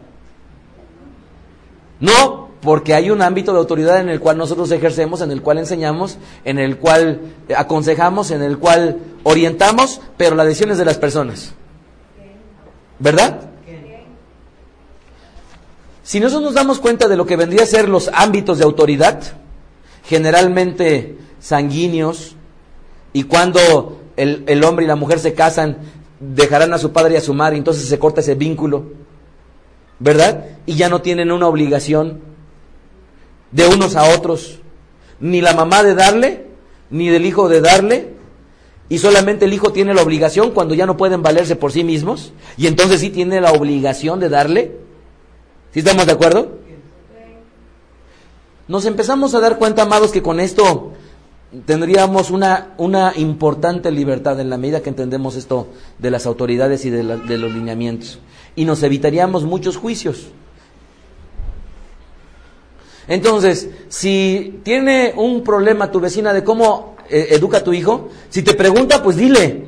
No, 1.99 2.44
porque 2.65 2.95
hay 2.95 3.11
un 3.11 3.21
ámbito 3.21 3.53
de 3.53 3.59
autoridad 3.59 3.99
en 3.99 4.09
el 4.09 4.19
cual 4.19 4.37
nosotros 4.37 4.71
ejercemos, 4.71 5.21
en 5.21 5.29
el 5.29 5.43
cual 5.43 5.59
enseñamos, 5.59 6.17
en 6.43 6.57
el 6.57 6.77
cual 6.77 7.21
aconsejamos, 7.55 8.31
en 8.31 8.41
el 8.41 8.57
cual 8.57 8.97
orientamos, 9.23 10.01
pero 10.17 10.35
la 10.35 10.43
decisión 10.43 10.71
es 10.71 10.79
de 10.79 10.85
las 10.85 10.97
personas. 10.97 11.53
¿Verdad? 12.97 13.51
Si 16.03 16.19
nosotros 16.19 16.43
nos 16.43 16.53
damos 16.55 16.79
cuenta 16.79 17.07
de 17.07 17.15
lo 17.15 17.25
que 17.27 17.35
vendría 17.35 17.63
a 17.63 17.67
ser 17.67 17.87
los 17.87 18.09
ámbitos 18.13 18.57
de 18.57 18.63
autoridad, 18.63 19.21
generalmente 20.03 21.17
sanguíneos, 21.39 22.35
y 23.13 23.23
cuando 23.23 24.01
el, 24.17 24.43
el 24.47 24.63
hombre 24.63 24.85
y 24.85 24.87
la 24.87 24.95
mujer 24.95 25.19
se 25.19 25.35
casan, 25.35 25.77
dejarán 26.19 26.73
a 26.73 26.79
su 26.79 26.91
padre 26.91 27.13
y 27.13 27.17
a 27.17 27.21
su 27.21 27.33
madre, 27.35 27.57
entonces 27.57 27.87
se 27.87 27.99
corta 27.99 28.21
ese 28.21 28.33
vínculo, 28.33 28.85
¿verdad? 29.99 30.45
Y 30.65 30.75
ya 30.75 30.89
no 30.89 31.01
tienen 31.01 31.31
una 31.31 31.47
obligación 31.47 32.33
de 33.55 33.65
unos 33.67 33.95
a 33.95 34.13
otros, 34.13 34.59
ni 35.21 35.39
la 35.39 35.53
mamá 35.53 35.81
de 35.81 35.95
darle, 35.95 36.45
ni 36.89 37.07
del 37.07 37.25
hijo 37.25 37.47
de 37.47 37.61
darle, 37.61 38.09
y 38.89 38.97
solamente 38.97 39.45
el 39.45 39.53
hijo 39.53 39.71
tiene 39.71 39.93
la 39.93 40.01
obligación 40.01 40.51
cuando 40.51 40.75
ya 40.75 40.85
no 40.85 40.97
pueden 40.97 41.23
valerse 41.23 41.55
por 41.55 41.71
sí 41.71 41.85
mismos, 41.85 42.33
y 42.57 42.67
entonces 42.67 42.99
sí 42.99 43.11
tiene 43.11 43.39
la 43.39 43.53
obligación 43.53 44.19
de 44.19 44.27
darle. 44.27 44.77
¿Sí 45.71 45.79
estamos 45.79 46.05
de 46.05 46.11
acuerdo? 46.11 46.59
Nos 48.67 48.85
empezamos 48.85 49.33
a 49.35 49.39
dar 49.39 49.57
cuenta, 49.57 49.83
amados, 49.83 50.11
que 50.11 50.21
con 50.21 50.41
esto 50.41 50.91
tendríamos 51.65 52.31
una, 52.31 52.73
una 52.77 53.13
importante 53.15 53.89
libertad 53.89 54.37
en 54.41 54.49
la 54.49 54.57
medida 54.57 54.81
que 54.81 54.89
entendemos 54.89 55.37
esto 55.37 55.69
de 55.97 56.11
las 56.11 56.25
autoridades 56.25 56.83
y 56.83 56.89
de, 56.89 57.03
la, 57.03 57.15
de 57.15 57.37
los 57.37 57.53
lineamientos. 57.53 58.19
Y 58.53 58.65
nos 58.65 58.83
evitaríamos 58.83 59.45
muchos 59.45 59.77
juicios. 59.77 60.27
Entonces, 63.07 63.69
si 63.87 64.59
tiene 64.63 65.13
un 65.15 65.43
problema 65.43 65.91
tu 65.91 65.99
vecina 65.99 66.33
de 66.33 66.43
cómo 66.43 66.95
eh, 67.09 67.27
educa 67.31 67.57
a 67.57 67.63
tu 67.63 67.73
hijo, 67.73 68.09
si 68.29 68.41
te 68.41 68.53
pregunta, 68.53 69.03
pues 69.03 69.15
dile. 69.17 69.65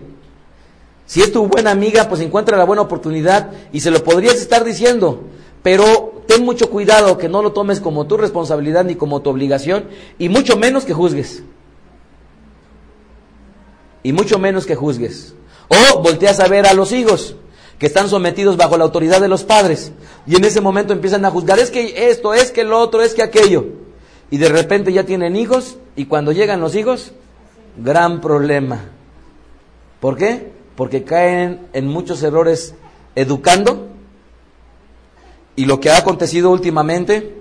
Si 1.06 1.22
es 1.22 1.32
tu 1.32 1.48
buena 1.48 1.72
amiga, 1.72 2.10
pues 2.10 2.22
encuentra 2.22 2.58
la 2.58 2.66
buena 2.66 2.82
oportunidad 2.82 3.52
y 3.72 3.80
se 3.80 3.92
lo 3.92 4.04
podrías 4.04 4.36
estar 4.36 4.64
diciendo. 4.64 5.24
Pero 5.64 6.24
ten 6.28 6.44
mucho 6.44 6.70
cuidado 6.70 7.18
que 7.18 7.30
no 7.30 7.42
lo 7.42 7.54
tomes 7.54 7.80
como 7.80 8.08
tu 8.08 8.18
responsabilidad 8.18 8.84
ni 8.84 8.96
como 8.96 9.22
tu 9.22 9.30
obligación 9.30 9.86
y 10.18 10.30
mucho 10.30 10.58
menos 10.58 10.84
que 10.84 10.94
juzgues. 10.94 11.44
Y 14.04 14.14
mucho 14.14 14.40
menos 14.40 14.66
que 14.66 14.76
juzgues. 14.76 15.36
O 15.70 16.02
volteas 16.02 16.40
a 16.40 16.48
ver 16.48 16.66
a 16.66 16.74
los 16.74 16.92
hijos 16.92 17.36
que 17.80 17.86
están 17.86 18.10
sometidos 18.10 18.58
bajo 18.58 18.78
la 18.78 18.86
autoridad 18.86 19.22
de 19.22 19.28
los 19.28 19.44
padres 19.44 19.92
y 20.26 20.36
en 20.36 20.44
ese 20.46 20.62
momento 20.62 20.94
empiezan 20.94 21.26
a 21.26 21.32
juzgar, 21.32 21.60
es 21.60 21.70
que 21.70 22.10
esto, 22.10 22.34
es 22.34 22.52
que 22.52 22.64
lo 22.64 22.80
otro, 22.80 23.02
es 23.02 23.14
que 23.14 23.24
aquello. 23.24 23.66
Y 24.30 24.38
de 24.38 24.50
repente 24.50 24.92
ya 24.92 25.04
tienen 25.04 25.36
hijos 25.36 25.78
y 25.96 26.06
cuando 26.06 26.32
llegan 26.32 26.60
los 26.60 26.76
hijos, 26.76 27.12
gran 27.78 28.20
problema. 28.20 28.86
¿Por 30.00 30.18
qué? 30.18 30.52
Porque 30.76 31.04
caen 31.04 31.68
en 31.74 31.88
muchos 31.88 32.22
errores 32.24 32.76
educando 33.16 33.88
y 35.56 35.66
lo 35.66 35.80
que 35.80 35.90
ha 35.90 35.98
acontecido 35.98 36.52
últimamente, 36.52 37.36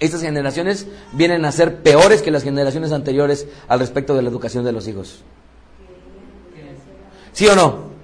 estas 0.00 0.22
generaciones 0.22 0.86
vienen 1.12 1.44
a 1.44 1.52
ser 1.52 1.82
peores 1.82 2.22
que 2.22 2.30
las 2.30 2.42
generaciones 2.42 2.92
anteriores 2.92 3.46
al 3.68 3.78
respecto 3.78 4.14
de 4.14 4.22
la 4.22 4.28
educación 4.28 4.64
de 4.64 4.72
los 4.72 4.88
hijos. 4.88 5.22
¿Sí 7.32 7.46
o 7.46 7.54
no? 7.54 7.95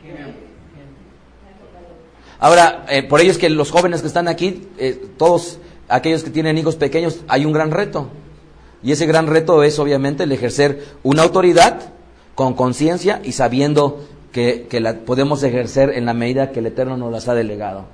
Ahora, 2.43 2.84
eh, 2.88 3.05
por 3.05 3.20
ello 3.20 3.30
es 3.30 3.38
que 3.38 3.49
los 3.49 3.70
jóvenes 3.70 4.01
que 4.01 4.09
están 4.09 4.26
aquí, 4.26 4.66
eh, 4.76 5.01
todos 5.16 5.61
aquellos 5.88 6.24
que 6.24 6.30
tienen 6.30 6.59
hijos 6.59 6.74
pequeños, 6.74 7.20
hay 7.28 7.45
un 7.45 7.53
gran 7.53 7.70
reto. 7.70 8.09
Y 8.82 8.90
ese 8.90 9.07
gran 9.07 9.28
reto 9.28 9.62
es 9.62 9.78
obviamente 9.78 10.24
el 10.24 10.32
ejercer 10.32 10.84
una 11.05 11.22
autoridad 11.22 11.93
con 12.34 12.55
conciencia 12.55 13.20
y 13.22 13.30
sabiendo 13.30 14.01
que, 14.32 14.66
que, 14.68 14.80
la 14.80 14.95
podemos 14.95 15.45
ejercer 15.45 15.90
en 15.90 16.05
la 16.05 16.14
medida 16.14 16.51
que 16.51 16.59
el 16.59 16.66
Eterno 16.66 16.97
nos 16.97 17.12
las 17.12 17.28
ha 17.28 17.34
delegado. 17.34 17.84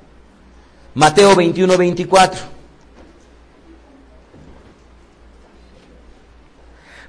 Mateo 0.94 1.36
21, 1.36 1.76
24. 1.76 2.40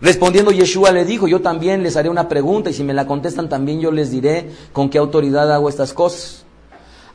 Respondiendo 0.01 0.51
Yeshua 0.51 0.91
le 0.91 1.05
dijo, 1.05 1.25
yo 1.29 1.39
también 1.39 1.83
les 1.83 1.95
haré 1.95 2.09
una 2.09 2.27
pregunta 2.27 2.69
y 2.69 2.73
si 2.73 2.83
me 2.83 2.93
la 2.93 3.07
contestan 3.07 3.47
también 3.47 3.79
yo 3.79 3.93
les 3.93 4.11
diré 4.11 4.49
con 4.73 4.89
qué 4.89 4.97
autoridad 4.97 5.49
hago 5.53 5.69
estas 5.69 5.93
cosas. 5.93 6.43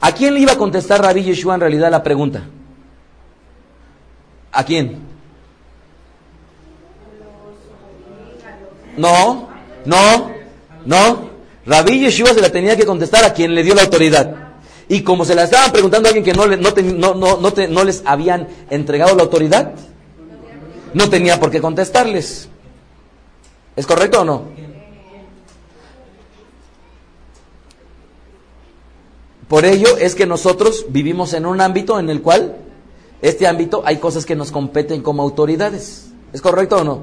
¿A 0.00 0.12
quién 0.12 0.34
le 0.34 0.40
iba 0.40 0.52
a 0.52 0.58
contestar 0.58 1.00
Rabí 1.00 1.22
Yeshua 1.22 1.54
en 1.54 1.60
realidad 1.60 1.90
la 1.90 2.02
pregunta? 2.02 2.44
¿A 4.52 4.64
quién? 4.64 4.98
No, 8.96 9.48
no, 9.84 10.30
no. 10.84 11.30
Rabí 11.66 12.00
Yeshua 12.00 12.34
se 12.34 12.40
la 12.40 12.50
tenía 12.50 12.76
que 12.76 12.84
contestar 12.84 13.24
a 13.24 13.32
quien 13.32 13.54
le 13.54 13.62
dio 13.62 13.74
la 13.74 13.82
autoridad. 13.82 14.44
Y 14.88 15.02
como 15.02 15.24
se 15.24 15.34
la 15.34 15.44
estaban 15.44 15.72
preguntando 15.72 16.08
a 16.08 16.10
alguien 16.10 16.24
que 16.24 16.34
no, 16.34 16.46
le, 16.46 16.56
no, 16.56 16.74
te, 16.74 16.82
no, 16.82 17.14
no, 17.14 17.38
no, 17.40 17.84
les 17.84 18.02
habían 18.04 18.48
entregado 18.68 19.16
la 19.16 19.22
autoridad, 19.22 19.72
no 20.92 21.08
tenía 21.08 21.40
por 21.40 21.50
qué 21.50 21.60
contestarles. 21.60 22.48
¿Es 23.76 23.86
correcto 23.86 24.20
o 24.20 24.24
no? 24.24 24.42
Por 29.54 29.66
ello 29.66 29.96
es 29.98 30.16
que 30.16 30.26
nosotros 30.26 30.86
vivimos 30.88 31.32
en 31.32 31.46
un 31.46 31.60
ámbito 31.60 32.00
en 32.00 32.10
el 32.10 32.22
cual, 32.22 32.56
este 33.22 33.46
ámbito, 33.46 33.84
hay 33.86 33.98
cosas 33.98 34.26
que 34.26 34.34
nos 34.34 34.50
competen 34.50 35.00
como 35.00 35.22
autoridades. 35.22 36.10
¿Es 36.32 36.42
correcto 36.42 36.78
o 36.78 36.82
no? 36.82 37.02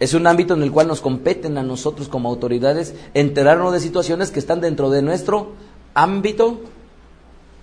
Es 0.00 0.14
un 0.14 0.26
ámbito 0.26 0.54
en 0.54 0.64
el 0.64 0.72
cual 0.72 0.88
nos 0.88 1.00
competen 1.00 1.58
a 1.58 1.62
nosotros 1.62 2.08
como 2.08 2.28
autoridades 2.28 2.92
enterarnos 3.14 3.72
de 3.72 3.78
situaciones 3.78 4.32
que 4.32 4.40
están 4.40 4.60
dentro 4.60 4.90
de 4.90 5.00
nuestro 5.00 5.52
ámbito 5.94 6.62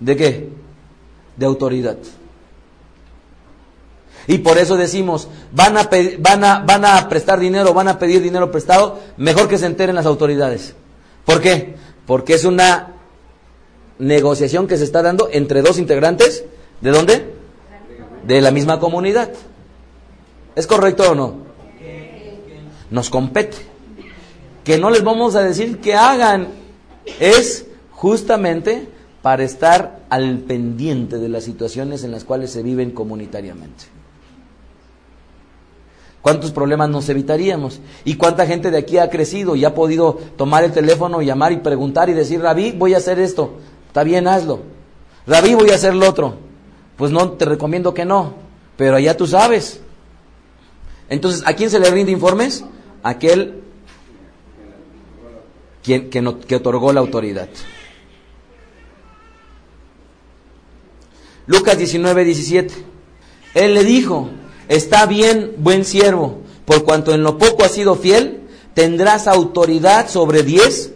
de 0.00 0.16
qué? 0.16 0.48
De 1.36 1.44
autoridad. 1.44 1.98
Y 4.26 4.38
por 4.38 4.56
eso 4.56 4.78
decimos, 4.78 5.28
van 5.52 5.76
a, 5.76 5.90
van, 6.18 6.44
a, 6.44 6.60
van 6.60 6.84
a 6.86 7.10
prestar 7.10 7.40
dinero, 7.40 7.74
van 7.74 7.88
a 7.88 7.98
pedir 7.98 8.22
dinero 8.22 8.50
prestado, 8.50 9.00
mejor 9.18 9.48
que 9.48 9.58
se 9.58 9.66
enteren 9.66 9.96
las 9.96 10.06
autoridades. 10.06 10.74
¿Por 11.26 11.42
qué? 11.42 11.74
Porque 12.06 12.32
es 12.32 12.46
una 12.46 12.91
negociación 14.02 14.66
que 14.66 14.76
se 14.76 14.84
está 14.84 15.00
dando 15.00 15.28
entre 15.30 15.62
dos 15.62 15.78
integrantes, 15.78 16.44
¿de 16.80 16.90
dónde? 16.90 17.24
De 18.26 18.40
la 18.40 18.50
misma 18.50 18.80
comunidad. 18.80 19.30
¿Es 20.56 20.66
correcto 20.66 21.12
o 21.12 21.14
no? 21.14 21.36
Nos 22.90 23.10
compete. 23.10 23.56
Que 24.64 24.76
no 24.76 24.90
les 24.90 25.04
vamos 25.04 25.36
a 25.36 25.42
decir 25.42 25.78
que 25.78 25.94
hagan. 25.94 26.48
Es 27.20 27.66
justamente 27.92 28.88
para 29.22 29.44
estar 29.44 30.00
al 30.10 30.38
pendiente 30.38 31.18
de 31.18 31.28
las 31.28 31.44
situaciones 31.44 32.02
en 32.02 32.10
las 32.10 32.24
cuales 32.24 32.50
se 32.50 32.62
viven 32.62 32.90
comunitariamente. 32.90 33.84
¿Cuántos 36.22 36.52
problemas 36.52 36.88
nos 36.88 37.08
evitaríamos? 37.08 37.80
¿Y 38.04 38.14
cuánta 38.14 38.46
gente 38.46 38.70
de 38.70 38.78
aquí 38.78 38.98
ha 38.98 39.10
crecido 39.10 39.56
y 39.56 39.64
ha 39.64 39.74
podido 39.74 40.18
tomar 40.36 40.62
el 40.62 40.72
teléfono, 40.72 41.22
llamar 41.22 41.52
y 41.52 41.56
preguntar 41.58 42.08
y 42.10 42.14
decir, 42.14 42.40
Rabí, 42.40 42.72
voy 42.72 42.94
a 42.94 42.98
hacer 42.98 43.18
esto? 43.18 43.58
Está 43.92 44.04
bien, 44.04 44.26
hazlo. 44.26 44.60
Rabí, 45.26 45.52
voy 45.52 45.68
a 45.68 45.74
hacer 45.74 45.94
lo 45.94 46.08
otro. 46.08 46.38
Pues 46.96 47.10
no, 47.10 47.32
te 47.32 47.44
recomiendo 47.44 47.92
que 47.92 48.06
no, 48.06 48.32
pero 48.78 48.96
allá 48.96 49.14
tú 49.18 49.26
sabes. 49.26 49.82
Entonces, 51.10 51.42
¿a 51.44 51.52
quién 51.52 51.68
se 51.68 51.78
le 51.78 51.90
rinde 51.90 52.10
informes? 52.10 52.64
Aquel 53.02 53.60
quien, 55.82 56.08
que, 56.08 56.56
otorgó 56.56 56.90
la 56.90 57.00
autoridad. 57.00 57.50
Lucas 61.44 61.76
19, 61.76 62.24
17. 62.24 62.74
Él 63.52 63.74
le 63.74 63.84
dijo, 63.84 64.30
Está 64.68 65.04
bien, 65.04 65.52
buen 65.58 65.84
siervo, 65.84 66.40
por 66.64 66.82
cuanto 66.84 67.12
en 67.12 67.22
lo 67.22 67.36
poco 67.36 67.62
has 67.62 67.72
sido 67.72 67.94
fiel, 67.94 68.40
tendrás 68.72 69.28
autoridad 69.28 70.08
sobre 70.08 70.44
diez 70.44 70.94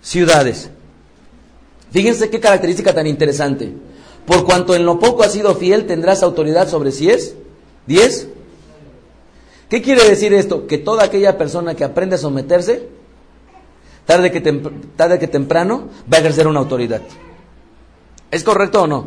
ciudades. 0.00 0.70
Fíjense 1.96 2.28
qué 2.28 2.40
característica 2.40 2.92
tan 2.92 3.06
interesante. 3.06 3.72
Por 4.26 4.44
cuanto 4.44 4.74
en 4.74 4.84
lo 4.84 4.98
poco 4.98 5.22
has 5.22 5.32
sido 5.32 5.54
fiel, 5.54 5.86
tendrás 5.86 6.22
autoridad 6.22 6.68
sobre 6.68 6.90
diez. 6.90 7.34
¿Diez? 7.86 8.28
¿Qué 9.70 9.80
quiere 9.80 10.04
decir 10.06 10.34
esto? 10.34 10.66
Que 10.66 10.76
toda 10.76 11.04
aquella 11.04 11.38
persona 11.38 11.74
que 11.74 11.84
aprende 11.84 12.16
a 12.16 12.18
someterse, 12.18 12.86
tarde 14.04 14.30
que, 14.30 14.42
tarde 14.94 15.18
que 15.18 15.26
temprano, 15.26 15.88
va 16.12 16.18
a 16.18 16.20
ejercer 16.20 16.46
una 16.46 16.60
autoridad. 16.60 17.00
¿Es 18.30 18.44
correcto 18.44 18.82
o 18.82 18.86
no? 18.86 19.06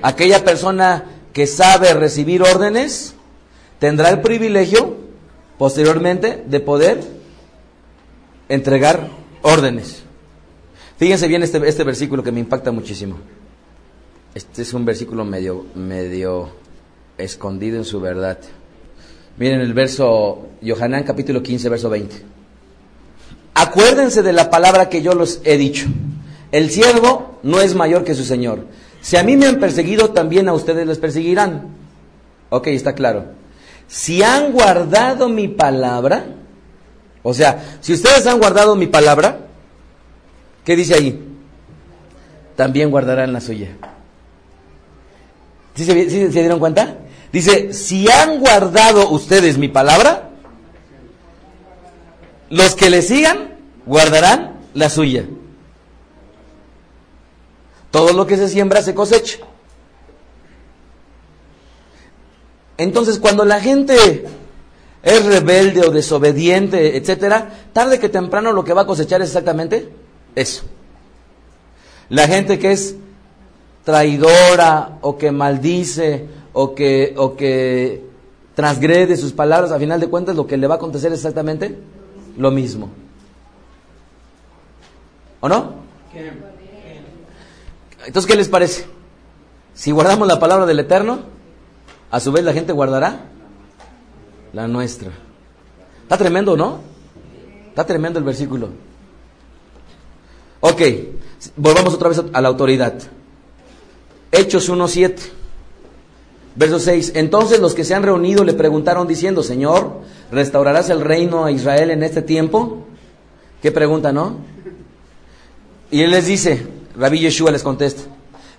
Aquella 0.00 0.44
persona 0.44 1.06
que 1.32 1.48
sabe 1.48 1.92
recibir 1.92 2.40
órdenes, 2.40 3.16
tendrá 3.80 4.10
el 4.10 4.20
privilegio 4.20 4.94
posteriormente 5.58 6.44
de 6.46 6.60
poder 6.60 7.00
entregar 8.48 9.08
órdenes. 9.42 10.05
Fíjense 10.98 11.28
bien 11.28 11.42
este, 11.42 11.60
este 11.68 11.84
versículo 11.84 12.22
que 12.22 12.32
me 12.32 12.40
impacta 12.40 12.72
muchísimo. 12.72 13.16
Este 14.34 14.62
es 14.62 14.72
un 14.72 14.84
versículo 14.84 15.24
medio, 15.24 15.66
medio 15.74 16.50
escondido 17.18 17.76
en 17.76 17.84
su 17.84 18.00
verdad. 18.00 18.38
Miren 19.36 19.60
el 19.60 19.74
verso, 19.74 20.48
Yohanan 20.62 21.04
capítulo 21.04 21.42
15, 21.42 21.68
verso 21.68 21.90
20. 21.90 22.22
Acuérdense 23.54 24.22
de 24.22 24.32
la 24.32 24.48
palabra 24.50 24.88
que 24.88 25.02
yo 25.02 25.12
los 25.12 25.40
he 25.44 25.58
dicho. 25.58 25.86
El 26.50 26.70
siervo 26.70 27.38
no 27.42 27.60
es 27.60 27.74
mayor 27.74 28.04
que 28.04 28.14
su 28.14 28.24
Señor, 28.24 28.66
Si 29.00 29.16
a 29.16 29.22
mí 29.22 29.36
me 29.36 29.46
han 29.46 29.60
perseguido, 29.60 30.10
también 30.10 30.48
a 30.48 30.54
ustedes 30.54 30.86
les 30.86 30.98
perseguirán. 30.98 31.68
Ok, 32.48 32.68
está 32.68 32.94
claro. 32.94 33.26
Si 33.86 34.22
han 34.22 34.52
guardado 34.52 35.28
mi 35.28 35.48
palabra, 35.48 36.24
o 37.22 37.34
sea, 37.34 37.78
si 37.80 37.92
ustedes 37.92 38.26
han 38.26 38.38
guardado 38.38 38.74
mi 38.74 38.86
palabra, 38.86 39.45
¿qué 40.66 40.76
dice 40.76 40.94
ahí? 40.94 41.24
También 42.56 42.90
guardarán 42.90 43.32
la 43.32 43.40
suya. 43.40 43.68
¿Sí 45.76 45.84
se, 45.84 46.10
se 46.10 46.28
dieron 46.28 46.58
cuenta? 46.58 46.98
Dice, 47.32 47.72
si 47.72 48.10
han 48.10 48.40
guardado 48.40 49.10
ustedes 49.10 49.56
mi 49.56 49.68
palabra, 49.68 50.30
los 52.50 52.74
que 52.74 52.90
le 52.90 53.02
sigan 53.02 53.56
guardarán 53.86 54.56
la 54.74 54.90
suya. 54.90 55.24
Todo 57.90 58.12
lo 58.12 58.26
que 58.26 58.36
se 58.36 58.48
siembra 58.48 58.82
se 58.82 58.94
cosecha. 58.94 59.38
Entonces, 62.78 63.18
cuando 63.18 63.44
la 63.44 63.60
gente 63.60 64.26
es 65.02 65.24
rebelde 65.24 65.86
o 65.86 65.90
desobediente, 65.90 66.96
etcétera, 66.96 67.50
tarde 67.72 68.00
que 68.00 68.08
temprano 68.08 68.52
lo 68.52 68.64
que 68.64 68.74
va 68.74 68.82
a 68.82 68.86
cosechar 68.86 69.22
es 69.22 69.28
exactamente 69.28 70.05
eso. 70.36 70.62
La 72.08 72.28
gente 72.28 72.60
que 72.60 72.70
es 72.70 72.94
traidora 73.82 74.98
o 75.00 75.18
que 75.18 75.32
maldice 75.32 76.26
o 76.52 76.74
que, 76.74 77.14
o 77.16 77.34
que 77.34 78.04
transgrede 78.54 79.16
sus 79.16 79.32
palabras, 79.32 79.72
a 79.72 79.78
final 79.78 79.98
de 79.98 80.08
cuentas 80.08 80.36
lo 80.36 80.46
que 80.46 80.56
le 80.56 80.66
va 80.66 80.74
a 80.74 80.76
acontecer 80.76 81.12
es 81.12 81.18
exactamente 81.18 81.76
lo 82.36 82.50
mismo. 82.50 82.90
¿O 85.40 85.48
no? 85.48 85.74
Entonces, 88.06 88.30
¿qué 88.30 88.36
les 88.36 88.48
parece? 88.48 88.86
Si 89.74 89.90
guardamos 89.90 90.26
la 90.26 90.38
palabra 90.38 90.64
del 90.64 90.80
Eterno, 90.80 91.20
a 92.10 92.20
su 92.20 92.32
vez 92.32 92.44
la 92.44 92.52
gente 92.52 92.72
guardará 92.72 93.26
la 94.52 94.68
nuestra. 94.68 95.10
Está 96.02 96.16
tremendo, 96.16 96.56
¿no? 96.56 96.80
Está 97.68 97.84
tremendo 97.84 98.18
el 98.18 98.24
versículo. 98.24 98.70
Ok, 100.60 100.82
volvamos 101.56 101.94
otra 101.94 102.08
vez 102.08 102.22
a 102.32 102.40
la 102.40 102.48
autoridad. 102.48 102.94
Hechos 104.32 104.70
1.7, 104.70 105.14
verso 106.56 106.78
6. 106.78 107.12
Entonces 107.14 107.60
los 107.60 107.74
que 107.74 107.84
se 107.84 107.94
han 107.94 108.02
reunido 108.02 108.44
le 108.44 108.54
preguntaron 108.54 109.06
diciendo, 109.06 109.42
Señor, 109.42 110.00
¿restaurarás 110.30 110.90
el 110.90 111.00
reino 111.00 111.44
a 111.44 111.50
Israel 111.50 111.90
en 111.90 112.02
este 112.02 112.22
tiempo? 112.22 112.84
¿Qué 113.62 113.72
pregunta, 113.72 114.12
no? 114.12 114.36
Y 115.90 116.02
él 116.02 116.10
les 116.10 116.26
dice, 116.26 116.66
Rabí 116.96 117.20
Yeshua 117.20 117.50
les 117.50 117.62
contesta, 117.62 118.02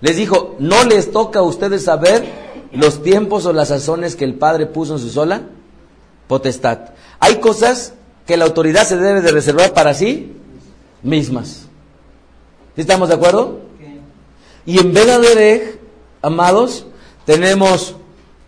les 0.00 0.16
dijo, 0.16 0.56
¿no 0.58 0.84
les 0.84 1.12
toca 1.12 1.40
a 1.40 1.42
ustedes 1.42 1.84
saber 1.84 2.24
los 2.72 3.02
tiempos 3.02 3.44
o 3.46 3.52
las 3.52 3.68
sazones 3.68 4.16
que 4.16 4.24
el 4.24 4.34
Padre 4.34 4.66
puso 4.66 4.94
en 4.94 5.00
su 5.00 5.10
sola 5.10 5.42
potestad? 6.26 6.90
Hay 7.20 7.36
cosas 7.36 7.94
que 8.26 8.36
la 8.36 8.46
autoridad 8.46 8.86
se 8.86 8.96
debe 8.96 9.20
de 9.20 9.32
reservar 9.32 9.74
para 9.74 9.94
sí 9.94 10.32
mismas. 11.02 11.67
¿Sí 12.78 12.82
estamos 12.82 13.08
de 13.08 13.16
acuerdo? 13.16 13.58
Y 14.64 14.78
en 14.78 14.94
Bedaderech, 14.94 15.80
amados, 16.22 16.86
tenemos 17.26 17.96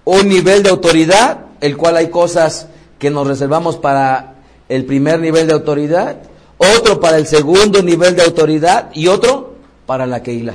un 0.05 0.29
nivel 0.29 0.63
de 0.63 0.71
autoridad, 0.71 1.47
el 1.61 1.77
cual 1.77 1.97
hay 1.97 2.11
cosas 2.11 2.69
que 3.01 3.11
nos 3.11 3.27
reservamos 3.27 3.77
para 3.77 4.37
el 4.69 4.85
primer 4.85 5.19
nivel 5.19 5.49
de 5.49 5.55
autoridad, 5.55 6.19
otro 6.59 7.01
para 7.01 7.17
el 7.17 7.27
segundo 7.27 7.83
nivel 7.83 8.15
de 8.15 8.23
autoridad 8.23 8.91
y 8.95 9.09
otro 9.09 9.55
para 9.85 10.07
la 10.07 10.23
Keila. 10.23 10.55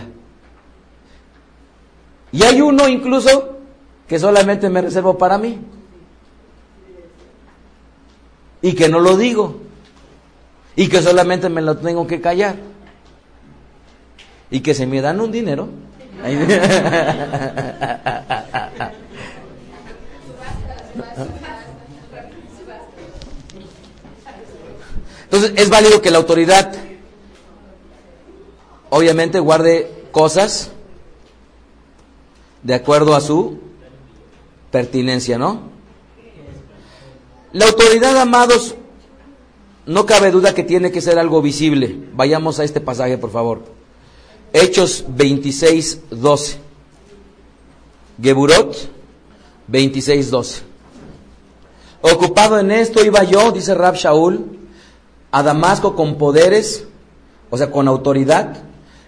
Y 2.32 2.44
hay 2.44 2.62
uno 2.62 2.88
incluso 2.88 3.58
que 4.08 4.20
solamente 4.20 4.70
me 4.70 4.84
reservo 4.84 5.18
para 5.18 5.38
mí. 5.38 5.60
Y 8.62 8.72
que 8.72 8.88
no 8.88 9.02
lo 9.02 9.18
digo. 9.18 9.58
Y 10.78 10.88
que 10.88 11.02
solamente 11.02 11.50
me 11.50 11.62
lo 11.62 11.76
tengo 11.76 12.08
que 12.08 12.22
callar. 12.22 12.56
Y 14.56 14.62
que 14.62 14.74
se 14.74 14.88
me 14.88 15.02
dan 15.02 15.20
un 15.20 15.34
dinero. 15.34 15.68
Entonces 25.26 25.52
es 25.58 25.70
válido 25.70 26.02
que 26.02 26.10
la 26.10 26.20
autoridad 26.20 26.74
obviamente 28.90 29.40
guarde 29.40 29.92
cosas 30.14 30.72
de 32.64 32.76
acuerdo 32.76 33.14
a 33.14 33.20
su 33.20 33.60
pertinencia, 34.72 35.38
¿no? 35.38 35.64
La 37.52 37.66
autoridad, 37.66 38.18
amados, 38.18 38.76
no 39.86 40.06
cabe 40.06 40.32
duda 40.32 40.56
que 40.56 40.64
tiene 40.64 40.94
que 40.94 41.02
ser 41.02 41.20
algo 41.20 41.42
visible. 41.42 42.06
Vayamos 42.14 42.62
a 42.62 42.64
este 42.64 42.80
pasaje, 42.80 43.18
por 43.18 43.32
favor. 43.32 43.75
Hechos 44.58 45.04
26, 45.10 46.00
12. 46.12 46.58
Geburot 48.22 48.74
26, 49.68 50.32
12. 50.32 50.62
Ocupado 52.00 52.58
en 52.58 52.72
esto 52.72 53.04
iba 53.04 53.22
yo, 53.26 53.52
dice 53.52 53.76
Rab 53.76 53.96
Shaul, 53.96 54.46
a 55.32 55.44
Damasco 55.44 55.94
con 55.94 56.18
poderes, 56.18 56.86
o 57.50 57.58
sea, 57.58 57.70
con 57.70 57.90
autoridad, 57.90 58.64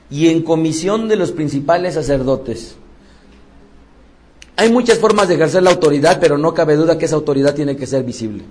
y 0.10 0.28
en 0.28 0.42
comisión 0.42 1.08
de 1.08 1.16
los 1.16 1.32
principales 1.32 1.94
sacerdotes. 1.94 2.76
Hay 4.58 4.70
muchas 4.70 5.00
formas 5.00 5.30
de 5.30 5.36
ejercer 5.36 5.64
la 5.64 5.70
autoridad, 5.70 6.20
pero 6.20 6.38
no 6.38 6.54
cabe 6.54 6.76
duda 6.76 6.98
que 6.98 7.06
esa 7.06 7.16
autoridad 7.16 7.56
tiene 7.56 7.78
que 7.78 7.88
ser 7.88 8.04
visible. 8.04 8.44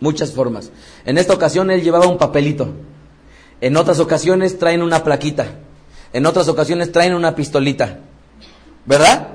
Muchas 0.00 0.32
formas. 0.32 0.72
En 1.04 1.18
esta 1.18 1.34
ocasión 1.34 1.70
él 1.70 1.84
llevaba 1.84 2.08
un 2.08 2.18
papelito. 2.18 2.66
En 3.60 3.76
otras 3.76 4.00
ocasiones 4.00 4.58
traen 4.58 4.82
una 4.82 5.04
plaquita. 5.04 5.46
En 6.12 6.26
otras 6.26 6.48
ocasiones 6.48 6.92
traen 6.92 7.14
una 7.14 7.34
pistolita. 7.34 8.00
¿Verdad? 8.86 9.28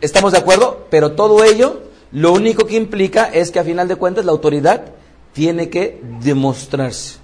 ¿Estamos 0.00 0.32
de 0.32 0.38
acuerdo? 0.38 0.86
Pero 0.90 1.12
todo 1.12 1.44
ello, 1.44 1.82
lo 2.12 2.32
único 2.32 2.66
que 2.66 2.76
implica 2.76 3.24
es 3.24 3.50
que 3.50 3.58
a 3.58 3.64
final 3.64 3.88
de 3.88 3.96
cuentas 3.96 4.24
la 4.24 4.32
autoridad 4.32 4.92
tiene 5.32 5.70
que 5.70 6.00
demostrarse. 6.20 7.18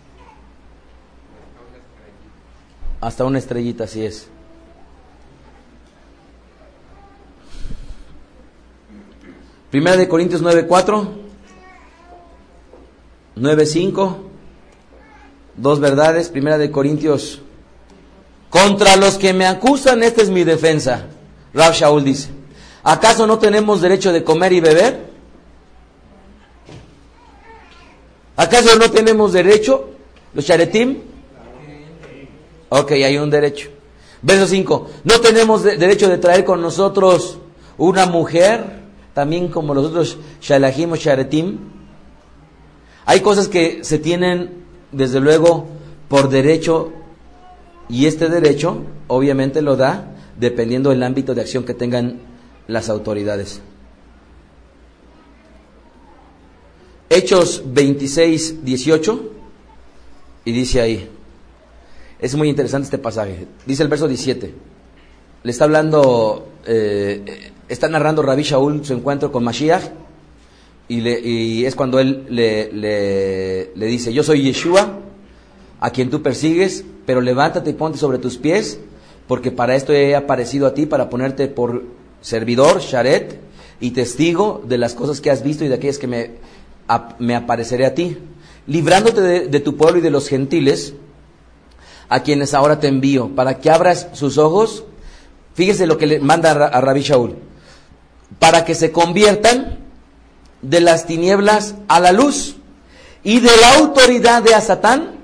Hasta 3.00 3.24
una 3.24 3.38
estrellita, 3.38 3.84
así 3.84 4.04
es. 4.04 4.28
Primera 9.70 9.96
de 9.96 10.06
Corintios 10.06 10.42
9:4, 10.42 11.08
9:5, 13.36 14.16
dos 15.56 15.80
verdades. 15.80 16.28
Primera 16.28 16.58
de 16.58 16.70
Corintios, 16.70 17.40
contra 18.52 18.96
los 18.96 19.16
que 19.16 19.32
me 19.32 19.46
acusan, 19.46 20.04
esta 20.04 20.22
es 20.22 20.28
mi 20.28 20.44
defensa. 20.44 21.06
Rab 21.54 21.72
Shaul 21.72 22.04
dice, 22.04 22.28
¿acaso 22.84 23.26
no 23.26 23.38
tenemos 23.38 23.80
derecho 23.80 24.12
de 24.12 24.22
comer 24.22 24.52
y 24.52 24.60
beber? 24.60 25.10
¿Acaso 28.36 28.78
no 28.78 28.90
tenemos 28.90 29.32
derecho, 29.32 29.90
los 30.34 30.44
charetim? 30.44 30.98
Ok, 32.68 32.92
hay 32.92 33.16
un 33.16 33.30
derecho. 33.30 33.70
Verso 34.22 34.46
5, 34.46 34.90
¿no 35.04 35.20
tenemos 35.20 35.64
de 35.64 35.76
derecho 35.76 36.08
de 36.08 36.18
traer 36.18 36.44
con 36.44 36.62
nosotros 36.62 37.38
una 37.78 38.06
mujer? 38.06 38.82
también 39.14 39.48
como 39.48 39.74
los 39.74 39.86
otros 39.86 40.18
shalahim 40.40 40.92
o 40.92 40.96
sharetim. 40.96 41.58
Hay 43.04 43.20
cosas 43.20 43.48
que 43.48 43.84
se 43.84 43.98
tienen, 43.98 44.64
desde 44.92 45.20
luego, 45.20 45.66
por 46.08 46.28
derecho, 46.28 46.92
y 47.92 48.06
este 48.06 48.30
derecho, 48.30 48.78
obviamente, 49.06 49.60
lo 49.60 49.76
da 49.76 50.16
dependiendo 50.38 50.88
del 50.88 51.02
ámbito 51.02 51.34
de 51.34 51.42
acción 51.42 51.62
que 51.62 51.74
tengan 51.74 52.20
las 52.66 52.88
autoridades. 52.88 53.60
Hechos 57.10 57.62
26, 57.66 58.64
18, 58.64 59.32
y 60.46 60.52
dice 60.52 60.80
ahí, 60.80 61.06
es 62.18 62.34
muy 62.34 62.48
interesante 62.48 62.86
este 62.86 62.98
pasaje, 62.98 63.46
dice 63.66 63.82
el 63.82 63.90
verso 63.90 64.08
17, 64.08 64.54
le 65.42 65.50
está 65.50 65.64
hablando 65.64 66.48
eh, 66.66 67.52
está 67.68 67.88
narrando 67.88 68.22
Rabbi 68.22 68.42
Shaul 68.42 68.86
su 68.86 68.94
encuentro 68.94 69.30
con 69.30 69.44
Mashiach 69.44 69.82
y, 70.88 71.64
es 71.64 71.74
cuando 71.74 71.98
él 72.00 72.24
le, 72.30 72.72
le, 72.72 73.70
le, 73.74 73.86
dice, 73.86 74.12
yo 74.12 74.22
soy 74.22 74.42
Yeshua, 74.42 74.98
a 75.82 75.90
quien 75.90 76.08
tú 76.08 76.22
persigues, 76.22 76.84
pero 77.04 77.20
levántate 77.20 77.70
y 77.70 77.74
ponte 77.74 77.98
sobre 77.98 78.16
tus 78.16 78.38
pies, 78.38 78.78
porque 79.28 79.50
para 79.50 79.74
esto 79.74 79.92
he 79.92 80.16
aparecido 80.16 80.66
a 80.66 80.72
ti, 80.72 80.86
para 80.86 81.10
ponerte 81.10 81.48
por 81.48 81.82
servidor, 82.22 82.80
Sharet, 82.80 83.38
y 83.80 83.90
testigo 83.90 84.62
de 84.66 84.78
las 84.78 84.94
cosas 84.94 85.20
que 85.20 85.30
has 85.30 85.42
visto 85.42 85.64
y 85.64 85.68
de 85.68 85.74
aquellas 85.74 85.98
que 85.98 86.06
me, 86.06 86.30
me 87.18 87.34
apareceré 87.34 87.84
a 87.84 87.94
ti, 87.94 88.16
librándote 88.66 89.20
de, 89.20 89.48
de 89.48 89.60
tu 89.60 89.76
pueblo 89.76 89.98
y 89.98 90.02
de 90.02 90.10
los 90.10 90.28
gentiles, 90.28 90.94
a 92.08 92.22
quienes 92.22 92.54
ahora 92.54 92.80
te 92.80 92.88
envío, 92.88 93.34
para 93.34 93.58
que 93.58 93.68
abras 93.68 94.08
sus 94.12 94.38
ojos 94.38 94.84
Fíjese 95.54 95.86
lo 95.86 95.98
que 95.98 96.06
le 96.06 96.20
manda 96.20 96.52
a 96.52 96.80
Rabí 96.80 97.02
Shaul. 97.02 97.36
Para 98.38 98.64
que 98.64 98.74
se 98.74 98.92
conviertan 98.92 99.78
de 100.62 100.80
las 100.80 101.06
tinieblas 101.06 101.74
a 101.88 102.00
la 102.00 102.12
luz 102.12 102.56
y 103.22 103.40
de 103.40 103.50
la 103.60 103.74
autoridad 103.78 104.42
de 104.42 104.54
Asatán 104.54 105.16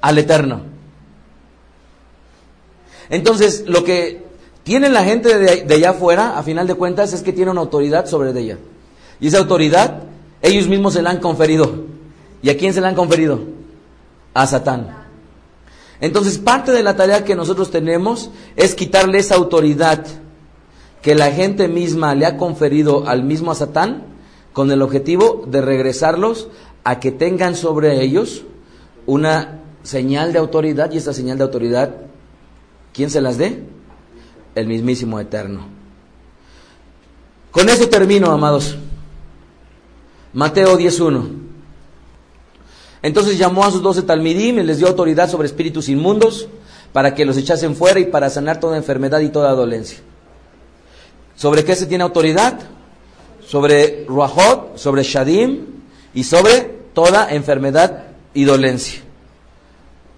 al 0.00 0.18
eterno. 0.18 0.62
Entonces, 3.08 3.64
lo 3.66 3.84
que 3.84 4.22
tiene 4.62 4.88
la 4.88 5.04
gente 5.04 5.36
de, 5.38 5.74
allá 5.74 5.90
afuera, 5.90 6.38
a 6.38 6.42
final 6.42 6.66
de 6.66 6.74
cuentas, 6.74 7.12
es 7.12 7.22
que 7.22 7.32
tiene 7.32 7.50
una 7.50 7.60
autoridad 7.60 8.06
sobre 8.06 8.38
ella. 8.38 8.58
Y 9.20 9.28
esa 9.28 9.38
autoridad, 9.38 10.04
ellos 10.42 10.68
mismos 10.68 10.94
se 10.94 11.02
la 11.02 11.10
han 11.10 11.18
conferido. 11.18 11.84
¿Y 12.42 12.50
a 12.50 12.56
quién 12.56 12.72
se 12.72 12.80
la 12.80 12.88
han 12.88 12.94
conferido? 12.94 13.40
A 14.32 14.46
Satán. 14.46 14.96
Entonces, 16.00 16.38
parte 16.38 16.72
de 16.72 16.82
la 16.82 16.96
tarea 16.96 17.24
que 17.24 17.34
nosotros 17.34 17.70
tenemos 17.70 18.30
es 18.56 18.74
quitarle 18.74 19.18
esa 19.18 19.34
autoridad 19.34 20.06
que 21.02 21.14
la 21.14 21.30
gente 21.30 21.68
misma 21.68 22.14
le 22.14 22.26
ha 22.26 22.36
conferido 22.36 23.08
al 23.08 23.24
mismo 23.24 23.54
Satán 23.54 24.04
con 24.52 24.70
el 24.70 24.82
objetivo 24.82 25.44
de 25.46 25.60
regresarlos 25.60 26.48
a 26.84 27.00
que 27.00 27.10
tengan 27.10 27.54
sobre 27.54 28.02
ellos 28.02 28.44
una 29.06 29.59
señal 29.82 30.32
de 30.32 30.38
autoridad 30.38 30.90
y 30.92 30.98
esta 30.98 31.12
señal 31.12 31.38
de 31.38 31.44
autoridad, 31.44 31.94
¿quién 32.92 33.10
se 33.10 33.20
las 33.20 33.38
dé? 33.38 33.62
El 34.54 34.66
mismísimo 34.66 35.20
Eterno. 35.20 35.66
Con 37.50 37.68
eso 37.68 37.88
termino, 37.88 38.30
amados. 38.30 38.76
Mateo 40.32 40.78
10.1. 40.78 41.28
Entonces 43.02 43.38
llamó 43.38 43.64
a 43.64 43.70
sus 43.70 43.82
doce 43.82 44.02
talmidim 44.02 44.58
y 44.58 44.62
les 44.62 44.78
dio 44.78 44.88
autoridad 44.88 45.28
sobre 45.28 45.46
espíritus 45.46 45.88
inmundos 45.88 46.48
para 46.92 47.14
que 47.14 47.24
los 47.24 47.36
echasen 47.36 47.74
fuera 47.74 47.98
y 47.98 48.06
para 48.06 48.30
sanar 48.30 48.60
toda 48.60 48.76
enfermedad 48.76 49.20
y 49.20 49.30
toda 49.30 49.52
dolencia. 49.52 49.98
¿Sobre 51.34 51.64
qué 51.64 51.74
se 51.74 51.86
tiene 51.86 52.04
autoridad? 52.04 52.60
Sobre 53.46 54.04
Ruajot, 54.06 54.76
sobre 54.76 55.02
Shadim 55.02 55.66
y 56.12 56.24
sobre 56.24 56.60
toda 56.92 57.32
enfermedad 57.32 58.04
y 58.34 58.44
dolencia. 58.44 59.00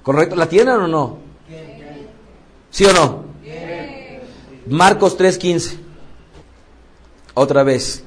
¿Correcto? 0.02 0.36
¿La 0.36 0.46
tienen 0.46 0.74
o 0.74 0.88
no? 0.88 1.18
¿Sí 2.70 2.84
o 2.84 2.92
no? 2.92 3.24
Marcos 4.68 5.16
3:15. 5.18 5.78
Otra 7.34 7.62
vez. 7.62 8.04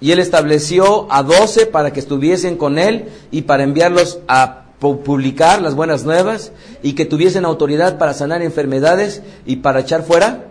Y 0.00 0.10
él 0.12 0.18
estableció 0.18 1.10
a 1.12 1.22
doce 1.22 1.66
para 1.66 1.92
que 1.92 2.00
estuviesen 2.00 2.56
con 2.56 2.78
él 2.78 3.08
y 3.30 3.42
para 3.42 3.62
enviarlos 3.62 4.18
a 4.26 4.64
publicar 4.78 5.62
las 5.62 5.76
buenas 5.76 6.04
nuevas 6.04 6.50
y 6.82 6.94
que 6.94 7.04
tuviesen 7.04 7.44
autoridad 7.44 7.98
para 7.98 8.14
sanar 8.14 8.42
enfermedades 8.42 9.22
y 9.46 9.56
para 9.56 9.80
echar 9.80 10.02
fuera 10.02 10.46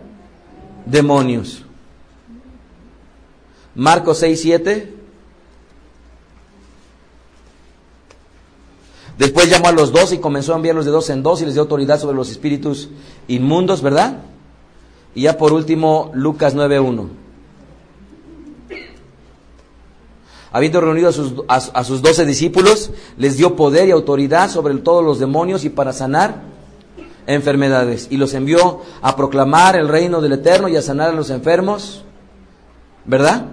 demonios. 0.86 1.64
Marcos 3.74 4.18
6, 4.18 4.40
7. 4.40 4.94
Después 9.22 9.48
llamó 9.48 9.68
a 9.68 9.72
los 9.72 9.92
dos 9.92 10.12
y 10.12 10.18
comenzó 10.18 10.52
a 10.52 10.56
enviarlos 10.56 10.84
de 10.84 10.90
dos 10.90 11.08
en 11.08 11.22
dos 11.22 11.40
y 11.40 11.44
les 11.44 11.54
dio 11.54 11.62
autoridad 11.62 12.00
sobre 12.00 12.16
los 12.16 12.28
espíritus 12.28 12.88
inmundos, 13.28 13.80
¿verdad? 13.80 14.18
Y 15.14 15.22
ya 15.22 15.38
por 15.38 15.52
último, 15.52 16.10
Lucas 16.12 16.56
9.1. 16.56 17.06
Habiendo 20.50 20.80
reunido 20.80 21.08
a 21.10 21.12
sus, 21.12 21.34
a, 21.46 21.84
sus 21.84 22.02
doce 22.02 22.26
discípulos, 22.26 22.90
les 23.16 23.36
dio 23.36 23.54
poder 23.54 23.86
y 23.86 23.92
autoridad 23.92 24.50
sobre 24.50 24.74
todos 24.78 25.04
los 25.04 25.20
demonios 25.20 25.64
y 25.64 25.70
para 25.70 25.92
sanar 25.92 26.42
enfermedades. 27.28 28.08
Y 28.10 28.16
los 28.16 28.34
envió 28.34 28.80
a 29.02 29.14
proclamar 29.14 29.76
el 29.76 29.86
reino 29.86 30.20
del 30.20 30.32
Eterno 30.32 30.66
y 30.66 30.74
a 30.74 30.82
sanar 30.82 31.10
a 31.10 31.12
los 31.12 31.30
enfermos. 31.30 32.02
¿Verdad? 33.04 33.46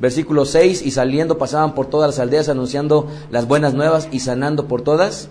Versículo 0.00 0.46
6, 0.46 0.82
y 0.82 0.90
saliendo 0.92 1.36
pasaban 1.36 1.74
por 1.74 1.86
todas 1.86 2.08
las 2.08 2.18
aldeas 2.18 2.48
anunciando 2.48 3.08
las 3.30 3.46
buenas 3.46 3.74
nuevas 3.74 4.08
y 4.10 4.20
sanando 4.20 4.66
por 4.66 4.82
todas 4.82 5.28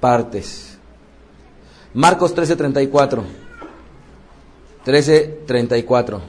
partes. 0.00 0.78
Marcos 1.94 2.34
13:34. 2.34 3.22
13:34. 4.84 6.20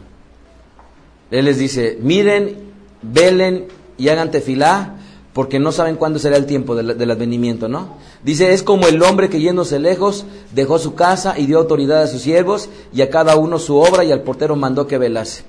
Él 1.32 1.46
les 1.46 1.58
dice, 1.58 1.98
miren 2.02 2.72
velen 3.02 3.68
y 3.98 4.10
hagan 4.10 4.32
tefilá, 4.32 4.98
porque 5.34 5.60
no 5.60 5.72
saben 5.72 5.96
cuándo 5.96 6.20
será 6.20 6.36
el 6.36 6.46
tiempo 6.46 6.76
del, 6.76 7.12
advenimiento, 7.12 7.70
¿no? 7.70 7.96
Dice, 8.24 8.54
es 8.54 8.64
como 8.64 8.88
el 8.88 9.02
hombre 9.02 9.30
que 9.30 9.40
yéndose 9.40 9.80
lejos 9.80 10.26
dejó 10.54 10.78
su 10.78 10.94
casa 10.94 11.40
y 11.40 11.46
dio 11.46 11.58
autoridad 11.58 12.04
a 12.04 12.08
sus 12.08 12.22
siervos 12.22 12.70
y 12.94 13.02
a 13.02 13.10
cada 13.10 13.38
uno 13.38 13.58
su 13.58 13.78
obra 13.78 14.04
y 14.04 14.12
al 14.12 14.24
portero 14.24 14.56
mandó 14.56 14.88
que 14.88 14.98
velase. 14.98 15.44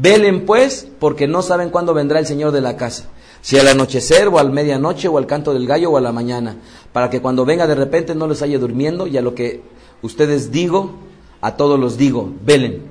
Velen 0.00 0.46
pues, 0.46 0.86
porque 1.00 1.26
no 1.26 1.42
saben 1.42 1.70
cuándo 1.70 1.92
vendrá 1.92 2.20
el 2.20 2.26
Señor 2.26 2.52
de 2.52 2.60
la 2.60 2.76
casa, 2.76 3.06
si 3.40 3.58
al 3.58 3.66
anochecer 3.66 4.28
o 4.28 4.38
al 4.38 4.52
medianoche 4.52 5.08
o 5.08 5.18
al 5.18 5.26
canto 5.26 5.52
del 5.52 5.66
gallo 5.66 5.90
o 5.90 5.96
a 5.96 6.00
la 6.00 6.12
mañana, 6.12 6.56
para 6.92 7.10
que 7.10 7.20
cuando 7.20 7.44
venga 7.44 7.66
de 7.66 7.74
repente 7.74 8.14
no 8.14 8.28
les 8.28 8.40
haya 8.42 8.60
durmiendo 8.60 9.08
y 9.08 9.18
a 9.18 9.22
lo 9.22 9.34
que 9.34 9.60
ustedes 10.02 10.52
digo, 10.52 10.94
a 11.40 11.56
todos 11.56 11.80
los 11.80 11.96
digo, 11.96 12.32
velen. 12.44 12.84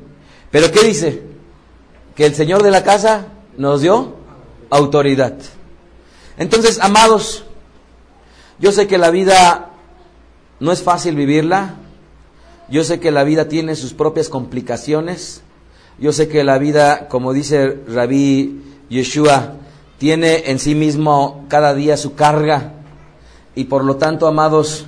Pero 0.52 0.70
¿qué 0.70 0.84
dice? 0.84 1.24
Que 2.14 2.26
el 2.26 2.36
Señor 2.36 2.62
de 2.62 2.72
la 2.72 2.84
casa 2.84 3.28
nos 3.58 3.82
dio 3.82 4.16
autoridad. 4.70 5.38
Entonces, 6.38 6.78
amados, 6.82 7.46
yo 8.60 8.74
sé 8.74 8.88
que 8.88 8.98
la 8.98 9.12
vida 9.12 9.72
no 10.60 10.74
es 10.74 10.84
fácil 10.84 11.16
vivirla. 11.16 11.76
Yo 12.70 12.84
sé 12.84 13.00
que 13.00 13.12
la 13.12 13.24
vida 13.24 13.48
tiene 13.48 13.78
sus 13.78 13.94
propias 13.94 14.28
complicaciones. 14.28 15.42
Yo 16.00 16.12
sé 16.12 16.28
que 16.28 16.44
la 16.44 16.58
vida, 16.58 17.08
como 17.08 17.34
dice 17.34 17.80
Rabí 17.88 18.62
Yeshua, 18.90 19.54
tiene 19.98 20.52
en 20.52 20.60
sí 20.60 20.76
mismo 20.76 21.46
cada 21.48 21.74
día 21.74 21.98
su 21.98 22.14
carga. 22.14 22.74
Y 23.56 23.66
por 23.66 23.84
lo 23.84 23.96
tanto, 23.96 24.28
amados, 24.28 24.86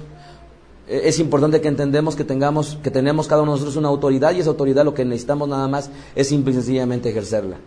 e-, 0.88 1.07
es 1.07 1.20
importante 1.20 1.62
que 1.62 1.68
entendemos 1.68 2.16
que 2.16 2.24
tengamos, 2.24 2.78
que 2.84 2.91
tenemos 2.91 3.28
cada 3.28 3.41
uno 3.41 3.51
de 3.51 3.55
nosotros 3.55 3.78
una 3.78 3.89
autoridad 3.89 4.34
y 4.34 4.39
esa 4.39 4.49
autoridad 4.49 4.86
lo 4.86 4.93
que 4.93 5.05
necesitamos 5.05 5.47
nada 5.49 5.68
más 5.68 5.89
es 6.16 6.28
simple 6.28 6.51
y 6.51 6.55
sencillamente 6.55 7.10
ejercerla. 7.10 7.57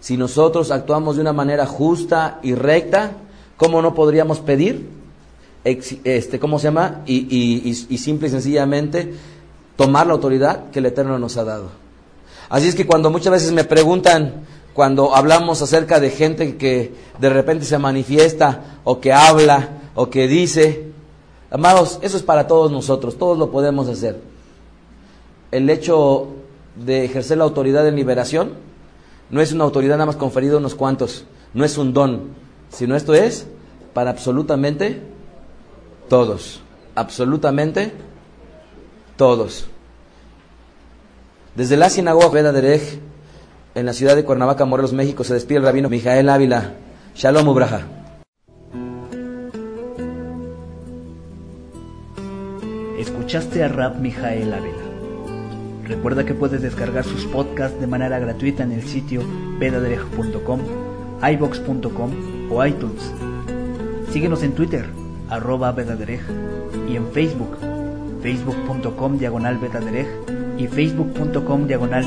Si 0.00 0.16
nosotros 0.16 0.70
actuamos 0.70 1.16
de 1.16 1.22
una 1.22 1.32
manera 1.32 1.66
justa 1.66 2.38
y 2.42 2.54
recta, 2.54 3.12
¿cómo 3.56 3.82
no 3.82 3.94
podríamos 3.94 4.40
pedir? 4.40 4.88
Este, 5.64 6.38
¿Cómo 6.38 6.60
se 6.60 6.64
llama? 6.68 7.02
Y, 7.06 7.74
simple 7.98 8.28
y 8.28 8.30
sencillamente 8.30 9.14
tomar 9.74 10.06
la 10.06 10.12
autoridad 10.12 10.70
que 10.70 10.78
el 10.78 10.86
Eterno 10.86 11.18
nos 11.18 11.36
ha 11.36 11.44
dado. 11.44 11.85
Así 12.48 12.68
es 12.68 12.74
que 12.74 12.86
cuando 12.86 13.10
muchas 13.10 13.32
veces 13.32 13.52
me 13.52 13.64
preguntan, 13.64 14.46
cuando 14.72 15.16
hablamos 15.16 15.62
acerca 15.62 16.00
de 16.00 16.10
gente 16.10 16.56
que 16.56 16.92
de 17.18 17.30
repente 17.30 17.64
se 17.64 17.78
manifiesta 17.78 18.80
o 18.84 19.00
que 19.00 19.12
habla 19.12 19.70
o 19.94 20.10
que 20.10 20.28
dice, 20.28 20.92
amados, 21.50 21.98
eso 22.02 22.16
es 22.16 22.22
para 22.22 22.46
todos 22.46 22.70
nosotros, 22.70 23.16
todos 23.18 23.38
lo 23.38 23.50
podemos 23.50 23.88
hacer. 23.88 24.20
El 25.50 25.70
hecho 25.70 26.28
de 26.76 27.04
ejercer 27.04 27.38
la 27.38 27.44
autoridad 27.44 27.88
en 27.88 27.96
liberación 27.96 28.52
no 29.30 29.40
es 29.40 29.52
una 29.52 29.64
autoridad 29.64 29.94
nada 29.94 30.06
más 30.06 30.16
conferida 30.16 30.54
a 30.54 30.58
unos 30.58 30.74
cuantos, 30.74 31.24
no 31.54 31.64
es 31.64 31.78
un 31.78 31.92
don, 31.94 32.28
sino 32.68 32.94
esto 32.94 33.14
es 33.14 33.46
para 33.94 34.10
absolutamente 34.10 35.00
todos, 36.08 36.60
absolutamente 36.94 37.92
todos. 39.16 39.68
Desde 41.56 41.78
la 41.78 41.88
sinagoga 41.88 42.28
Veda 42.28 42.52
Derech, 42.52 43.00
en 43.74 43.86
la 43.86 43.94
ciudad 43.94 44.14
de 44.14 44.24
Cuernavaca, 44.24 44.66
Morelos, 44.66 44.92
México, 44.92 45.24
se 45.24 45.32
despide 45.32 45.56
el 45.56 45.64
rabino 45.64 45.88
Mijael 45.88 46.28
Ávila. 46.28 46.74
Shalom 47.14 47.48
Ubraja. 47.48 47.86
Escuchaste 52.98 53.64
a 53.64 53.68
Rab 53.68 53.98
Mijael 54.00 54.52
Ávila. 54.52 54.76
Recuerda 55.84 56.26
que 56.26 56.34
puedes 56.34 56.60
descargar 56.60 57.04
sus 57.04 57.24
podcasts 57.24 57.80
de 57.80 57.86
manera 57.86 58.18
gratuita 58.18 58.62
en 58.62 58.72
el 58.72 58.82
sitio 58.82 59.22
vedaderej.com, 59.58 60.60
ibox.com 61.22 62.52
o 62.52 62.66
iTunes. 62.66 63.12
Síguenos 64.12 64.42
en 64.42 64.52
Twitter, 64.52 64.84
arroba 65.30 65.72
vedaderej, 65.72 66.20
y 66.86 66.96
en 66.96 67.10
Facebook, 67.12 67.56
facebook.com 68.20 69.16
diagonal 69.16 69.58
y 70.58 70.66
facebook.com 70.66 71.66
diagonal. 71.66 72.04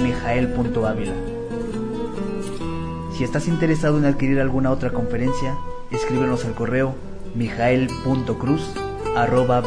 Si 3.13 3.23
estás 3.23 3.47
interesado 3.47 3.97
en 3.97 4.05
adquirir 4.05 4.39
alguna 4.39 4.71
otra 4.71 4.91
conferencia, 4.91 5.57
escríbenos 5.91 6.45
al 6.45 6.55
correo 6.55 6.95
mijael.cruz 7.35 8.73
arroba. 9.15 9.61